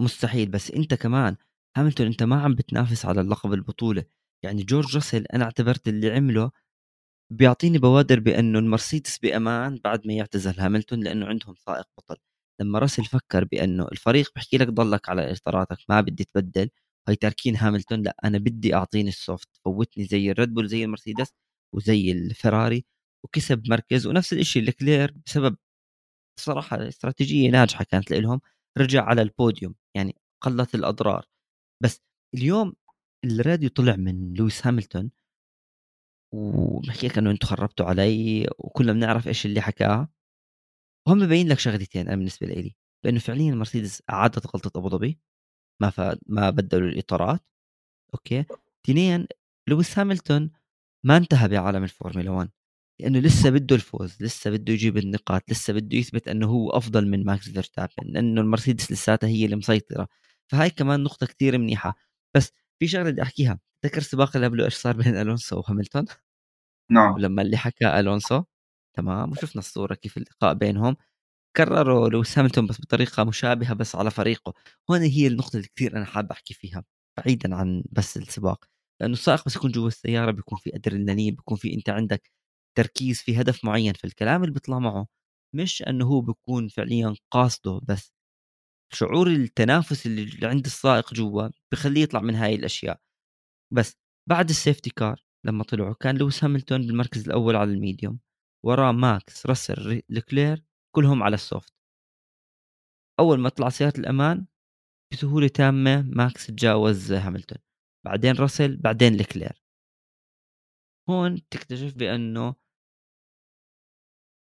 مستحيل. 0.01 0.49
بس 0.51 0.71
أنت 0.71 0.93
كمان 0.93 1.35
هاملتون 1.77 2.07
أنت 2.07 2.23
ما 2.23 2.41
عم 2.43 2.55
بتنافس 2.55 3.05
على 3.05 3.21
اللقب 3.21 3.53
البطولة. 3.53 4.05
يعني 4.43 4.63
جورج 4.63 4.95
راسل 4.95 5.25
أنا 5.33 5.45
اعتبرت 5.45 5.87
اللي 5.87 6.11
عمله 6.11 6.51
بيعطيني 7.33 7.77
بوادر 7.77 8.19
بأنه 8.19 8.59
المرسيدس 8.59 9.17
بأمان 9.19 9.79
بعد 9.83 10.07
ما 10.07 10.13
يعتزل 10.13 10.59
هاملتون 10.61 10.99
لأنه 11.03 11.25
عندهم 11.27 11.55
سائق 11.55 11.85
بطل. 11.97 12.17
لما 12.61 12.79
راسل 12.79 13.05
فكر 13.05 13.43
بأنه 13.45 13.87
الفريق 13.91 14.31
بحكي 14.35 14.57
لك 14.57 14.67
ضلك 14.69 15.09
على 15.09 15.31
إطاراتك 15.33 15.77
ما 15.89 16.01
بدي 16.01 16.23
تبدل 16.25 16.69
هاي 17.07 17.15
تاركين 17.15 17.55
هاملتون 17.57 18.01
لا 18.03 18.15
أنا 18.25 18.37
بدي 18.37 18.75
أعطيني 18.75 19.09
ال 19.09 19.17
soft 19.17 19.49
فوتني 19.65 20.05
زي 20.05 20.31
الريد 20.31 20.53
بول 20.53 20.67
زي 20.69 20.83
المرسيدس. 20.83 21.33
وزي 21.73 22.11
الفراري 22.11 22.85
وكسب 23.25 23.69
مركز 23.69 24.07
ونفس 24.07 24.33
الشيء 24.33 24.63
لكلير 24.63 25.11
بسبب 25.25 25.57
صراحة 26.39 26.87
استراتيجية 26.87 27.49
ناجحة 27.51 27.83
كانت 27.85 28.11
لهم 28.11 28.41
رجع 28.77 29.03
على 29.03 29.21
البوديوم 29.21 29.75
يعني 29.95 30.15
قلت 30.41 30.75
الأضرار. 30.75 31.25
بس 31.83 32.01
اليوم 32.35 32.73
الراديو 33.25 33.69
طلع 33.69 33.95
من 33.95 34.33
لويس 34.33 34.67
هاملتون 34.67 35.11
وبحكي 36.33 37.07
لك 37.07 37.17
إنه 37.17 37.31
أنتم 37.31 37.47
خربتوا 37.47 37.85
علي 37.85 38.47
وكلنا 38.59 38.93
بنعرف 38.93 39.27
إيش 39.27 39.45
اللي 39.45 39.61
حكاه. 39.61 40.09
وهم 41.07 41.17
مبين 41.19 41.47
لك 41.49 41.59
شغلتين 41.59 42.07
أنا 42.07 42.15
بالنسبة 42.15 42.47
لي 42.47 42.75
بأنه 43.05 43.19
فعليا 43.19 43.55
مرسيدس 43.55 44.03
أعادت 44.09 44.47
غلطة 44.55 44.79
أبو 44.79 44.89
ظبي 44.89 45.19
ما 45.81 45.89
ف... 45.89 46.01
ما 46.27 46.49
بدلوا 46.49 46.89
الإطارات 46.89 47.41
okay. 48.13 48.45
اثنين 48.85 49.27
لويس 49.69 49.99
هاملتون 49.99 50.51
ما 51.05 51.17
انتهى 51.17 51.47
بعالم 51.47 51.83
الفورمولا 51.83 52.31
1 52.31 52.49
لأنه 53.01 53.19
لسه 53.19 53.49
بده 53.49 53.75
الفوز 53.75 54.17
لسه 54.23 54.49
بده 54.51 54.73
يجيب 54.73 54.97
النقاط 54.97 55.51
لسه 55.51 55.73
بده 55.73 55.97
يثبت 55.97 56.27
إنه 56.27 56.47
هو 56.47 56.69
أفضل 56.69 57.07
من 57.07 57.25
ماكس 57.25 57.49
فيرستابن 57.49 57.93
لأنه 58.05 58.41
المرسيدس 58.41 58.91
لساتها 58.91 59.27
هي 59.27 59.45
اللي 59.45 59.55
مسيطره 59.55 60.07
فهاي 60.51 60.69
كمان 60.69 61.03
نقطة 61.03 61.25
كثير 61.27 61.57
منيحة. 61.57 61.95
بس 62.35 62.51
في 62.79 62.87
شغلة 62.87 63.09
بدي 63.11 63.21
أحكيها. 63.21 63.59
تذكر 63.83 63.97
السباق 63.97 64.35
اللي 64.35 64.47
قبله 64.47 64.65
إيش 64.65 64.73
صار 64.75 64.97
بين 64.97 65.17
ألونسو 65.17 65.59
وهاملتون؟ 65.59 66.05
نعم. 66.91 67.19
لما 67.19 67.41
اللي 67.41 67.57
حكى 67.57 67.99
ألونسو 67.99 68.43
تمام 68.97 69.31
وشفنا 69.31 69.59
الصورة 69.61 69.95
كيف 69.95 70.17
اللقاء 70.17 70.53
بينهم 70.53 70.97
كرروا 71.57 72.09
لويس 72.09 72.37
هاملتون 72.39 72.67
بس 72.67 72.81
بطريقة 72.81 73.23
مشابهة 73.23 73.73
بس 73.73 73.95
على 73.95 74.11
فريقه. 74.11 74.53
هون 74.91 75.01
هي 75.01 75.27
النقطة 75.27 75.57
اللي 75.57 75.67
كثير 75.75 75.97
أنا 75.97 76.05
حابب 76.05 76.31
أحكي 76.31 76.53
فيها 76.53 76.83
بعيدا 77.19 77.55
عن 77.55 77.83
بس 77.91 78.17
السباق. 78.17 78.65
لأنه 79.01 79.13
السائق 79.13 79.45
بس 79.45 79.55
يكون 79.55 79.71
جوا 79.71 79.87
السيارة 79.87 80.31
بيكون 80.31 80.57
في 80.57 80.75
أدرينالين 80.75 81.35
بيكون 81.35 81.57
في 81.57 81.73
أنت 81.73 81.89
عندك 81.89 82.31
تركيز 82.77 83.21
في 83.21 83.41
هدف 83.41 83.65
معين 83.65 83.93
في 83.93 84.03
الكلام 84.07 84.41
اللي 84.43 84.53
بيطلع 84.53 84.79
معه. 84.79 85.07
مش 85.55 85.83
إنه 85.83 86.05
هو 86.07 86.21
بيكون 86.21 86.67
فعليا 86.67 87.15
قاصده 87.31 87.81
بس. 87.89 88.13
شعور 88.93 89.27
التنافس 89.27 90.05
اللي 90.05 90.47
عند 90.47 90.65
السائق 90.65 91.13
جوا 91.13 91.49
بخليه 91.73 92.03
يطلع 92.03 92.21
من 92.21 92.35
هاي 92.35 92.55
الأشياء. 92.55 92.99
بس 93.73 93.97
بعد 94.29 94.49
ال 94.49 94.55
safety 94.55 94.89
car 94.89 95.25
لما 95.45 95.63
طلعوا 95.63 95.93
كان 95.93 96.17
لويس 96.17 96.43
هاملتون 96.43 96.87
بالمركز 96.87 97.25
الأول 97.27 97.55
على 97.55 97.71
ال 97.71 97.78
medium 97.78 98.19
وراه 98.65 98.91
ماكس 98.91 99.45
راسل 99.45 100.01
لكلير 100.09 100.63
كلهم 100.95 101.23
على 101.23 101.33
ال 101.35 101.43
soft 101.43 101.73
أول 103.19 103.39
ما 103.39 103.49
طلع 103.49 103.69
سيارة 103.69 103.99
الأمان 103.99 104.45
بسهولة 105.13 105.47
تامة 105.47 106.01
ماكس 106.01 106.47
تجاوز 106.47 107.11
هاملتون. 107.11 107.57
بعدين 108.05 108.35
راسل 108.35 108.77
بعدين 108.77 109.15
لكلير. 109.15 109.63
هون 111.09 111.49
تكتشف 111.49 111.93
بأنه 111.97 112.55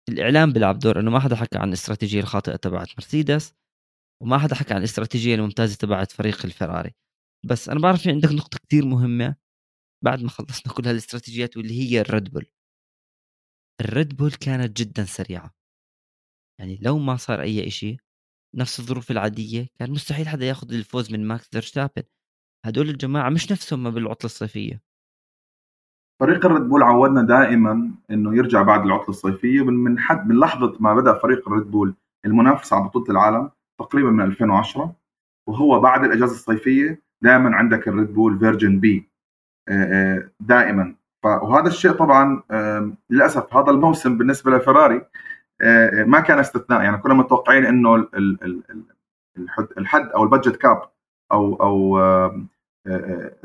الإعلام 0.08 0.52
بيلعب 0.52 0.78
دور 0.78 1.00
إنه 1.00 1.10
ما 1.10 1.20
حدا 1.20 1.36
حكى 1.36 1.58
عن 1.58 1.68
الاستراتيجية 1.68 2.20
الخاطئة 2.20 2.56
تبعت 2.56 2.88
مرسيدس 2.98 3.54
وما 4.22 4.38
حدا 4.38 4.54
حكى 4.54 4.74
عن 4.74 4.80
الاستراتيجية 4.80 5.34
الممتازة 5.34 5.76
تبعت 5.76 6.12
فريق 6.12 6.44
الفراري. 6.44 6.94
بس 7.46 7.68
أنا 7.68 7.80
بعرف 7.80 8.02
في 8.02 8.10
عندك 8.10 8.28
نقطة 8.32 8.58
كثير 8.58 8.84
مهمة 8.86 9.36
بعد 10.04 10.22
ما 10.22 10.28
خلصنا 10.28 10.72
كل 10.72 10.86
هالإستراتيجيات 10.88 11.56
واللي 11.56 11.74
هي 11.80 12.00
الريد 12.00 12.30
بول. 12.30 12.46
الريد 13.80 14.16
بول 14.16 14.30
كانت 14.32 14.76
جدا 14.82 15.04
سريعة. 15.04 15.54
يعني 16.60 16.78
لو 16.82 16.98
ما 16.98 17.16
صار 17.16 17.42
أي 17.42 17.70
شيء 17.70 17.96
نفس 18.56 18.80
الظروف 18.80 19.10
العادية 19.10 19.68
كان 19.78 19.90
مستحيل 19.90 20.28
حدا 20.28 20.46
ياخذ 20.46 20.72
الفوز 20.74 21.12
من 21.12 21.26
ماكس 21.28 21.48
فيرستابن. 21.48 22.02
هدول 22.64 22.88
الجماعة 22.88 23.30
مش 23.30 23.52
نفسهم 23.52 23.90
بالعطلة 23.90 24.24
الصيفية. 24.24 24.80
فريق 26.20 26.46
الريد 26.46 26.62
بول 26.62 26.82
عودنا 26.82 27.22
دائما 27.22 27.90
إنه 28.10 28.36
يرجع 28.36 28.62
بعد 28.62 28.84
العطلة 28.84 29.08
الصيفية 29.08 29.64
من 29.64 29.98
حد 29.98 30.28
من 30.28 30.38
لحظة 30.38 30.76
ما 30.80 30.94
بدأ 30.94 31.14
فريق 31.18 31.48
الريد 31.48 31.70
بول 31.70 31.94
المنافسة 32.24 32.76
على 32.76 32.84
بطولة 32.84 33.10
العالم 33.10 33.50
تقريبا 33.80 34.10
من 34.10 34.24
2010 34.24 34.94
وهو 35.48 35.80
بعد 35.80 36.04
الأجازة 36.04 36.32
الصيفية 36.32 37.02
دائما 37.22 37.56
عندك 37.56 37.88
الريد 37.88 38.14
بول 38.14 38.38
version 38.38 38.80
B 38.80 39.08
دائما. 40.40 40.94
وهذا 41.24 41.68
الشيء 41.68 41.92
طبعا 41.92 42.42
للأسف 43.10 43.56
هذا 43.56 43.70
الموسم 43.70 44.18
بالنسبة 44.18 44.50
لفراري 44.50 45.06
آه، 45.60 46.04
ما 46.04 46.20
كان 46.20 46.38
استثناء. 46.38 46.82
يعني 46.82 46.98
كنا 46.98 47.14
متوقعين 47.14 47.64
إنه 47.64 48.08
الحد 49.78 50.08
أو 50.08 50.24
ال 50.24 50.29
budget 50.29 50.56
cap 50.56 50.82
أو 51.32 51.54
أو 51.54 51.98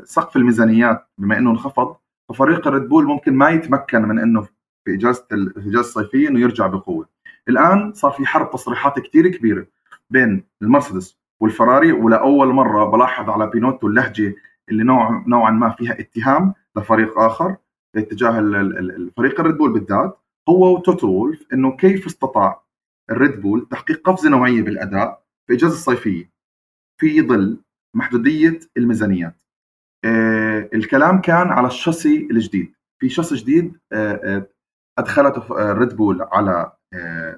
سقف 0.04 0.36
الميزانيات 0.36 1.06
بما 1.18 1.38
إنه 1.38 1.50
انخفض 1.50 1.96
ففريق 2.28 2.66
الريد 2.68 2.88
بول 2.88 3.04
ممكن 3.04 3.34
ما 3.34 3.50
يتمكن 3.50 4.02
من 4.02 4.18
إنه 4.18 4.42
في 4.84 4.94
إجازة 4.94 5.26
الاجازه 5.32 5.80
الصيفية 5.80 6.28
إنه 6.28 6.40
يرجع 6.40 6.66
بقوة. 6.66 7.08
الآن 7.48 7.92
صار 7.92 8.10
في 8.10 8.26
حرب 8.26 8.50
تصريحات 8.50 8.98
كثير 8.98 9.28
كبيرة 9.28 9.66
بين 10.10 10.44
المرسيدس 10.62 11.18
والفراري 11.40 11.92
ولاول 11.92 12.48
مرة 12.48 12.84
بلاحظ 12.84 13.30
على 13.30 13.46
بينوتو 13.50 13.86
اللهجة 13.86 14.34
اللي 14.68 14.84
نوع 14.84 15.24
نوعا 15.26 15.50
ما 15.50 15.70
فيها 15.70 16.00
اتهام 16.00 16.54
لفريق 16.76 17.18
آخر 17.18 17.56
اتجاه 17.96 18.38
الفريق 18.38 19.40
الريد 19.40 19.56
بول 19.56 19.72
بالذات 19.72 20.18
هو 20.48 20.74
وتوتو 20.74 21.06
وولف 21.06 21.46
إنه 21.52 21.76
كيف 21.76 22.06
استطاع 22.06 22.62
الريد 23.10 23.40
بول 23.40 23.68
تحقيق 23.70 24.10
قفزة 24.10 24.30
نوعية 24.30 24.62
بالأداء 24.62 25.22
في 25.46 25.52
الاجازه 25.52 25.74
الصيفية 25.74 26.30
في 27.00 27.22
ظل 27.22 27.58
محدودية 27.94 28.60
الميزانيات. 28.76 29.42
آه 30.04 30.68
الكلام 30.74 31.20
كان 31.20 31.48
على 31.48 31.66
الشاسي 31.66 32.28
الجديد، 32.30 32.74
في 32.98 33.08
شاسي 33.08 33.34
جديد 33.34 33.78
آه 33.92 34.12
آه 34.12 34.48
أدخلته 34.98 35.72
ريد 35.72 35.96
بول 35.96 36.22
على 36.32 36.72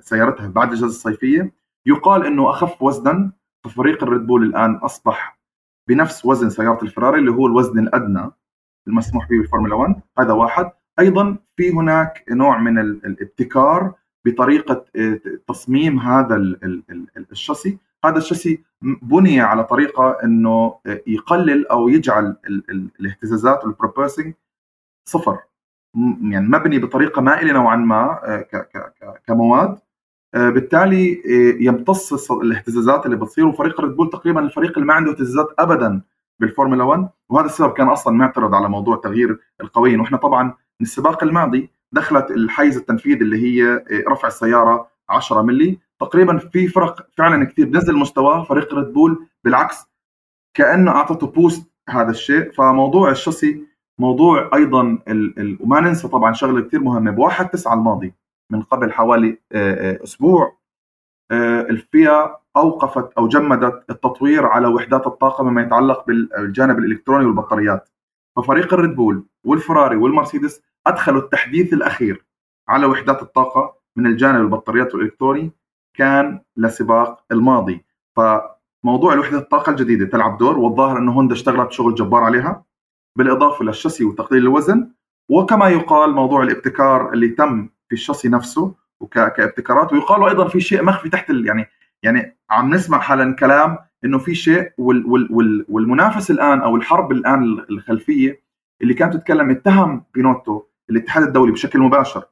سيارتها 0.01 0.49
بعد 0.49 0.69
الإجازة 0.69 0.87
الصيفية. 0.87 1.53
يقال 1.87 2.27
إنه 2.27 2.51
أخف 2.51 2.83
وزنا 2.83 3.33
ففريق 3.65 4.03
الريد 4.03 4.27
بول 4.27 4.43
الآن 4.43 4.75
أصبح 4.75 5.39
بنفس 5.89 6.25
وزن 6.25 6.51
سيارة 6.51 6.83
الفراري 6.83 7.19
اللي 7.19 7.31
هو 7.31 7.47
الوزن 7.47 7.79
الأدنى 7.79 8.31
المسموح 8.89 9.29
به 9.29 9.39
بالفورمولا 9.39 9.75
1 9.75 10.01
هذا 10.19 10.33
واحد. 10.33 10.71
أيضا 10.99 11.37
في 11.57 11.71
هناك 11.71 12.25
نوع 12.31 12.59
من 12.59 12.79
الابتكار 12.79 13.95
بطريقة 14.27 14.85
تصميم 15.49 15.99
هذا 15.99 16.37
الشاسي 17.33 17.79
هذا 18.05 18.19
الشاسي 18.19 18.65
بني 18.83 19.41
على 19.41 19.65
طريقة 19.65 20.19
إنه 20.25 20.79
آه، 20.87 21.01
يقلل 21.07 21.67
أو 21.67 21.89
يجعل 21.89 22.37
الاهتزازات 23.01 23.65
وال 23.65 23.76
porpoising 23.76 24.35
صفر. 25.09 25.39
يعني 26.23 26.49
مبني 26.49 26.79
بطريقة 26.79 27.23
مائلة 27.23 27.53
نوعا 27.53 27.77
ما 27.77 28.21
آه، 28.25 28.47
كمواد. 29.27 29.79
بالتالي 30.35 31.23
يمتص 31.61 32.31
الاهتزازات 32.31 33.07
اللي 33.07 33.17
بتصير 33.17 33.47
وفريق 33.47 33.81
ريد 33.81 33.97
بول 33.97 34.11
تقريبا 34.11 34.41
الفريق 34.41 34.73
اللي 34.73 34.87
ما 34.87 34.95
عنده 34.95 35.11
اهتزازات 35.11 35.49
ابدا 35.59 36.03
بالفورمولا 36.41 36.85
1 36.85 37.09
وهذا 37.29 37.47
السبب 37.47 37.73
كان 37.73 37.89
أصلا 37.89 38.15
معترض 38.15 38.55
على 38.55 38.69
موضوع 38.69 38.97
تغيير 38.97 39.39
القوانين. 39.61 40.01
وإحنا 40.01 40.17
طبعا 40.19 40.45
من 40.45 40.55
السباق 40.81 41.25
الماضي 41.25 41.71
دخلت 41.93 42.31
الحيز 42.31 42.77
التنفيذ 42.77 43.21
اللي 43.21 43.37
هي 43.43 43.85
رفع 44.09 44.29
السيارة 44.29 44.89
10 45.09 45.43
ملي 45.43 45.79
تقريبا 46.05 46.39
في 46.39 46.69
فرق 46.69 47.07
فعلا 47.17 47.45
كثير 47.45 47.69
نزل 47.69 47.97
مستواه 47.97 48.45
فريق 48.45 48.75
ريد 48.75 48.93
بول 48.93 49.27
بالعكس 49.45 49.77
كأنه 50.57 50.91
أعطته 50.91 51.27
boost 51.27 51.73
هذا 51.89 52.11
الشيء. 52.11 52.53
فموضوع 52.53 53.11
الشاسي 53.11 53.67
موضوع 53.99 54.51
أيضا 54.55 54.99
وما 55.61 55.81
ننسى 55.81 56.09
طبعا 56.09 56.33
شغلة 56.33 56.61
كثير 56.61 56.81
مهمة. 56.81 57.11
بواحد 57.11 57.49
تسعة 57.49 57.75
الماضي 57.75 58.15
من 58.51 58.63
قبل 58.63 58.93
حوالي 58.93 59.39
أسبوع 60.05 60.57
الفيا 61.71 62.37
أوقفت 62.57 63.13
أو 63.13 63.29
جمدت 63.29 63.91
التطوير 63.91 64.47
على 64.47 64.69
وحدات 64.69 65.07
الطاقه 65.07 65.45
مما 65.45 65.63
يتعلق 65.63 66.07
بالجانب 66.07 66.79
الإلكتروني 66.79 67.25
والبطاريات. 67.25 67.89
ففريق 68.37 68.75
الريد 68.75 68.95
بول 68.95 69.25
والفراري 69.47 69.97
والمرسيدس 69.97 70.63
أدخلوا 70.87 71.21
التحديث 71.21 71.73
الأخير 71.73 72.25
على 72.69 72.87
وحدات 72.87 73.23
الطاقة 73.23 73.77
من 73.97 74.07
الجانب 74.07 74.41
البطاريات 74.41 74.95
والإلكتروني. 74.95 75.53
كان 75.95 76.41
لسباق 76.57 77.25
الماضي. 77.33 77.85
فموضوع 78.17 79.13
الوحدة 79.13 79.39
الطاقة 79.39 79.71
الجديدة 79.71 80.07
تلعب 80.07 80.39
دور 80.39 80.59
والظاهر 80.59 80.99
إنه 80.99 81.13
هوندا 81.13 81.35
اشتغلت 81.35 81.73
شغل 81.73 81.95
جبار 81.95 82.23
عليها 82.23 82.65
بالإضافة 83.19 83.65
للشاسي 83.65 84.05
وتقليل 84.05 84.43
الوزن. 84.43 84.91
وكما 85.29 85.69
يقال 85.69 86.15
موضوع 86.15 86.43
الابتكار 86.43 87.13
اللي 87.13 87.29
تم 87.29 87.69
في 87.89 87.95
الشاسي 87.95 88.29
نفسه 88.29 88.75
وكابتكارات 89.01 89.93
ويقال 89.93 90.29
أيضا 90.29 90.49
في 90.49 90.61
شيء 90.61 90.83
مخفي 90.83 91.09
تحت 91.09 91.31
يعني 91.31 91.67
يعني 92.03 92.37
عم 92.51 92.75
نسمع 92.75 92.99
حالا 92.99 93.35
كلام 93.37 93.79
إنه 94.05 94.19
في 94.19 94.35
شيء 94.35 94.73
وال 94.79 95.07
وال 95.07 95.29
وال 95.31 95.67
والمنافس 95.69 96.31
الآن 96.31 96.61
أو 96.61 96.77
الحرب 96.77 97.13
الآن 97.13 97.65
الخلفية 97.71 98.43
اللي 98.83 98.95
كانت 98.95 99.15
تتكلم 99.15 99.51
اتهم 99.51 100.05
بينوتو 100.15 100.63
الاتحاد 100.91 101.23
الدولي 101.23 101.53
بشكل 101.53 101.79
مباشر 101.79 102.25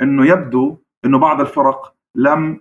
إنه 0.00 0.26
يبدو 0.26 0.78
إنه 1.04 1.18
بعض 1.18 1.40
الفرق 1.40 1.94
لم 2.14 2.60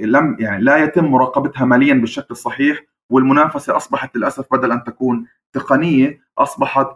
لم 0.00 0.36
يعني 0.40 0.62
لا 0.62 0.76
يتم 0.76 1.04
مراقبتها 1.04 1.64
ماليا 1.64 1.94
بالشكل 1.94 2.26
الصحيح 2.30 2.84
والمنافسة 3.10 3.76
أصبحت 3.76 4.16
للأسف 4.16 4.46
بدل 4.52 4.72
ان 4.72 4.84
تكون 4.84 5.26
تقنية 5.52 6.20
أصبحت 6.38 6.88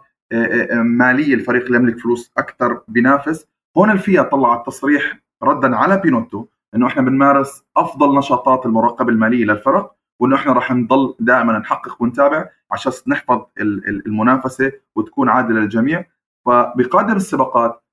مالية 0.73 1.33
الفريق 1.33 1.65
اللي 1.65 1.77
يملك 1.77 1.99
فلوس 1.99 2.31
أكثر 2.37 2.81
بينافس. 2.87 3.47
هون 3.77 3.89
الفيا 3.91 4.21
طلعت 4.21 4.65
تصريح 4.65 5.19
ردا 5.43 5.75
على 5.75 5.97
بينوتو 5.97 6.45
إنه 6.75 6.87
إحنا 6.87 7.01
بنمارس 7.01 7.63
أفضل 7.77 8.17
نشاطات 8.17 8.65
المراقبة 8.65 9.09
المالية 9.09 9.45
للفرق 9.45 9.95
وإنه 10.19 10.35
إحنا 10.35 10.53
راح 10.53 10.71
نضل 10.71 11.15
دائما 11.19 11.59
نحقق 11.59 12.01
ونتابع 12.01 12.49
عشان 12.71 12.91
نحفظ 13.07 13.41
المنافسة 14.07 14.71
وتكون 14.95 15.29
عادلة 15.29 15.59
للجميع. 15.59 16.05
فبقادم 16.45 17.15
السباقات 17.15 17.83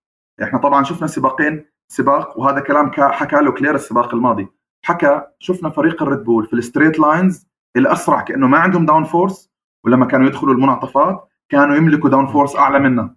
إحنا 0.43 0.59
طبعا 0.59 0.85
شفنا 0.85 1.07
سباقين 1.07 1.65
سباق 1.89 2.39
وهذا 2.39 2.61
كلام 2.61 2.91
حكى 2.97 3.37
لوكلير 3.37 3.75
السباق 3.75 4.15
الماضي. 4.15 4.49
حكى 4.83 5.23
شفنا 5.39 5.71
فريق 5.71 6.03
الريد 6.03 6.25
بول 6.25 6.47
في 6.47 6.53
ال 6.53 6.58
straight 6.58 6.99
lines 6.99 7.47
الاسرع 7.77 8.21
كأنه 8.21 8.47
ما 8.47 8.59
عندهم 8.59 8.87
downforce 8.87 9.51
ولما 9.85 10.07
كانوا 10.07 10.27
يدخلوا 10.27 10.55
المنعطفات 10.55 11.29
كانوا 11.49 11.77
يملكوا 11.77 12.11
downforce 12.11 12.57
أعلى 12.57 12.79
منا 12.79 13.15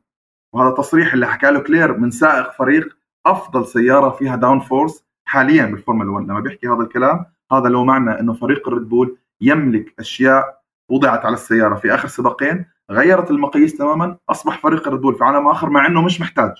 وهذا 0.53 0.69
التصريح 0.69 1.13
اللي 1.13 1.27
حكى 1.27 1.51
لوكلير 1.51 1.97
من 1.97 2.11
سائق 2.11 2.51
فريق 2.51 2.97
أفضل 3.25 3.65
سيارة 3.65 4.09
فيها 4.09 4.35
downforce 4.35 5.05
حاليا 5.25 5.65
بالفورمولا 5.65 6.11
1 6.11 6.27
لما 6.27 6.39
بيحكي 6.39 6.67
هذا 6.67 6.81
الكلام 6.81 7.25
هذا 7.51 7.69
له 7.69 7.83
معنى 7.83 8.19
إنه 8.19 8.33
فريق 8.33 8.67
الريد 8.67 8.89
بول 8.89 9.17
يملك 9.41 9.99
أشياء 9.99 10.61
وضعت 10.89 11.25
على 11.25 11.33
السيارة. 11.33 11.75
في 11.75 11.93
آخر 11.93 12.07
سباقين 12.07 12.65
غيرت 12.91 13.31
المقاييس 13.31 13.77
تماما 13.77 14.17
أصبح 14.29 14.57
فريق 14.57 14.87
الريد 14.87 15.01
بول 15.01 15.15
في 15.15 15.23
عالم 15.23 15.47
آخر 15.47 15.69
مع 15.69 15.87
إنه 15.87 16.01
مش 16.01 16.21
محتاج. 16.21 16.51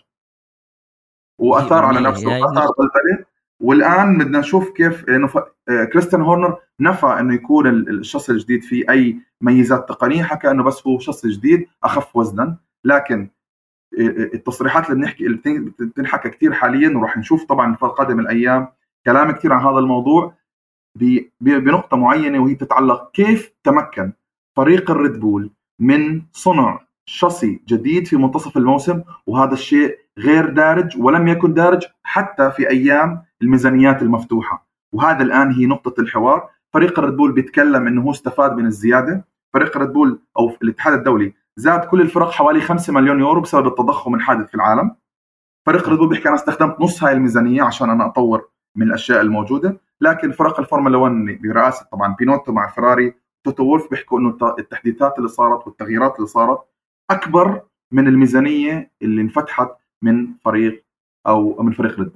وأثار 1.40 1.86
على 1.86 2.02
نفسه 2.02 2.28
وأثار 2.28 2.68
بلبله 2.80 3.26
والآن 3.64 4.18
بدنا 4.18 4.40
نشوف 4.40 4.70
كيف 4.70 5.10
لأنه. 5.10 5.30
آه، 5.70 5.84
كريستيان 5.84 6.22
هورنر 6.22 6.58
نفى 6.80 7.06
إنه 7.06 7.34
يكون 7.34 7.68
الشخص 7.68 8.30
الجديد 8.30 8.64
فيه 8.64 8.90
أي 8.90 9.20
ميزات 9.42 9.90
تقنية 9.90 10.24
حكى 10.24 10.52
إنه 10.52 10.64
بس 10.64 10.88
هو 10.88 11.00
شخص 11.00 11.26
جديد 11.26 11.68
أخف 11.84 12.16
وزنا 12.16 12.58
لكن 12.84 13.30
التصريحات 14.34 14.90
اللي 14.90 14.96
بنحكي 15.02 15.26
اللي 15.26 15.72
بتنحكى 15.80 16.30
كثير 16.30 16.54
حاليا 16.54 16.98
وراح 16.98 17.18
نشوف 17.18 17.46
طبعا 17.46 17.76
في 17.76 17.86
قادم 17.86 18.20
الأيام 18.20 18.68
كلام 19.06 19.32
كثير 19.32 19.54
عن 19.54 19.66
هذا 19.66 19.80
الموضوع 19.80 20.34
بنقطة 21.42 21.98
معينة 21.98 22.40
وهي 22.40 22.56
تتعلق 22.56 23.12
كيف 23.12 23.54
تمكن 23.64 24.14
فريق 24.56 24.92
الريد 24.92 25.20
بول 25.20 25.52
من 25.80 26.22
صنع 26.32 26.88
شاسي 27.06 27.62
جديد 27.68 28.08
في 28.08 28.16
منتصف 28.16 28.58
الموسم 28.58 29.02
وهذا 29.28 29.54
الشيء 29.54 30.00
غير 30.20 30.50
دارج 30.50 31.02
ولم 31.02 31.28
يكن 31.28 31.54
دارج 31.54 31.86
حتى 32.04 32.52
في 32.52 32.70
أيام 32.70 33.24
الميزانيات 33.42 34.02
المفتوحة. 34.02 34.68
وهذا 34.94 35.24
الآن 35.24 35.52
هي 35.52 35.66
نقطة 35.66 36.02
الحوار. 36.02 36.50
فريق 36.74 37.00
الريد 37.00 37.16
بول 37.16 37.32
بيتكلم 37.32 37.88
إنه 37.88 38.02
هو 38.02 38.12
استفاد 38.12 38.54
من 38.56 38.66
الزيادة. 38.66 39.26
فريق 39.54 39.78
الريد 39.78 39.94
بول 39.94 40.20
أو 40.40 40.52
الاتحاد 40.62 40.94
الدولي 40.94 41.34
زاد 41.56 41.86
كل 41.86 42.02
الفرق 42.02 42.32
حوالي 42.32 42.62
5 42.62 42.94
مليون 42.94 43.20
يورو 43.20 43.42
بسبب 43.42 43.68
التضخم 43.68 44.16
الحادث 44.16 44.48
في 44.48 44.56
العالم. 44.56 44.96
فريق 45.66 45.90
ريد 45.90 45.98
بول 45.98 46.10
بيحكي 46.10 46.28
أنا 46.28 46.36
استخدمت 46.36 46.82
نص 46.82 47.04
هاي 47.04 47.14
الميزانية 47.14 47.64
عشان 47.64 47.90
أنا 47.90 48.06
أطور 48.06 48.50
من 48.78 48.88
الأشياء 48.88 49.22
الموجودة. 49.22 49.82
لكن 50.02 50.32
فرق 50.32 50.60
الفورمولا 50.60 50.98
1 50.98 51.40
برئاسة 51.44 51.86
طبعا 51.92 52.16
بينوتو 52.20 52.52
مع 52.52 52.68
فراري 52.68 53.14
توتو 53.44 53.64
وولف 53.64 53.90
بيحكوا 53.92 54.20
إنه 54.20 54.38
التحديثات 54.60 55.18
اللي 55.18 55.30
صارت 55.30 55.68
والتغييرات 55.68 56.16
اللي 56.16 56.28
صارت 56.28 56.60
أكبر 57.12 57.62
من 57.92 58.08
الميزانية 58.08 58.92
اللي 59.02 59.22
انفتحت 59.22 59.70
من 60.04 60.28
فريق 60.46 60.86
أو 61.28 61.64
من 61.64 61.74
فريق 61.74 62.00
ريد 62.00 62.12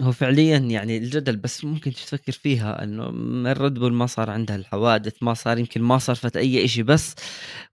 هو 0.00 0.12
فعليًا 0.12 0.56
يعني 0.58 0.98
الجدل 0.98 1.36
بس 1.36 1.64
ممكن 1.64 1.90
تفكر 1.92 2.32
فيها 2.32 2.82
إنه 2.84 3.08
الريد 3.52 3.74
بول 3.74 3.92
ما 3.92 4.06
صار 4.06 4.30
عندها 4.30 4.56
الحوادث، 4.56 5.22
ما 5.22 5.34
صار 5.34 5.58
يمكن 5.58 5.82
ما 5.82 5.98
صرفت 5.98 6.36
أي 6.36 6.68
شيء 6.68 6.84
بس 6.84 7.14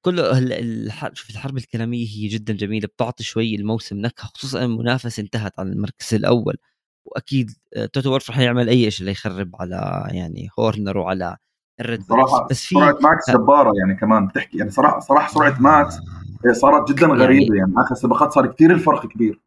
كله 0.01 0.37
ال 0.37 0.91
شوف 1.13 1.29
الحرب 1.29 1.57
الكلامية 1.57 2.07
هي 2.07 2.27
جدًا 2.27 2.53
جميلة 2.53 2.87
بتعطي 2.87 3.23
شوي 3.23 3.55
الموسم 3.55 3.97
نكهة 3.97 4.27
خصوصًا 4.35 4.65
المنافسة 4.65 5.21
انتهت 5.23 5.59
على 5.59 5.69
المركز 5.69 6.13
الأول، 6.13 6.57
وأكيد 7.05 7.51
توتو 7.93 8.11
وولف 8.11 8.29
رح 8.31 8.39
يعمل 8.39 8.69
أي 8.69 8.91
شيء 8.91 9.05
ليخرب 9.07 9.55
على 9.55 10.07
يعني 10.11 10.49
هورنر 10.59 10.97
وعلى 10.97 11.37
الريد 11.79 12.07
بول 12.07 12.07
صراحة 12.07 12.47
بس 12.47 12.65
في 12.65 12.75
سرعة 12.75 12.97
ماكس 13.01 13.29
جبارة 13.29 13.71
يعني 13.79 13.99
كمان 13.99 14.27
بتحكي 14.27 14.57
يعني 14.57 14.71
صراحة 14.71 14.99
صراحة 14.99 15.33
سرعة 15.33 15.61
ماكس 15.61 15.93
صارت 16.51 16.91
جدًا 16.91 17.07
يعني 17.07 17.19
غريبة 17.19 17.55
يعني 17.55 17.73
آخر 17.77 17.95
سباقات 17.95 18.31
صار 18.31 18.47
كثير 18.47 18.71
الفرق 18.71 19.07
كبير. 19.07 19.41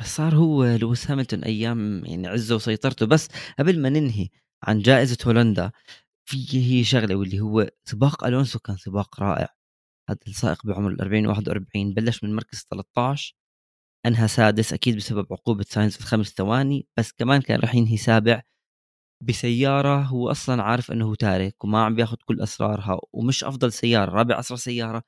بس 0.00 0.16
صار 0.16 0.34
هو 0.34 0.64
لويس 0.64 1.10
هاميلتون 1.10 1.44
أيام 1.46 2.04
يعني 2.04 2.28
عزه 2.28 2.54
وسيطرته. 2.54 3.06
بس 3.06 3.28
قبل 3.58 3.82
ما 3.82 3.88
ننهي 3.88 4.28
عن 4.64 4.78
جائزة 4.78 5.18
هولندا 5.26 5.70
في 6.28 6.46
هي 6.52 6.84
شغلة 6.84 7.14
واللي 7.14 7.40
هو 7.40 7.68
سباق 7.84 8.24
ألونسو 8.24 8.58
كان 8.58 8.76
سباق 8.76 9.20
رائع. 9.20 9.48
هذا 10.10 10.18
السائق 10.28 10.66
بعمر 10.66 10.90
ال 10.90 11.00
40 11.00 11.26
41 11.26 11.94
بلش 11.94 12.24
من 12.24 12.34
مركز 12.36 12.66
13 12.70 13.34
أنهى 14.06 14.28
سادس 14.28 14.72
أكيد 14.72 14.96
بسبب 14.96 15.26
عقوبة 15.32 15.64
ساينز 15.68 15.94
في 15.94 16.00
الخمس 16.00 16.28
ثواني 16.28 16.86
بس 16.96 17.12
كمان 17.12 17.40
كان 17.40 17.60
راح 17.60 17.74
ينهي 17.74 17.96
سابع 17.96 18.42
بسيارة 19.20 19.96
هو 20.02 20.30
أصلا 20.30 20.62
عارف 20.62 20.90
هو 20.90 21.14
تارك 21.14 21.64
وما 21.64 21.84
عم 21.84 21.94
بياخذ 21.94 22.16
كل 22.24 22.40
أسرارها 22.40 22.98
ومش 23.12 23.44
أفضل 23.44 23.72
سيارة 23.72 24.10
رابع 24.10 24.38
أسرع 24.38 24.56
سيارة. 24.56 25.02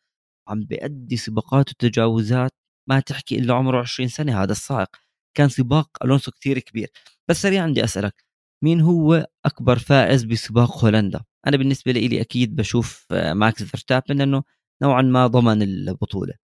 عم 0.49 0.65
بيأدي 0.65 1.17
سباقات 1.17 1.71
وتجاوزات 1.71 2.53
ما 2.89 3.01
تحكي 3.01 3.39
إلا 3.39 3.55
عمره 3.55 3.81
20 3.81 4.09
سنة 4.09 4.43
هذا 4.43 4.53
السائق. 4.53 4.97
كان 5.37 5.49
سباق 5.49 5.91
ألونسو 6.05 6.31
كثير 6.33 6.59
كبير. 6.59 6.91
بس 7.29 7.43
سريعا 7.43 7.67
بدي 7.67 7.85
أسألك 7.85 8.25
مين 8.65 8.81
هو 8.81 9.27
أكبر 9.47 9.79
فائز 9.79 10.25
بسباق 10.25 10.85
هولندا؟ 10.85 11.21
أنا 11.47 11.57
بالنسبة 11.57 11.93
لي 11.93 12.21
أكيد 12.21 12.57
بشوف 12.57 13.07
آه، 13.13 13.33
ماكس 13.33 13.63
فيرستابن 13.63 14.17
لأنه 14.17 14.43
نوعا 14.83 15.03
ما 15.03 15.27
ضمن 15.27 15.63
البطولة. 15.63 16.35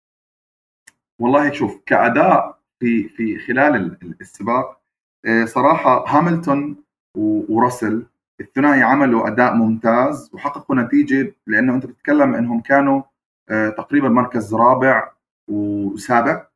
والله 1.21 1.53
شوف 1.53 1.81
كأداء 1.87 2.59
في 2.81 3.09
في 3.09 3.39
خلال 3.39 3.99
السباق 4.21 4.83
آه، 5.27 5.45
صراحة 5.45 6.05
هاملتون 6.09 6.86
وراسل. 7.17 8.07
الثنائي 8.41 8.83
عملوا 8.83 9.29
أداء 9.29 9.55
ممتاز 9.55 10.31
وحققوا 10.35 10.77
نتيجة 10.77 11.35
لأنه 11.47 11.75
أنت 11.75 11.87
بتتكلم 11.87 12.35
إنهم 12.35 12.61
كانوا 12.61 13.03
آه، 13.51 13.69
تقريبا 13.69 14.09
مركز 14.09 14.55
رابع 14.55 15.11
وسابع. 15.49 16.47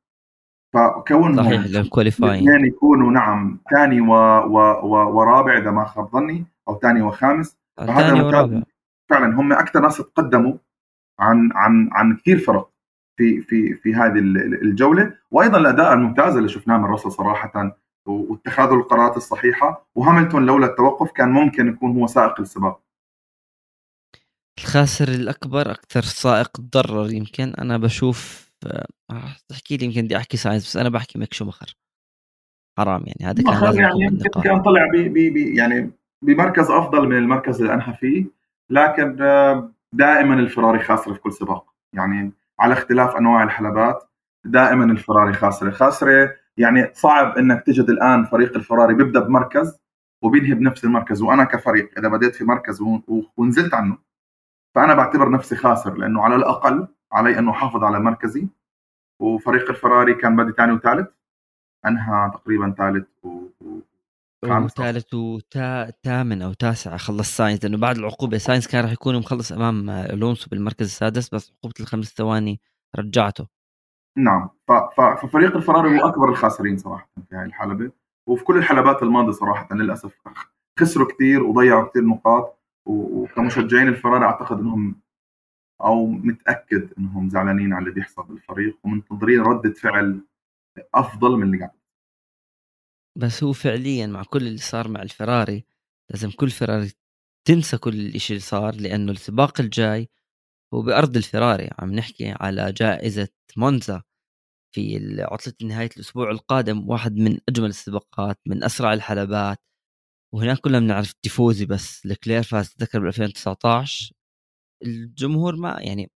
فكون 0.73 1.37
صحيح 1.37 1.67
للكواليفاينج 1.67 2.49
الاثنين 2.49 2.67
يكونوا 2.67 3.13
نعم 3.13 3.59
ثاني 3.71 4.01
و... 4.01 4.13
و... 4.13 4.59
و... 4.83 5.19
ورابع 5.19 5.59
إذا 5.59 5.71
ما 5.71 5.85
خاب 5.85 6.09
ظني 6.13 6.45
أو 6.69 6.79
ثاني 6.79 7.03
وخامس. 7.03 7.59
ثاني 7.87 8.21
ورابع. 8.21 8.63
فعلا 9.11 9.41
هم 9.41 9.53
أكثر 9.53 9.81
ناس 9.81 9.97
تقدموا 9.97 10.55
عن 11.19 11.51
عن 11.55 11.91
عن 11.93 12.17
كثير 12.17 12.39
فرق 12.39 12.71
في 13.17 13.41
في 13.41 13.75
في 13.75 13.95
هذه 13.95 14.19
الجولة. 14.63 15.15
وأيضا 15.31 15.59
الأداء 15.59 15.93
الممتاز 15.93 16.37
اللي 16.37 16.49
شفناه 16.49 16.79
من 16.79 16.85
راسل 16.85 17.13
صراحة 17.13 17.75
واتخاذ 18.11 18.71
القرارات 18.71 19.17
الصحيحة. 19.17 19.87
وهاملتون 19.95 20.47
لولا 20.47 20.67
التوقف 20.67 21.11
كان 21.13 21.29
ممكن 21.29 21.69
يكون 21.69 21.97
هو 21.97 22.07
سائق 22.07 22.41
السباق 22.41 22.81
الخاسر 24.59 25.09
الأكبر 25.09 25.71
أكثر 25.71 26.03
سائق 26.03 26.49
تضرر 26.49 27.13
يمكن. 27.13 27.55
أنا 27.55 27.77
بشوف 27.79 28.51
آه، 28.67 28.87
تحكي 29.49 29.77
لي 29.77 29.85
يمكن 29.87 30.03
بدي 30.03 30.17
أحكي 30.17 30.37
ساينس 30.37 30.65
بس 30.65 30.77
أنا 30.77 30.89
بحكي 30.89 31.19
ميك 31.19 31.35
شوماخر 31.35 31.77
حرام 32.79 33.05
يعني 33.07 33.31
هذا 33.31 33.43
كان 33.43 33.61
لازم 33.61 33.81
يعني 33.81 34.19
كان 34.45 34.63
طلع 34.63 34.87
بي 34.93 35.09
بي 35.09 35.31
بي 35.31 35.57
يعني 35.57 35.91
بمركز 36.23 36.71
أفضل 36.71 37.09
من 37.09 37.17
المركز 37.17 37.61
اللي 37.61 37.75
أنهى 37.75 37.95
فيه. 37.95 38.27
لكن 38.71 39.23
آه، 39.23 39.73
دائما 39.93 40.35
الفراري 40.35 40.79
خاسره 40.79 41.13
في 41.13 41.21
كل 41.21 41.33
سباق. 41.33 41.75
يعني 41.93 42.33
على 42.61 42.73
اختلاف 42.73 43.17
أنواع 43.17 43.43
الحلبات 43.43 44.05
دائما 44.45 44.85
الفراري 44.85 45.33
خاسره 45.33 45.71
خاسرة 45.71 46.37
يعني 46.61 46.91
صعب 46.95 47.39
إنك 47.39 47.63
تجد 47.67 47.91
الآن 47.91 48.25
فريق 48.25 48.57
الفراري 48.57 48.95
بيبدأ 48.95 49.21
بمركز 49.21 49.79
وبينهي 50.23 50.55
بنفس 50.55 50.85
المركز 50.85 51.23
وأنا 51.23 51.45
كفريق 51.45 51.99
إذا 51.99 52.09
بديت 52.09 52.35
في 52.35 52.45
مركز 52.45 52.79
ونزلت 53.37 53.75
عنه 53.75 53.99
فأنا 54.75 54.95
بعتبر 54.95 55.31
نفسي 55.31 55.57
خاسر 55.57 55.95
لأنه 55.95 56.23
على 56.23 56.35
الأقل 56.37 56.89
علي 57.13 57.39
انه 57.39 57.51
أحافظ 57.51 57.85
على 57.85 58.01
مركزي 58.01 58.49
وفريق 59.21 59.71
الفراري 59.71 60.15
كان 60.15 60.37
بادي 60.37 60.53
ثاني 60.53 60.73
وثالث 60.73 61.09
أنهى 61.87 62.31
تقريبا 62.35 62.75
ثالث 62.79 63.09
و... 63.23 63.47
وثالث 64.45 65.15
وثامن 65.15 66.43
أو 66.43 66.53
تاسع 66.53 66.97
خلص 66.97 67.37
ساينس 67.37 67.65
لأنه 67.65 67.79
بعد 67.79 67.97
العقوبة 67.97 68.39
ساينس 68.39 68.69
كان 68.69 68.85
راح 68.85 68.93
يكون 68.93 69.17
مخلص 69.19 69.53
أمام 69.53 69.91
ألونسو 69.91 70.51
بالمركز 70.51 70.87
السادس 70.87 71.35
بس 71.35 71.53
عقوبة 71.59 71.75
الخمس 71.81 72.15
ثواني 72.15 72.61
رجعته. 72.99 73.60
نعم. 74.17 74.49
ففريق 74.97 75.57
الفراري 75.57 76.01
هو 76.01 76.09
أكبر 76.09 76.29
الخاسرين 76.29 76.79
صراحة 76.79 77.09
في 77.29 77.37
هاي 77.37 77.45
الحلبة. 77.45 77.91
وفي 78.27 78.45
كل 78.45 78.57
الحلبات 78.57 79.03
الماضية 79.03 79.33
صراحة 79.33 79.75
للأسف 79.75 80.13
خسروا 80.81 81.13
كثير 81.13 81.43
وضيعوا 81.43 81.89
كثير 81.89 82.05
نقاط. 82.05 82.59
وكمشجعين 82.87 83.89
الفراري 83.89 84.25
أعتقد 84.25 84.59
إنهم 84.59 85.01
أو 85.81 86.07
متأكد 86.07 86.93
إنهم 86.99 87.31
زعلانين 87.31 87.73
على 87.73 87.83
اللي 87.83 87.95
بيحصل 87.95 88.23
بالفريق. 88.23 88.79
ومنتظرين 88.85 89.41
رده 89.41 89.73
فعل 89.73 90.21
أفضل 90.95 91.37
من 91.37 91.43
اللي 91.43 91.59
قاعد 91.59 91.81
بس 93.17 93.45
هو 93.45 93.53
فعليا 93.53 94.07
مع 94.07 94.23
كل 94.23 94.47
اللي 94.47 94.59
صار 94.59 94.89
مع 94.89 95.03
الفراري 95.03 95.65
لازم 96.11 96.31
كل 96.31 96.51
فراري 96.51 96.93
تنسى 97.45 97.79
كل 97.79 98.07
الشيء 98.07 98.37
اللي 98.37 98.47
صار 98.47 98.75
لأنه 98.75 99.13
السباق 99.13 99.61
الجاي 99.61 100.09
هو 100.75 100.83
بارض 100.83 101.17
الفراري 101.17 101.71
عم 101.79 101.93
نحكي 101.95 102.31
على 102.41 102.73
جائزة 102.73 103.29
مونزا 103.57 104.03
في 104.75 104.99
عطلة 105.23 105.55
نهاية 105.63 105.91
الأسبوع 105.97 106.31
القادم 106.31 106.91
واحد 106.91 107.17
من 107.17 107.39
أجمل 107.49 107.71
السباقات 107.71 108.41
من 108.47 108.65
أسرع 108.65 108.93
الحلبات. 108.95 109.59
وهناك 110.35 110.59
كلنا 110.61 110.81
بنعرف 110.81 111.13
تيفوزي 111.23 111.67
بس 111.67 112.07
لكلير 112.07 112.45
فاز 112.45 112.71
تذكر 112.75 113.01
ب 113.01 113.07
2019 113.07 114.13
الجمهور 114.85 115.57
ما 115.57 115.77
يعني 115.81 116.11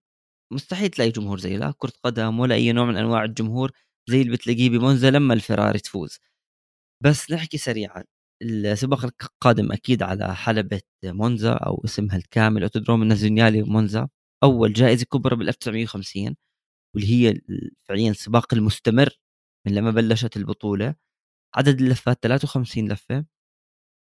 مستحيل 0.55 0.89
تلاقي 0.91 1.11
جمهور 1.13 1.39
زي 1.41 1.59
لا 1.59 1.75
كرة 1.79 1.93
قدم 2.05 2.41
ولا 2.41 2.57
أي 2.57 2.73
نوع 2.73 2.87
من 2.87 2.97
أنواع 2.99 3.25
الجمهور 3.25 3.73
زي 4.11 4.23
اللي 4.23 4.33
بتلاقيه 4.33 4.71
بمونزا 4.71 5.11
لما 5.11 5.35
الفراري 5.35 5.79
تفوز. 5.81 6.19
بس 7.05 7.33
نحكي 7.33 7.59
سريعا 7.59 8.05
السباق 8.43 9.05
القادم 9.07 9.73
أكيد 9.73 10.03
على 10.05 10.37
حلبة 10.37 10.83
مونزا 11.05 11.53
أو 11.55 11.83
اسمها 11.85 12.17
الكامل 12.17 12.63
أوتودروم 12.63 13.03
النازيونالي 13.03 13.63
مونزا. 13.63 14.09
أول 14.45 14.73
جائزة 14.73 15.05
كبرى 15.07 15.37
بال 15.37 15.49
1950 15.49 16.37
واللي 16.97 17.11
هي 17.31 17.41
فعليا 17.89 18.11
السباق 18.11 18.55
المستمر 18.55 19.11
من 19.67 19.75
لما 19.75 19.91
بلشت 19.91 20.37
البطولة. 20.37 20.95
عدد 21.57 21.81
اللفات 21.83 22.19
53 22.23 22.93
لفة. 22.93 23.27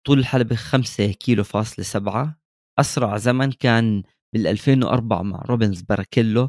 طول 0.06 0.18
الحلبة 0.18 0.56
5 0.56 1.12
كيلو 1.12 1.44
فاصلة 1.44 1.84
7 1.84 2.40
أسرع 2.80 3.16
زمن 3.18 3.52
كان 3.52 4.02
بال 4.34 4.46
2004 4.46 5.22
مع 5.22 5.42
روبنز 5.46 5.82
باريكيلو 5.82 6.48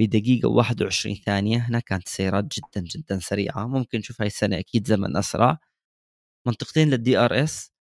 بدقيقة 0.00 0.48
21 0.48 1.16
ثانية. 1.16 1.58
هنا 1.58 1.80
كانت 1.80 2.06
السيارات 2.06 2.44
جدا 2.44 2.80
جدا 2.88 3.18
سريعة. 3.20 3.66
ممكن 3.66 3.98
نشوف 3.98 4.20
هاي 4.22 4.26
السنة 4.28 4.58
أكيد 4.58 4.86
زمن 4.88 5.16
أسرع. 5.16 5.58
منطقتين 6.46 6.90
للدي 6.90 7.18
آر 7.18 7.44
إس. 7.44 7.72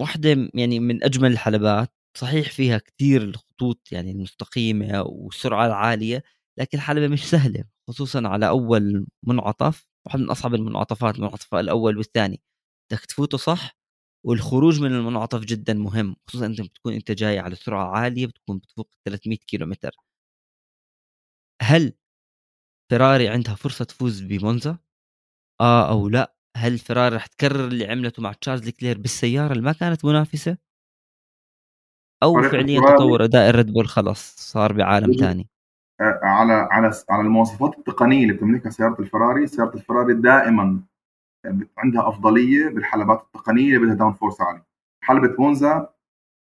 واحدة 0.00 0.50
يعني 0.54 0.80
من 0.80 1.04
أجمل 1.04 1.32
الحلبات. 1.32 1.92
صحيح 2.18 2.50
فيها 2.52 2.78
كثير 2.78 3.36
الخطوط 3.62 3.92
يعني 3.92 4.10
المستقيمة 4.10 5.02
والسرعة 5.02 5.66
العالية 5.66 6.22
لكن 6.58 6.78
الحلبة 6.78 7.08
مش 7.08 7.30
سهلة 7.30 7.64
خصوصا 7.88 8.28
على 8.28 8.48
أول 8.48 9.06
منعطف 9.26 9.88
واحد 10.06 10.20
من 10.20 10.30
أصعب 10.30 10.54
المنعطفات 10.54 11.14
المنعطف 11.16 11.54
الأول 11.54 11.96
والثاني. 11.98 12.40
بدك 12.92 13.04
تفوته 13.06 13.38
صح 13.38 13.76
والخروج 14.26 14.80
من 14.80 14.92
المنعطف 14.92 15.40
جدا 15.40 15.74
مهم 15.74 16.16
خصوصا 16.28 16.46
أنت 16.46 16.60
بتكون 16.60 16.92
أنت 16.94 17.10
جاي 17.12 17.38
على 17.38 17.54
سرعة 17.56 17.86
عالية 17.96 18.26
بتكون 18.26 18.58
بتفوق 18.58 18.90
300 19.06 19.36
كيلو 19.38 19.66
متر 19.66 19.96
هل 21.62 21.92
فيراري 22.90 23.28
عندها 23.28 23.54
فرصة 23.54 23.84
تفوز 23.84 24.20
بمونزا؟ 24.20 24.78
آه 25.60 25.90
أو 25.90 26.08
لا. 26.08 26.34
هل 26.56 26.78
فيراري 26.78 27.16
رح 27.16 27.26
تكرر 27.26 27.68
اللي 27.68 27.86
عملته 27.86 28.22
مع 28.22 28.32
تشارلز 28.32 28.68
لكلير 28.68 28.98
بالسيارة 28.98 29.52
اللي 29.52 29.62
ما 29.64 29.72
كانت 29.72 30.04
منافسة؟ 30.04 30.58
أو 32.22 32.42
فعليا 32.42 32.80
تطور 32.80 33.24
أداء 33.24 33.50
الريد 33.50 33.72
بول 33.72 33.86
خلص 33.88 34.36
صار 34.36 34.72
بعالم 34.72 35.12
ثاني 35.12 35.48
على 36.22 36.52
على 36.52 36.92
على 37.10 37.22
المواصفات 37.22 37.78
التقنية 37.78 38.22
اللي 38.22 38.32
بتملكها 38.32 38.70
سيارة 38.70 38.96
الفراري 39.00 39.46
سيارة 39.46 39.74
الفراري 39.74 40.14
دائما 40.14 40.80
عندها 41.78 42.08
أفضلية 42.08 42.68
بالحلبات 42.68 43.22
التقنية 43.22 43.66
اللي 43.66 43.78
بدها 43.78 43.94
down 43.94 44.12
force 44.12 44.40
عالي. 44.40 44.62
حلبة 45.04 45.34
مونزا 45.38 45.88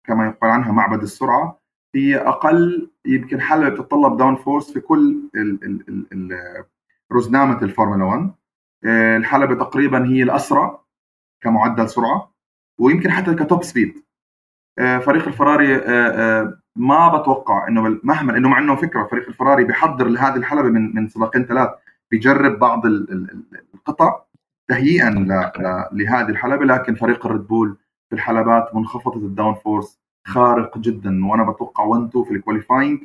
كما 0.08 0.28
يقال 0.28 0.52
عنها 0.52 0.72
معبد 0.72 1.02
السرعة 1.02 1.60
هي 1.96 2.18
أقل 2.18 2.92
يمكن 3.06 3.42
حلبة 3.42 3.70
بتتطلب 3.70 4.18
down 4.18 4.36
force 4.36 4.72
في 4.72 4.80
كل 4.80 5.18
رزنامة 7.12 7.62
الفورمولا 7.62 8.04
1 8.06 8.32
آه، 8.86 9.18
الحلبة 9.18 9.56
تقريبا 9.56 10.06
هي 10.06 10.24
الأسرع 10.24 10.80
كمعدل 11.42 11.90
سرعة 11.90 12.32
ويمكن 12.80 13.12
حتى 13.12 13.36
ك 13.36 13.43
top 13.43 13.64
speed 13.64 14.04
فريق 14.80 15.28
الفراري 15.28 15.76
آه، 15.76 16.60
ما 16.76 17.18
بتوقع 17.18 17.68
إنه 17.68 18.00
مهما 18.04 18.38
إنه 18.38 18.50
مع 18.50 18.60
إنه 18.60 18.76
فكرة 18.76 19.04
فريق 19.04 19.28
الفراري 19.28 19.64
بيحضر 19.64 20.08
لهذه 20.08 20.36
الحلبة 20.36 20.70
من 20.70 20.96
من 20.96 21.08
سباقين 21.08 21.46
ثلاث 21.46 21.70
بيجرب 22.12 22.60
بعض 22.60 22.86
القطع 23.74 24.22
تهيئا 24.68 25.10
لهذه 25.92 26.30
الحلبة 26.30 26.66
لكن 26.66 26.96
فريق 26.96 27.26
الريد 27.26 27.48
بول 27.48 27.78
في 28.10 28.16
الحلبات 28.16 28.76
منخفضة 28.76 29.26
ال 29.26 29.31
down 29.31 29.54
force 29.54 30.00
خارق 30.28 30.78
جدا 30.78 31.26
وأنا 31.26 31.52
بتوقع 31.52 31.84
1 31.84 32.08
2 32.08 32.26
في 32.26 32.32
ال 32.32 32.38
qualifying 32.38 33.02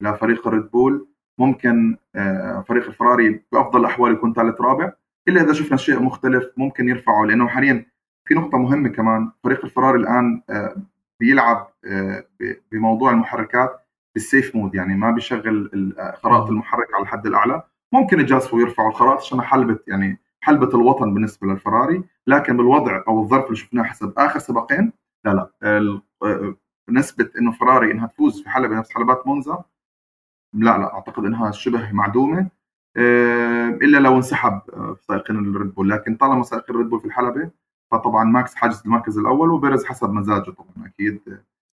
لفريق 0.00 0.46
الريد 0.46 0.70
بول. 0.70 1.08
ممكن 1.38 1.96
آه، 2.14 2.64
فريق 2.68 2.86
الفراري 2.86 3.42
بأفضل 3.52 3.80
الأحوال 3.80 4.12
يكون 4.12 4.34
ثالث 4.34 4.60
رابع. 4.60 4.92
إلا 5.28 5.42
إذا 5.42 5.52
شفنا 5.52 5.76
شيء 5.76 6.02
مختلف 6.02 6.44
ممكن 6.56 6.88
يرفعه 6.88 7.24
لأنه 7.24 7.48
حاليا 7.48 7.86
في 8.24 8.34
نقطة 8.34 8.58
مهمة 8.58 8.88
كمان 8.88 9.30
فريق 9.44 9.64
الفراري 9.64 9.98
الآن 9.98 10.42
آه، 10.50 10.76
بيلعب 11.22 11.68
آه، 11.84 12.24
بموضوع 12.72 13.10
المحركات 13.10 13.86
بال 14.14 14.28
safe 14.28 14.56
mode 14.56 14.74
يعني 14.74 14.94
ما 14.96 15.10
بيشغل 15.10 15.70
خرائط 16.14 16.48
المحرك 16.48 16.94
على 16.94 17.02
الحد 17.02 17.26
الأعلى. 17.26 17.62
ممكن 17.92 18.20
يجازفوا 18.20 18.58
ويرفعوا 18.58 18.88
الخرائط 18.88 19.18
عشان 19.18 19.42
حلبة 19.42 19.78
يعني 19.86 20.18
حلبة 20.40 20.68
الوطن 20.68 21.14
بالنسبة 21.14 21.46
للفراري. 21.46 22.04
لكن 22.26 22.56
بالوضع 22.56 23.02
أو 23.08 23.22
الظرف 23.22 23.44
اللي 23.44 23.56
شفناه 23.56 23.82
حسب 23.82 24.12
آخر 24.18 24.38
سباقين 24.38 24.92
لا 25.24 25.50
لا. 25.62 26.02
نسبة 26.90 27.30
إنه 27.38 27.52
فراري 27.52 27.92
إنها 27.92 28.06
تفوز 28.06 28.42
في 28.42 28.50
حلبة 28.50 28.78
نفس 28.78 28.92
حلبات 28.92 29.26
مونزا 29.26 29.64
لا 30.54 30.78
لا. 30.78 30.94
أعتقد 30.94 31.24
إنها 31.24 31.50
شبه 31.50 31.92
معدومة 31.92 32.48
إلا 33.82 33.98
لو 33.98 34.16
انسحب 34.16 34.60
سائقين 35.00 35.36
الريد 35.36 35.74
بول. 35.74 35.90
لكن 35.90 36.16
طالما 36.16 36.42
سائقين 36.42 36.74
الريد 36.74 36.88
بول 36.90 37.00
في 37.00 37.06
الحلبة 37.06 37.50
فطبعا 37.92 38.24
ماكس 38.24 38.54
حاجز 38.54 38.82
المركز 38.84 39.18
الأول 39.18 39.50
وبيريز 39.50 39.84
حسب 39.84 40.10
مزاجه 40.10 40.50
طبعا 40.50 40.86
أكيد 40.86 41.20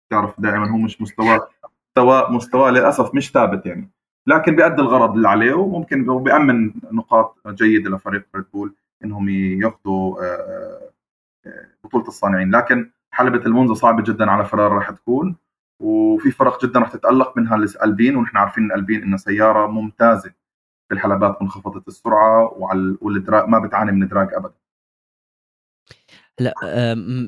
تعرف 0.10 0.42
دائما 0.42 0.72
هو 0.72 0.78
مش 0.78 1.02
مستواه 1.02 1.50
مستوى 1.98 2.28
مستواه 2.30 2.72
للأسف 2.72 3.16
مش 3.16 3.32
ثابت 3.32 3.66
يعني. 3.66 3.90
لكن 4.28 4.56
بيأدي 4.56 4.82
الغرض 4.82 5.16
اللي 5.16 5.30
عليه 5.30 5.54
وممكن 5.54 6.24
بيأمن 6.24 6.74
نقاط 6.92 7.48
جيده 7.48 7.90
لفريق 7.90 8.26
ريد 8.36 8.46
بول 8.54 8.76
إنهم 9.04 9.30
ياخذوا 9.30 10.24
آه، 10.24 10.92
آه، 11.46 11.68
بطولة 11.84 12.08
الصانعين. 12.08 12.56
لكن 12.56 12.92
حلبة 13.12 13.46
المونزا 13.46 13.74
صعبة 13.74 14.04
جدا 14.04 14.32
على 14.32 14.46
فراري 14.46 14.72
راح 14.72 14.90
تكون 14.92 15.36
وفي 15.82 16.32
فرق 16.32 16.66
جدا 16.66 16.80
راح 16.80 16.92
تتألق 16.92 17.38
منها 17.38 17.56
الألبين 17.56 18.16
ونحن 18.16 18.38
عارفين 18.38 18.66
الألبين 18.66 19.04
إنها 19.04 19.18
سيارة 19.18 19.68
ممتازة 19.68 20.34
في 20.90 20.94
الحلبات 20.94 21.42
منخفضة 21.42 21.84
السرعة 21.88 22.54
وعلى 22.54 22.98
ما 23.48 23.60
بتعاني 23.60 23.92
من 23.92 24.08
drag 24.08 24.34
أبدا. 24.34 24.65
لا 26.40 26.54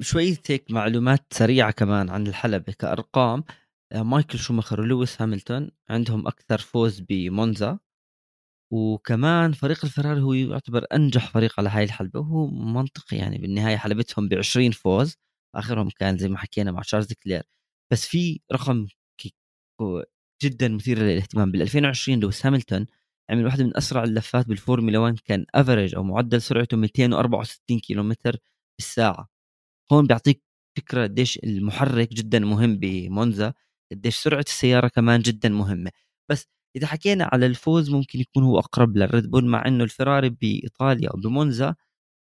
شوية 0.02 0.38
هيك 0.50 0.72
معلومات 0.72 1.26
سريعة 1.34 1.72
كمان 1.72 2.10
عن 2.10 2.28
الحلبة 2.28 2.74
كأرقام. 2.74 3.44
آه، 3.92 4.04
مايكل 4.04 4.40
شوماخر 4.40 4.82
ولويس 4.82 5.22
هاملتون 5.22 5.70
عندهم 5.90 6.28
أكثر 6.28 6.58
فوز 6.58 7.00
بمونزا. 7.00 7.80
وكمان 8.74 9.54
فريق 9.54 9.86
الفراري 9.86 10.22
هو 10.22 10.34
يعتبر 10.34 10.86
أنجح 10.94 11.30
فريق 11.32 11.54
على 11.60 11.70
هاي 11.70 11.84
الحلبة 11.84 12.20
وهو 12.20 12.48
منطقي 12.48 13.18
يعني 13.18 13.38
بالنهاية 13.38 13.78
حلبتهم 13.78 14.30
ب 14.30 14.34
20 14.34 14.72
فوز. 14.72 15.16
آخرهم 15.56 15.90
كان 16.00 16.18
زي 16.18 16.30
ما 16.30 16.38
حكينا 16.38 16.72
مع 16.72 16.82
تشارلز 16.82 17.14
لكلير. 17.14 17.44
بس 17.94 18.06
في 18.08 18.42
رقم 18.54 18.88
جدا 20.44 20.68
مثير 20.70 21.00
للاهتمام. 21.00 21.52
بال 21.52 21.62
2020 21.62 22.20
لويس 22.20 22.46
هاملتون 22.46 22.86
عمل 23.30 23.46
واحدة 23.46 23.64
من 23.66 23.78
أسرع 23.78 24.04
اللفات 24.04 24.48
بالفورمولا 24.48 25.00
1 25.00 25.20
كان 25.26 25.46
average 25.56 25.96
أو 25.96 26.04
معدل 26.04 26.42
سرعته 26.42 26.78
264 26.78 27.80
كيلومتر. 27.80 28.38
بالساعة 28.80 29.28
هون 29.94 30.08
بيعطيك 30.08 30.44
فكرة 30.78 31.04
قديش 31.04 31.40
المحرك 31.44 32.10
جدا 32.14 32.40
مهم 32.40 32.78
بمونزا 32.80 33.54
قديش 33.92 34.16
سرعة 34.18 34.42
السيارة 34.48 34.88
كمان 34.88 35.22
جدا 35.22 35.50
مهمة. 35.50 35.92
بس 36.32 36.48
إذا 36.78 36.88
حكينا 36.88 37.30
على 37.34 37.46
الفوز 37.46 37.90
ممكن 37.92 38.20
يكون 38.20 38.44
هو 38.44 38.60
أقرب 38.60 38.98
للريد 38.98 39.32
بول 39.32 39.46
مع 39.46 39.68
إنه 39.68 39.84
الفراري 39.84 40.30
بإيطاليا 40.30 41.10
أو 41.12 41.18
بمونزا 41.20 41.76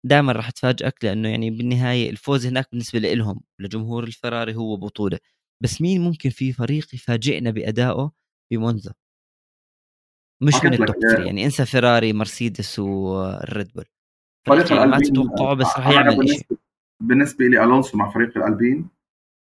دائما 0.06 0.32
راح 0.32 0.50
تفاجئك 0.50 1.04
لأنه 1.04 1.28
يعني 1.30 1.50
بالنهاية 1.50 2.10
الفوز 2.10 2.46
هناك 2.46 2.68
بالنسبة 2.72 2.98
لهم 3.00 3.40
لجمهور 3.60 4.04
الفراري 4.04 4.56
هو 4.56 4.76
بطولة. 4.76 5.18
بس 5.62 5.82
مين 5.82 6.00
ممكن 6.02 6.30
في 6.30 6.52
فريق 6.52 6.94
يفاجئنا 6.94 7.50
بأدائه 7.50 8.12
بمونزا؟ 8.52 8.94
مش 10.40 10.64
من 10.64 10.74
ال 10.74 10.79
top 10.79 10.96
3 11.08 11.22
يعني 11.26 11.44
انسى 11.44 11.66
فيراري 11.66 12.12
مرسيدس 12.12 12.78
والريد 12.78 13.72
بول. 13.72 13.84
فريق 14.48 14.72
يعني 14.72 14.90
ما 14.90 14.98
تتوقعه 14.98 15.54
بس 15.54 15.66
راح 15.76 15.88
يعمل 15.88 16.28
شيء 16.28 16.58
بالنسبة 17.02 17.44
لي 17.44 17.64
ألونسو 17.64 17.98
مع 17.98 18.10
فريق 18.10 18.36
الألبين 18.38 18.88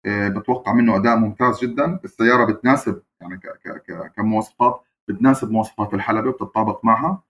آه، 0.06 0.28
بتوقع 0.28 0.72
منه 0.72 0.96
أداء 0.96 1.16
ممتاز 1.16 1.60
جدا. 1.64 2.00
السيارة 2.04 2.52
بتناسب 2.52 3.02
يعني 3.20 3.36
ك 3.36 3.46
ك 3.86 4.12
كمواصفات 4.16 4.80
بتناسب 5.08 5.50
مواصفات 5.50 5.94
الحلبة 5.94 6.28
وبتتطابق 6.28 6.84
معها. 6.84 7.22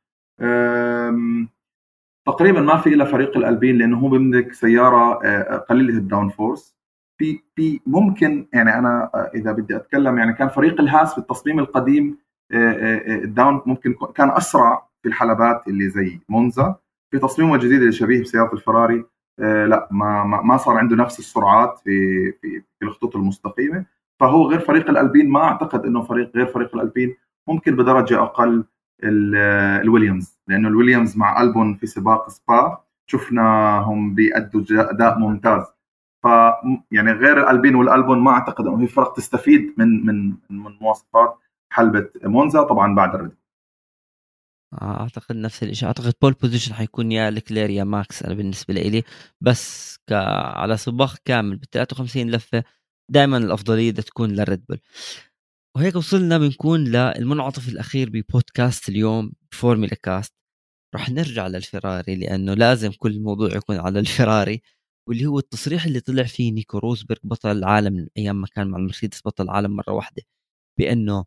تقريبا 2.26 2.60
ما 2.60 2.76
في 2.76 2.88
إلا 2.94 3.04
فريق 3.04 3.36
الألبين 3.36 3.78
لأنه 3.78 3.98
هو 3.98 4.08
بيملك 4.08 4.52
سيارة 4.52 5.24
آه، 5.24 5.56
قليلة 5.56 5.98
ال 5.98 6.04
down 6.04 6.28
force. 6.28 6.76
في 7.18 7.42
في 7.56 7.80
ممكن 7.86 8.46
يعني 8.52 8.78
أنا 8.78 9.10
آه، 9.14 9.30
إذا 9.34 9.52
بدي 9.52 9.76
أتكلم 9.76 10.18
يعني 10.18 10.32
كان 10.32 10.48
فريق 10.48 10.80
الهاس 10.80 11.12
في 11.12 11.18
التصميم 11.18 11.58
القديم 11.58 12.18
ال 12.52 12.74
down 12.74 13.62
ممكن 13.66 13.96
كان 14.14 14.30
أسرع 14.30 14.88
في 15.02 15.08
الحلبات 15.08 15.68
اللي 15.68 15.88
زي 15.88 16.20
مونزا. 16.28 16.76
في 17.10 17.18
تصميمه 17.18 17.54
الجديد 17.54 17.80
اللي 17.80 17.92
شبيه 17.92 18.20
بسيارة 18.22 18.54
الفراري 18.54 19.04
لا 19.40 19.88
ما 19.90 20.24
ما 20.24 20.56
صار 20.56 20.76
عنده 20.76 20.96
نفس 20.96 21.18
السرعات 21.18 21.78
في 21.84 22.32
في 22.32 22.62
في 22.78 22.84
الخطوط 22.84 23.16
المستقيمة. 23.16 23.84
فهو 24.20 24.50
غير 24.50 24.60
فريق 24.60 24.90
الألبين 24.90 25.30
ما 25.30 25.44
أعتقد 25.44 25.86
إنه 25.86 26.02
فريق 26.02 26.30
غير 26.36 26.46
فريق 26.46 26.74
الألبين 26.74 27.16
ممكن 27.48 27.76
بدرجة 27.76 28.22
أقل 28.22 28.64
الويليامز. 29.04 30.38
لأنه 30.48 30.68
الويليامز 30.68 31.16
مع 31.16 31.42
ألبون 31.42 31.74
في 31.74 31.86
سباق 31.86 32.28
سبا 32.28 32.78
شفناهم 33.06 34.14
بيأدوا 34.14 34.62
أداء 34.70 35.18
ممتاز. 35.18 35.62
ف 36.22 36.26
يعني 36.90 37.12
غير 37.12 37.40
الألبين 37.40 37.74
والألبون 37.74 38.18
ما 38.20 38.30
أعتقد 38.30 38.66
إنه 38.66 38.78
في 38.78 38.86
فرق 38.86 39.12
تستفيد 39.12 39.74
من 39.78 40.06
من 40.06 40.34
من 40.50 40.72
مواصفات 40.80 41.38
حلبة 41.70 42.08
مونزا 42.24 42.62
طبعا 42.62 42.94
بعد 42.94 43.14
الريد 43.14 43.30
آه، 43.30 43.39
أعتقد 44.74 45.36
نفس 45.36 45.62
الشيء 45.62 45.88
أعتقد 45.88 46.14
pole 46.22 46.32
position 46.32 46.74
حيكون 46.74 47.12
يا 47.12 47.30
لكلير 47.30 47.70
يا 47.70 47.84
ماكس 47.84 48.22
أنا 48.22 48.34
بالنسبة 48.34 48.74
لي. 48.74 49.02
بس 49.40 49.96
ك... 50.08 50.12
على 50.56 50.76
سباق 50.76 51.16
كامل 51.24 51.56
ب 51.56 51.64
53 51.64 52.30
لفة 52.30 52.64
دائما 53.10 53.36
الأفضلية 53.38 53.90
تكون 53.92 54.30
للريد 54.30 54.64
بول 54.68 54.80
وهيك 55.76 55.96
وصلنا 55.96 56.38
بنكون 56.38 56.84
للمنعطف 56.84 57.68
الأخير 57.68 58.10
ببودكاست 58.10 58.88
اليوم 58.88 59.32
فورمولا 59.52 59.94
كاست 60.02 60.34
راح 60.94 61.10
نرجع 61.10 61.46
للفراري 61.46 62.16
لأنه 62.16 62.54
لازم 62.54 62.92
كل 62.98 63.12
الموضوع 63.12 63.50
يكون 63.56 63.76
على 63.76 64.00
الفراري 64.00 64.62
واللي 65.08 65.26
هو 65.26 65.38
التصريح 65.38 65.84
اللي 65.84 66.00
طلع 66.00 66.22
فيه 66.24 66.52
نيكو 66.52 66.78
روزبرغ 66.78 67.18
بطل 67.24 67.50
العالم 67.58 68.08
أيام 68.18 68.40
ما 68.40 68.46
كان 68.46 68.68
مع 68.68 68.78
المرسيدس 68.78 69.20
بطل 69.26 69.44
العالم 69.44 69.76
مرة 69.76 69.92
واحدة 69.92 70.22
بأنه 70.78 71.24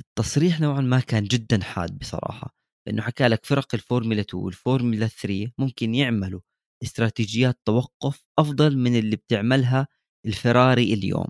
التصريح 0.00 0.60
نوعا 0.60 0.80
ما 0.80 1.00
كان 1.00 1.24
جدا 1.24 1.64
حاد 1.64 1.98
بصراحة. 1.98 2.61
لأنه 2.86 3.02
حكى 3.02 3.28
لك 3.28 3.46
فرق 3.46 3.74
الفورمولا 3.74 4.20
2 4.20 4.44
والفورمولا 4.44 5.06
3 5.06 5.52
ممكن 5.58 5.94
يعملوا 5.94 6.40
استراتيجيات 6.82 7.60
توقف 7.66 8.24
أفضل 8.38 8.78
من 8.78 8.96
اللي 8.98 9.16
بتعملها 9.16 9.88
الفراري 10.26 10.94
اليوم. 10.94 11.26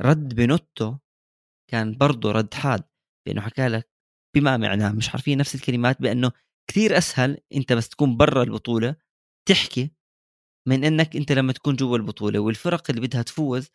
رد 0.00 0.34
بنوتو 0.34 0.96
كان 1.70 1.98
برضه 1.98 2.32
رد 2.32 2.54
حاد 2.54 2.84
لأنه 3.28 3.40
حكى 3.40 3.68
لك 3.68 3.90
بما 4.36 4.56
معناه 4.56 4.92
مش 4.92 5.10
عارفين 5.10 5.38
نفس 5.38 5.54
الكلمات 5.54 6.02
بأنه 6.02 6.32
كثير 6.70 6.98
أسهل 6.98 7.38
أنت 7.54 7.72
بس 7.72 7.88
تكون 7.88 8.16
برا 8.16 8.42
البطولة 8.42 8.96
تحكي 9.48 9.90
من 10.68 10.84
إنك 10.84 11.16
أنت 11.16 11.32
لما 11.32 11.52
تكون 11.52 11.76
جوا 11.76 11.96
البطولة 11.98 12.38
والفرق 12.40 12.90
اللي 12.90 13.00
بدها 13.00 13.22
تفوز 13.22 13.68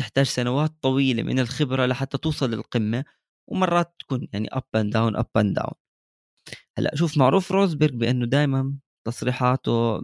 تحتاج 0.00 0.26
سنوات 0.26 0.70
طويلة 0.82 1.22
من 1.22 1.38
الخبرة 1.40 1.86
لحتى 1.86 2.18
توصل 2.18 2.50
للقمة 2.50 3.04
ومرات 3.50 3.94
تكون 4.00 4.28
يعني 4.32 4.48
up 4.52 4.64
and 4.76 4.92
down 4.92 5.16
up 5.16 5.28
and 5.36 5.54
down 5.56 5.74
هلأ 6.78 6.96
شوف 6.96 7.18
معروف 7.18 7.52
روزبرغ 7.52 7.90
بأنه 7.96 8.26
دائما 8.26 8.74
تصريحاته 9.06 10.00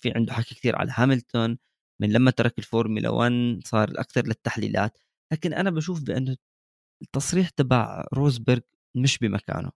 في 0.00 0.12
عنده 0.16 0.32
حكي 0.32 0.54
كثير 0.54 0.76
على 0.76 0.92
هاملتون 0.94 1.58
من 2.00 2.12
لما 2.12 2.30
ترك 2.30 2.58
الفورمولا 2.58 3.08
1 3.10 3.60
صار 3.64 3.90
أكثر 4.00 4.26
للتحليلات. 4.26 4.98
لكن 5.32 5.52
أنا 5.54 5.70
بشوف 5.70 6.02
بأنه 6.02 6.36
التصريح 7.02 7.48
تبع 7.48 8.04
روزبرغ 8.14 8.60
مش 8.96 9.18
بمكانه. 9.18 9.70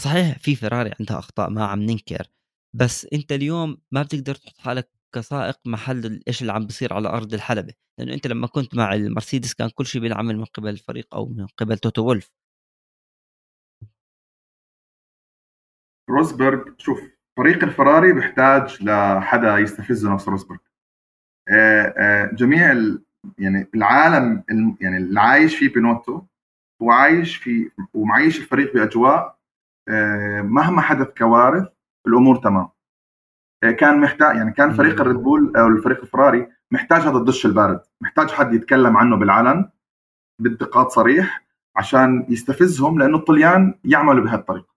صحيح 0.00 0.38
في 0.38 0.56
فيراري 0.56 0.92
عندها 1.00 1.18
أخطاء 1.18 1.50
ما 1.50 1.64
عم 1.66 1.82
ننكر 1.82 2.26
بس 2.74 3.06
أنت 3.12 3.32
اليوم 3.32 3.78
ما 3.92 4.02
بتقدر 4.02 4.34
تحط 4.34 4.58
حالك 4.58 4.90
كسائق 5.14 5.60
محل 5.66 6.22
إيش 6.28 6.42
اللي 6.42 6.52
عم 6.52 6.66
بيصير 6.66 6.92
على 6.94 7.08
أرض 7.08 7.34
الحلبة. 7.34 7.74
لأنه 7.98 8.14
أنت 8.14 8.26
لما 8.26 8.46
كنت 8.46 8.74
مع 8.74 8.94
المرسيدس 8.94 9.54
كان 9.54 9.68
كل 9.70 9.86
شيء 9.86 10.00
بينعمل 10.00 10.36
من 10.38 10.44
قبل 10.44 10.68
الفريق 10.68 11.14
أو 11.14 11.26
من 11.28 11.46
قبل 11.46 11.78
توتو 11.78 12.02
وولف. 12.06 12.30
روزبرغ 16.10 16.64
شوف 16.78 17.00
فريق 17.36 17.64
الفراري 17.64 18.12
بيحتاج 18.12 18.82
لحدا 18.82 19.58
يستفزه 19.58 20.14
نفس 20.14 20.28
روزبرغ. 20.28 20.58
آه، 21.48 21.94
آه، 21.96 22.26
جميع 22.34 22.74
يعني 23.38 23.66
العالم 23.74 24.44
يعني 24.80 24.96
اللي 24.96 25.20
عايش 25.20 25.58
فيه 25.58 25.72
بينوتو 25.72 26.22
هو 26.82 26.90
عايش 26.90 27.36
في 27.36 27.70
ومعيش 27.94 28.38
الفريق 28.40 28.74
بأجواء 28.74 29.38
آه، 29.88 30.42
مهما 30.42 30.80
حدث 30.80 31.08
كوارث 31.18 31.68
الأمور 32.06 32.36
تمام. 32.36 32.68
كان 33.78 34.00
محتاج 34.00 34.36
يعني 34.36 34.52
كان 34.52 34.72
فريق 34.72 35.00
الريد 35.00 35.16
بول 35.16 35.56
أو 35.56 35.66
الفريق 35.66 36.00
الفراري 36.00 36.48
محتاج 36.70 37.00
هذا 37.00 37.16
الدش 37.16 37.46
البارد. 37.46 37.80
محتاج 38.00 38.30
حد 38.30 38.54
يتكلم 38.54 38.96
عنه 38.96 39.16
بالعلن 39.16 39.70
بانتقاد 40.38 40.88
صريح 40.88 41.44
عشان 41.76 42.26
يستفزهم 42.28 42.98
لأنه 42.98 43.16
الطليان 43.16 43.74
يعملوا 43.84 44.24
بهالطريقة. 44.24 44.69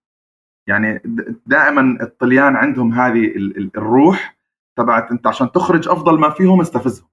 يعني 0.67 1.01
دائما 1.45 1.97
الطليان 2.01 2.55
عندهم 2.55 2.93
هذه 2.93 3.33
الروح 3.77 4.37
تبعت 4.77 5.11
أنت 5.11 5.27
عشان 5.27 5.51
تخرج 5.51 5.89
أفضل 5.89 6.19
ما 6.19 6.29
فيهم 6.29 6.61
استفزهم. 6.61 7.07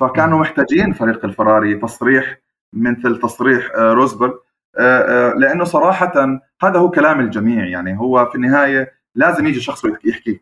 فكانوا 0.00 0.38
محتاجين 0.38 0.92
فريق 0.92 1.24
الفراري 1.24 1.74
تصريح 1.74 2.40
مثل 2.72 3.20
تصريح 3.20 3.70
آه، 3.76 3.92
روزبرغ 3.92 4.34
آه، 4.78 4.80
آه، 4.80 5.34
لأنه 5.34 5.64
صراحة 5.64 6.40
هذا 6.62 6.78
هو 6.78 6.90
كلام 6.90 7.20
الجميع. 7.20 7.64
يعني 7.64 7.98
هو 7.98 8.26
في 8.26 8.34
النهاية 8.34 8.92
لازم 9.14 9.46
يجي 9.46 9.60
شخص 9.60 9.84
يحكي. 10.04 10.40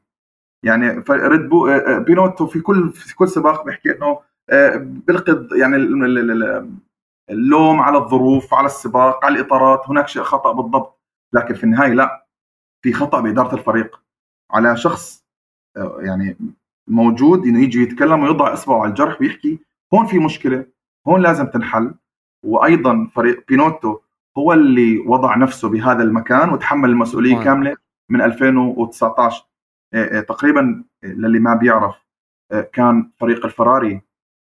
يعني 0.65 1.05
ريد 1.11 1.49
بينوتو 2.05 2.47
في 2.47 2.61
كل 2.61 2.91
في 2.93 3.15
كل 3.15 3.29
سباق 3.29 3.65
بيحكي 3.65 3.91
إنه 3.91 4.21
بلقي 4.81 5.49
يعني 5.59 5.77
اللوم 7.31 7.81
على 7.81 7.99
الظروف 7.99 8.55
على 8.55 8.67
السباق 8.67 9.25
على 9.25 9.35
الإطارات. 9.35 9.89
هناك 9.89 10.09
شيء 10.09 10.23
خطأ 10.23 10.53
بالضبط. 10.53 11.02
لكن 11.33 11.55
في 11.55 11.65
النهاية 11.65 11.93
لا 11.93 12.27
في 12.83 12.93
خطأ 12.93 13.21
بإدارة 13.21 13.55
الفريق 13.55 14.03
على 14.51 14.77
شخص 14.77 15.25
يعني 15.99 16.37
موجود 16.89 17.47
إنه 17.47 17.63
يجي 17.63 17.83
يتكلم 17.83 18.23
ويضع 18.23 18.53
إصبعه 18.53 18.81
على 18.81 18.91
الجرح 18.91 19.21
ويحكي 19.21 19.59
هون 19.95 20.07
في 20.07 20.19
مشكلة 20.19 20.67
هون 21.09 21.23
لازم 21.23 21.47
تنحل. 21.47 21.95
وأيضا 22.45 23.11
فريق 23.15 23.45
بينوتو 23.49 23.99
هو 24.39 24.53
اللي 24.53 24.99
وضع 24.99 25.37
نفسه 25.37 25.69
بهذا 25.69 26.03
المكان 26.03 26.51
وتحمل 26.51 26.91
المسؤولية 26.91 27.35
واو. 27.35 27.45
كاملة 27.45 27.77
من 28.09 28.23
2019 28.23 29.47
آه، 29.95 30.19
آه، 30.19 30.21
تقريبا 30.21 30.85
للي 31.03 31.39
ما 31.39 31.55
بيعرف 31.55 31.95
آه، 32.53 32.61
كان 32.61 33.11
فريق 33.21 33.45
الفراري 33.45 34.01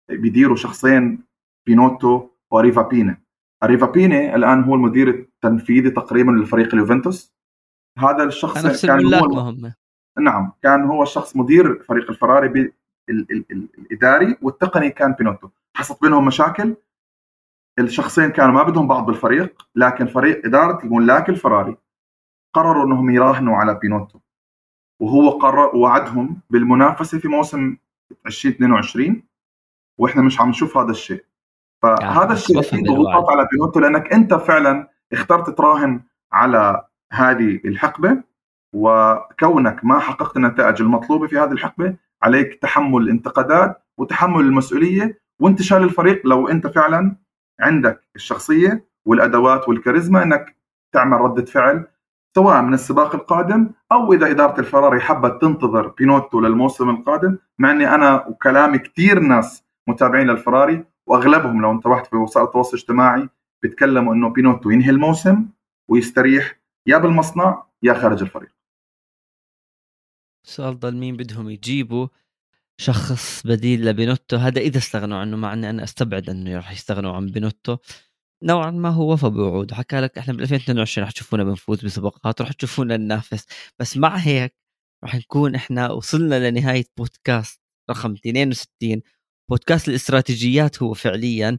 بيديروا 0.08 0.56
شخصين 0.56 1.24
بينوتو 1.66 2.28
وأريفابيني. 2.50 3.18
أريفابيني 3.66 4.36
الآن 4.36 4.64
هو 4.64 4.74
المدير 4.74 5.08
التنفيذي 5.08 5.90
تقريبا 5.90 6.30
للفريق 6.30 6.74
اليوفنتوس. 6.74 7.34
هذا 7.98 8.24
الشخص 8.24 8.86
كان 8.86 9.14
هو 9.14 9.38
هم. 9.38 9.72
نعم 10.18 10.52
كان 10.62 10.82
هو 10.82 11.02
الشخص 11.02 11.36
مدير 11.36 11.82
فريق 11.82 12.10
الفراري 12.10 12.72
الإداري 13.10 14.36
والتقني 14.42 14.90
كان 14.90 15.12
بينوتو. 15.12 15.48
حصلت 15.76 16.02
بينهم 16.02 16.26
مشاكل. 16.26 16.76
الشخصين 17.78 18.30
كانوا 18.30 18.54
ما 18.54 18.62
بدهم 18.62 18.88
بعض 18.88 19.06
بالفريق 19.06 19.68
لكن 19.76 20.06
فريق 20.06 20.46
إدارة 20.46 20.86
ملاك 20.86 21.28
الفراري 21.28 21.76
قرروا 22.54 22.84
إنهم 22.84 23.10
يراهنوا 23.10 23.56
على 23.56 23.78
بينوتو. 23.82 24.18
وهو 25.00 25.30
قرر 25.30 25.76
وعدهم 25.76 26.40
بالمنافسة 26.50 27.18
في 27.18 27.28
موسم 27.28 27.76
2022 28.26 29.22
وإحنا 29.98 30.22
مش 30.22 30.40
عم 30.40 30.48
نشوف 30.48 30.76
هذا 30.76 30.90
الشيء. 30.90 31.24
فهذا 31.84 32.20
يعني 32.20 32.32
الشيء 32.32 32.62
في 32.62 32.82
ضغوطات 32.82 33.24
على 33.30 33.48
بينوتو 33.52 33.80
لأنك 33.80 34.12
أنت 34.12 34.34
فعلا 34.34 34.88
اخترت 35.12 35.50
تراهن 35.50 36.00
على 36.32 36.84
هذه 37.12 37.60
الحقبة 37.64 38.22
وكونك 38.72 39.84
ما 39.84 39.98
حققت 39.98 40.36
النتائج 40.36 40.82
المطلوبة 40.82 41.26
في 41.26 41.38
هذه 41.38 41.52
الحقبة 41.52 41.96
عليك 42.22 42.54
تحمل 42.54 43.02
الانتقادات 43.02 43.82
وتحمل 43.98 44.40
المسؤولية 44.40 45.20
وانتشال 45.40 45.82
الفريق 45.82 46.26
لو 46.26 46.48
أنت 46.48 46.66
فعلا 46.66 47.16
عندك 47.60 48.00
الشخصية 48.16 48.86
والأدوات 49.06 49.68
والكاريزما 49.68 50.22
أنك 50.22 50.56
تعمل 50.92 51.20
ردة 51.20 51.44
فعل 51.44 51.86
سواء 52.34 52.62
من 52.62 52.74
السباق 52.74 53.14
القادم 53.14 53.70
أو 53.92 54.12
إذا 54.12 54.30
إدارة 54.30 54.60
الفراري 54.60 55.00
حبت 55.00 55.42
تنتظر 55.42 55.88
بينوتو 55.88 56.40
للموسم 56.40 56.90
القادم 56.90 57.38
مع 57.58 57.70
إني 57.70 57.94
أنا 57.94 58.26
وكلامي 58.26 58.78
كثير 58.78 59.20
ناس 59.20 59.64
متابعين 59.88 60.26
للفراري 60.26 60.84
وأغلبهم 61.06 61.62
لو 61.62 61.72
انتبهت 61.72 62.06
في 62.06 62.16
وسائل 62.16 62.46
التواصل 62.46 62.76
الاجتماعي 62.76 63.28
بيتكلموا 63.62 64.14
إنه 64.14 64.28
بينوتو 64.28 64.70
ينهي 64.70 64.90
الموسم 64.90 65.48
ويستريح 65.88 66.60
يا 66.86 66.98
بالمصنع 66.98 67.66
يا 67.82 67.94
خارج 67.94 68.22
الفريق. 68.22 68.50
السؤال 70.46 70.78
ضل 70.78 70.96
مين 70.96 71.16
بدهم 71.16 71.50
يجيبوا 71.50 72.08
شخص 72.80 73.46
بديل 73.46 73.84
لبينوتو؟ 73.84 74.36
هذا 74.36 74.60
إذا 74.60 74.78
استغنوا 74.78 75.18
عنه 75.18 75.36
مع 75.36 75.52
إني 75.52 75.70
أنا 75.70 75.84
أستبعد 75.84 76.30
إنه 76.30 76.56
راح 76.56 76.72
يستغنوا 76.72 77.12
عن 77.16 77.26
بينوتو. 77.26 77.76
نوعا 78.42 78.70
ما 78.70 78.88
هو 78.88 79.12
وفى 79.12 79.28
بوعوده 79.30 79.74
حكى 79.74 80.00
لك 80.00 80.18
إحنا 80.18 80.32
بال 80.32 80.42
2022 80.42 81.06
رح 81.06 81.12
تشوفونا 81.12 81.44
بنفوز 81.44 81.84
بسباقات 81.84 82.42
رح 82.42 82.52
تشوفونا 82.52 82.96
ننافس. 82.96 83.46
بس 83.78 83.96
مع 83.96 84.16
هيك 84.16 84.54
رح 85.04 85.14
نكون 85.14 85.54
إحنا 85.54 85.90
وصلنا 85.90 86.50
لنهاية 86.50 86.84
بودكاست 86.96 87.60
رقم 87.90 88.12
62 88.12 89.02
بودكاست 89.50 89.88
الاستراتيجيات 89.88 90.82
هو 90.82 90.94
فعليا 90.94 91.58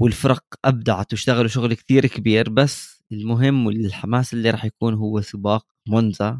والفرق 0.00 0.44
أبدعت 0.64 1.12
واشتغلوا 1.12 1.48
شغل 1.48 1.74
كثير 1.74 2.06
كبير 2.06 2.50
بس 2.50 3.02
المهم 3.12 3.66
والحماس 3.66 4.32
اللي 4.34 4.50
راح 4.50 4.64
يكون 4.64 4.94
هو 4.94 5.20
سباق 5.20 5.66
مونزا. 5.88 6.38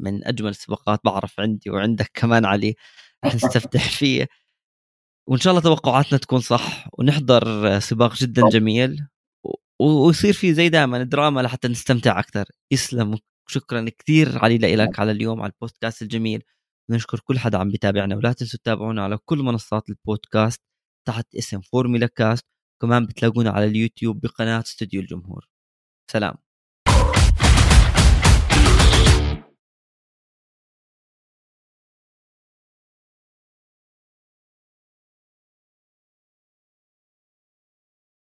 من 0.00 0.24
أجمل 0.26 0.50
السباقات 0.50 1.00
بعرف 1.04 1.40
عندي 1.40 1.70
وعندك 1.70 2.10
كمان 2.14 2.44
علي 2.44 2.74
رح 3.24 3.34
نستفتح 3.36 3.90
فيه. 3.90 4.28
وإن 5.28 5.40
شاء 5.40 5.50
الله 5.52 5.62
توقعاتنا 5.62 6.18
تكون 6.18 6.40
صح 6.40 6.88
ونحضر 6.98 7.80
سباق 7.80 8.14
جدا 8.16 8.42
جميل 8.48 9.06
ويصير 9.80 10.32
في 10.34 10.54
زي 10.54 10.68
دائما 10.68 11.02
دراما 11.02 11.40
لحتى 11.40 11.68
نستمتع 11.68 12.20
أكثر. 12.20 12.44
يسلم 12.72 13.18
شكرا 13.48 13.86
كثير 13.98 14.38
علي 14.38 14.58
لك 14.58 14.98
على 15.00 15.12
اليوم 15.12 15.42
على 15.42 15.52
البودكاست 15.52 16.02
الجميل. 16.02 16.42
نشكر 16.90 17.20
كل 17.20 17.38
حدا 17.38 17.58
عم 17.58 17.70
بيتابعنا 17.70 18.16
ولا 18.16 18.32
تنسوا 18.32 18.58
تتابعونا 18.58 19.04
على 19.04 19.18
كل 19.24 19.38
منصات 19.38 19.88
البودكاست 19.90 20.62
تحت 21.08 21.34
اسم 21.36 21.60
فورميلا 21.60 22.06
كاست 22.06 22.46
كمان 22.82 23.06
بتلاقونا 23.06 23.50
على 23.50 23.64
اليوتيوب 23.66 24.20
بقناة 24.20 24.60
استوديو 24.60 25.00
الجمهور. 25.00 25.48
سلام. 26.12 26.49